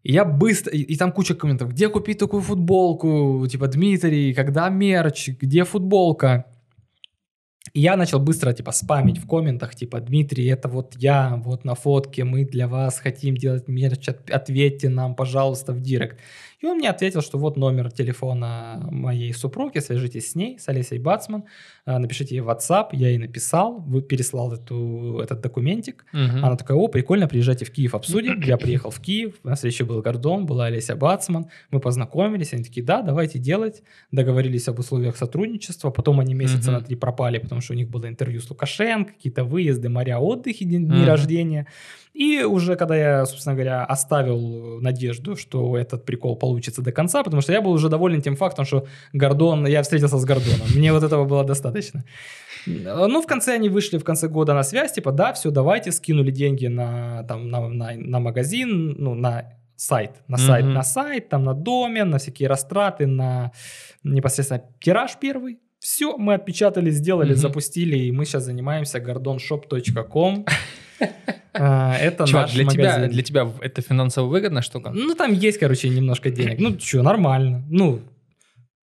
[0.05, 4.69] И я быстро, и, и там куча комментов, где купить такую футболку, типа, Дмитрий, когда
[4.69, 6.45] мерч, где футболка.
[7.75, 11.75] И я начал быстро, типа, спамить в комментах, типа, Дмитрий, это вот я, вот на
[11.75, 16.19] фотке, мы для вас хотим делать мерч, от- ответьте нам, пожалуйста, в директ.
[16.61, 20.99] И он мне ответил, что вот номер телефона моей супруги, свяжитесь с ней, с Олесей
[20.99, 21.45] Бацман,
[21.99, 26.05] напишите ей в WhatsApp, я ей написал, вы переслал эту, этот документик.
[26.13, 26.45] Мгм.
[26.45, 28.41] Она такая, о, прикольно, приезжайте в Киев, обсудим.
[28.45, 32.85] Я приехал в Киев, на встрече был Гордон, была Олеся Бацман, мы познакомились, они такие,
[32.85, 33.83] да, давайте делать,
[34.13, 36.81] договорились об условиях сотрудничества, потом они месяца Мгм.
[36.81, 40.65] на три пропали, потому что у них было интервью с Лукашенко, какие-то выезды, моря, отдыхи,
[40.67, 41.07] дни, Мгм.
[41.07, 41.67] рождения.
[42.15, 47.43] И уже когда я, собственно говоря, оставил надежду, что этот прикол получится до конца, потому
[47.43, 51.05] что я был уже доволен тем фактом, что Гордон, я встретился с Гордоном, мне вот
[51.05, 51.78] этого было достаточно.
[52.67, 56.31] Ну, в конце они вышли в конце года на связь, типа, да, все, давайте, скинули
[56.31, 59.43] деньги на, там, на, на, на магазин, ну, на
[59.77, 60.75] сайт, на сайт, Мгм.
[60.75, 63.53] на сайт, там, на домен, на всякие растраты, на
[64.05, 65.59] непосредственно тираж первый.
[65.79, 67.39] Все, мы отпечатали, сделали, Мгм.
[67.39, 70.45] запустили, и мы сейчас занимаемся gordonshop.com.
[71.61, 73.11] А, Это Чувак, наш для тебя, магазин.
[73.11, 74.91] для тебя это финансово выгодная штука?
[74.95, 76.59] Ну, там есть, короче, немножко денег.
[76.61, 77.65] Ну, что, нормально.
[77.71, 78.01] Ну,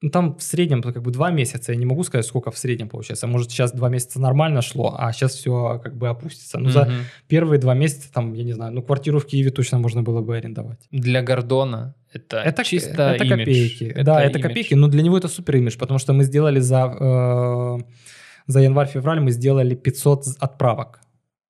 [0.02, 1.72] ну, там в среднем как бы два месяца.
[1.72, 3.28] Я не могу сказать, сколько в среднем получается.
[3.28, 6.60] Может, сейчас два месяца нормально шло, а сейчас все как бы опустится.
[6.60, 6.94] Ну, за Мгм.
[7.28, 10.38] первые два месяца, там, я не знаю, ну, квартиру в Киеве точно можно было бы
[10.38, 10.80] арендовать.
[10.92, 13.40] Для Гордона это, Это, чисто это имидж.
[13.40, 13.94] копейки.
[14.04, 14.48] да, это имидж.
[14.48, 17.78] копейки, но для него это супер имидж, потому что мы сделали за, э,
[18.48, 21.00] за январь-февраль мы сделали 500 отправок,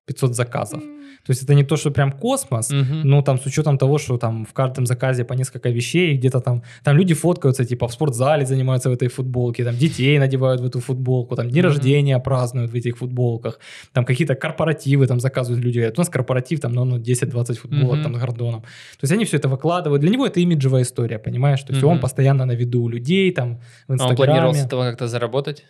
[0.06, 0.82] 500 заказов.
[1.26, 3.00] То есть это не то, что прям космос, Мгм.
[3.04, 6.62] ну, там, с учетом того, что там в каждом заказе по несколько вещей, где-то там,
[6.84, 10.80] там люди фоткаются, типа, в спортзале занимаются в этой футболке, там, детей надевают в эту
[10.80, 11.68] футболку, там, дни Мгм.
[11.68, 13.58] рождения празднуют в этих футболках,
[13.92, 18.02] там, какие-то корпоративы там заказывают люди, у нас корпоратив, там, ну, ну, 10-20 футболок, Мгм.
[18.02, 18.60] там, с Гордоном.
[18.62, 20.00] То есть они все это выкладывают.
[20.00, 21.62] Для него это имиджевая история, понимаешь?
[21.62, 22.00] То есть он Мгм.
[22.00, 24.16] постоянно на виду у людей, там, в А он Инстаграме.
[24.16, 25.64] планировал с этого как-то заработать?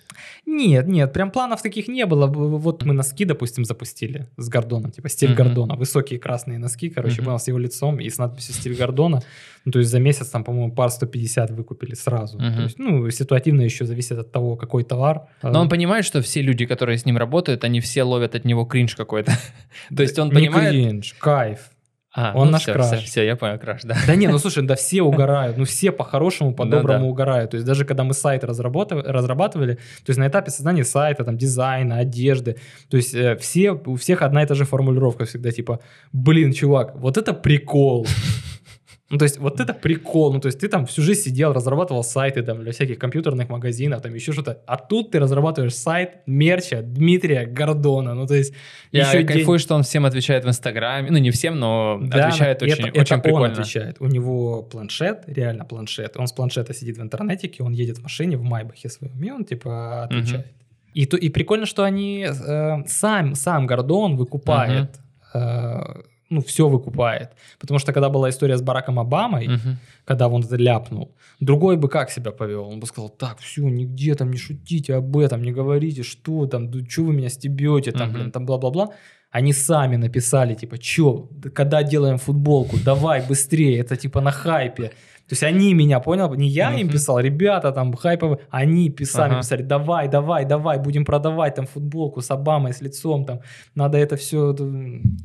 [0.47, 2.27] Нет, нет, прям планов таких не было.
[2.27, 5.37] Вот мы носки, допустим, запустили с Гордоном, типа стиль Мгм.
[5.47, 9.23] Гордона, высокие красные носки, короче, понял, с его лицом и с надписью стиль Гордона.
[9.65, 12.39] Ну, то есть за месяц там, по-моему, пар 150 выкупили сразу.
[12.39, 15.23] То есть, ну, ситуативно еще зависит от того, какой товар.
[15.43, 18.45] Но Э, он понимает, что все люди, которые с ним работают, они все ловят от
[18.45, 19.33] него кринж какой-то.
[19.97, 20.71] То есть он не понимает...
[20.71, 21.71] кринж, кайф.
[22.19, 22.87] А, Он ну наш всё, краш.
[22.87, 23.95] всё, всё, я понял, краш, да.
[24.07, 27.05] Да не, ну слушай, да все угорают, ну все по-хорошему, по-доброму Да-да.
[27.11, 27.51] угорают.
[27.51, 31.99] То есть даже когда мы сайт разрабатывали, то есть на этапе создания сайта, там, дизайна,
[31.99, 32.57] одежды,
[32.89, 35.81] то есть э, все, у всех одна и та же формулировка всегда, типа,
[36.13, 38.07] блин, чувак, вот это прикол.
[39.09, 40.33] Ну, то есть, вот это прикол.
[40.33, 44.03] Ну, то есть, ты там всю жизнь сидел, разрабатывал сайты там для всяких компьютерных магазинов,
[44.03, 44.63] там еще что-то.
[44.67, 48.15] А тут ты разрабатываешь сайт мерча Дмитрия Гордона.
[48.15, 48.53] Ну, то есть,
[48.91, 51.09] Я еще день- кайфую, что он всем отвечает в Инстаграме.
[51.13, 53.53] Ну, не всем, но Да, отвечает это- очень, это очень он прикольно.
[53.53, 53.97] отвечает.
[54.01, 56.17] У него планшет, реально планшет.
[56.17, 59.45] Он с планшета сидит в интернетике, он едет в машине в Майбахе своем, и он
[59.45, 60.47] типа отвечает.
[60.95, 64.99] И, то, и прикольно, что они э, сам, сам Гордон выкупает,
[65.35, 65.81] э,
[66.31, 67.31] ну, все выкупает.
[67.59, 69.79] Потому что когда была история с Бараком Обамой, Мгм.
[70.05, 72.69] когда он это ляпнул, другой бы как себя повел?
[72.69, 76.71] Он бы сказал, так, все, нигде там не шутите об этом, не говорите, что там,
[76.89, 78.15] что вы меня стебете, там, Мгм.
[78.19, 78.89] блин, там бла-бла-бла.
[79.31, 84.93] Они сами написали, типа, чё, да когда делаем футболку, давай быстрее, это типа на хайпе.
[85.29, 86.33] То есть они меня, понял?
[86.35, 89.41] Не я им писал, ребята там хайповые, они писали, Ага.
[89.41, 93.41] писали, давай, давай, давай, будем продавать там футболку с Обамой, с лицом там,
[93.75, 94.55] надо это все...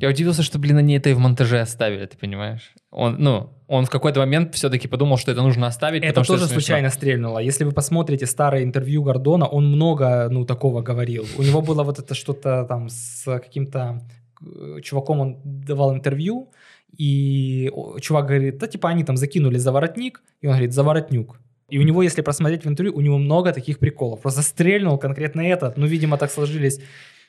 [0.00, 2.72] Я удивился, что, блин, они это и в монтаже оставили, ты понимаешь?
[2.90, 6.60] Он, ну, он в какой-то момент все-таки подумал, что это нужно оставить, Это тоже смешно.
[6.60, 7.38] случайно стрельнуло.
[7.38, 11.24] Если вы посмотрите старое интервью Гордона, он много, ну, такого говорил.
[11.38, 14.02] У него было вот это что-то там с каким-то
[14.44, 16.50] э, чуваком, он давал интервью,
[16.96, 17.70] и
[18.00, 21.40] чувак говорит, да, типа, они там закинули за воротник, и он говорит, за воротнюк.
[21.68, 24.20] И у него, если просмотреть в интервью, у него много таких приколов.
[24.20, 25.78] Просто стрельнул конкретно этот.
[25.78, 26.80] Ну, видимо, так сложились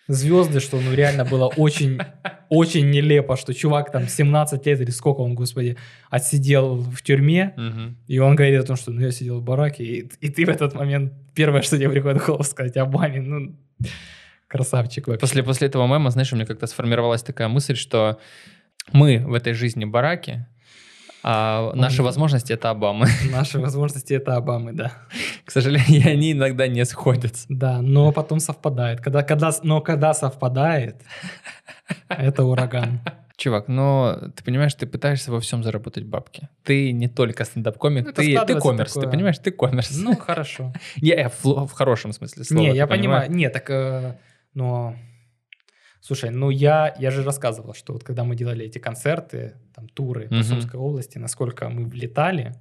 [0.07, 1.99] звезды, что ну реально было очень,
[2.49, 5.77] очень нелепо, что чувак там 17 лет или сколько он, господи,
[6.09, 7.53] отсидел в тюрьме,
[8.07, 10.49] и он говорит о том, что ну я сидел в бараке, и, и ты в
[10.49, 13.55] этот момент первое, что тебе приходит в голову сказать Обаме, ну
[14.47, 15.19] красавчик вообще.
[15.19, 18.19] После, после этого мема, знаешь, у меня как-то сформировалась такая мысль, что
[18.91, 20.45] мы в этой жизни бараки,
[21.25, 22.05] а наши Мгм.
[22.05, 23.07] возможности— это Обамы.
[23.31, 24.91] Наши возможности это Обамы, да.
[25.45, 27.45] К сожалению, они иногда не сходятся.
[27.47, 28.99] Да, но потом совпадает.
[28.99, 31.01] Когда, когда, но когда совпадает,
[32.09, 32.99] это ураган.
[33.37, 36.49] Чувак, но ты понимаешь, ты пытаешься во всем заработать бабки.
[36.63, 39.05] Ты не только стендап-комик, Ну, ты, ты коммерс, такое.
[39.05, 39.97] ты понимаешь, ты коммерс.
[39.97, 40.73] Ну, хорошо.
[40.97, 42.61] Я, я в, в хорошем смысле слова.
[42.61, 43.31] Не, я понимаю.
[43.31, 44.17] Не, так, э,
[44.53, 44.95] но...
[46.05, 50.27] Слушай, ну я, я же рассказывал, что вот когда мы делали эти концерты, там, туры
[50.27, 50.43] по Мгм.
[50.43, 52.55] Сумской области, насколько мы влетали,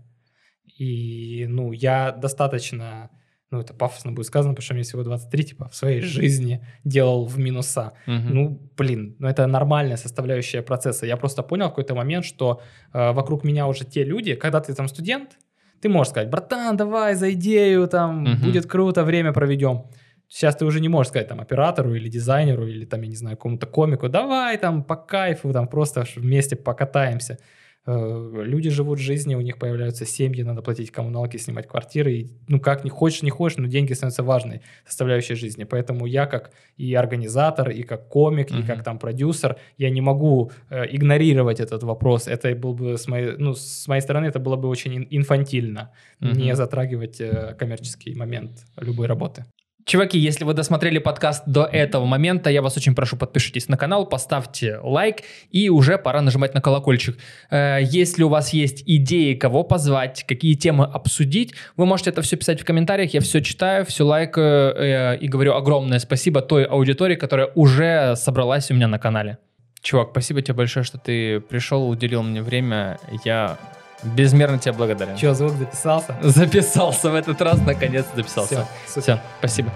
[0.78, 3.10] и, ну, я достаточно,
[3.50, 7.26] ну, это пафосно будет сказано, потому что мне всего 23, типа, в своей жизни делал
[7.26, 7.94] в минуса.
[8.06, 8.34] Мгм.
[8.34, 11.06] Ну, блин, ну это нормальная составляющая процесса.
[11.06, 12.60] Я просто понял в какой-то момент, что
[12.92, 15.36] э, вокруг меня уже те люди, когда ты там студент,
[15.80, 18.42] ты можешь сказать, братан, давай за идею, там, Мгм.
[18.44, 19.86] будет круто, время проведем.
[20.34, 23.36] Сейчас ты уже не можешь сказать там оператору или дизайнеру или там, я не знаю,
[23.36, 27.36] какому-то комику, давай там по кайфу, там просто вместе покатаемся.
[27.84, 32.12] Э, Люди живут жизнью, у них появляются семьи, надо платить коммуналки, снимать квартиры.
[32.12, 35.64] И, ну, как не хочешь, не хочешь, но деньги становятся важной составляющей жизни.
[35.64, 38.66] Поэтому я как и организатор, и как комик, и Мгм.
[38.66, 42.26] как там продюсер, я не могу э, игнорировать этот вопрос.
[42.26, 45.90] Это был бы с моей, ну, с моей стороны это было бы очень ин- инфантильно
[46.20, 46.38] Мгм.
[46.38, 49.44] не затрагивать э, коммерческий момент любой работы.
[49.84, 54.06] Чуваки, если вы досмотрели подкаст до этого момента, я вас очень прошу, подпишитесь на канал,
[54.06, 57.18] поставьте лайк, и уже пора нажимать на колокольчик.
[57.50, 62.36] Э, Если у вас есть идеи, кого позвать, какие темы обсудить, вы можете это все
[62.36, 67.16] писать в комментариях, я все читаю, все лайкаю, э, и говорю огромное спасибо той аудитории,
[67.16, 69.38] которая уже собралась у меня на канале.
[69.80, 73.58] Чувак, спасибо тебе большое, что ты пришел, уделил мне время, я
[74.02, 75.16] безмерно тебе благодарен.
[75.16, 76.16] Че, звук записался?
[76.22, 78.66] Записался в этот раз, наконец записался.
[78.86, 79.00] Все.
[79.00, 79.70] Все, спасибо.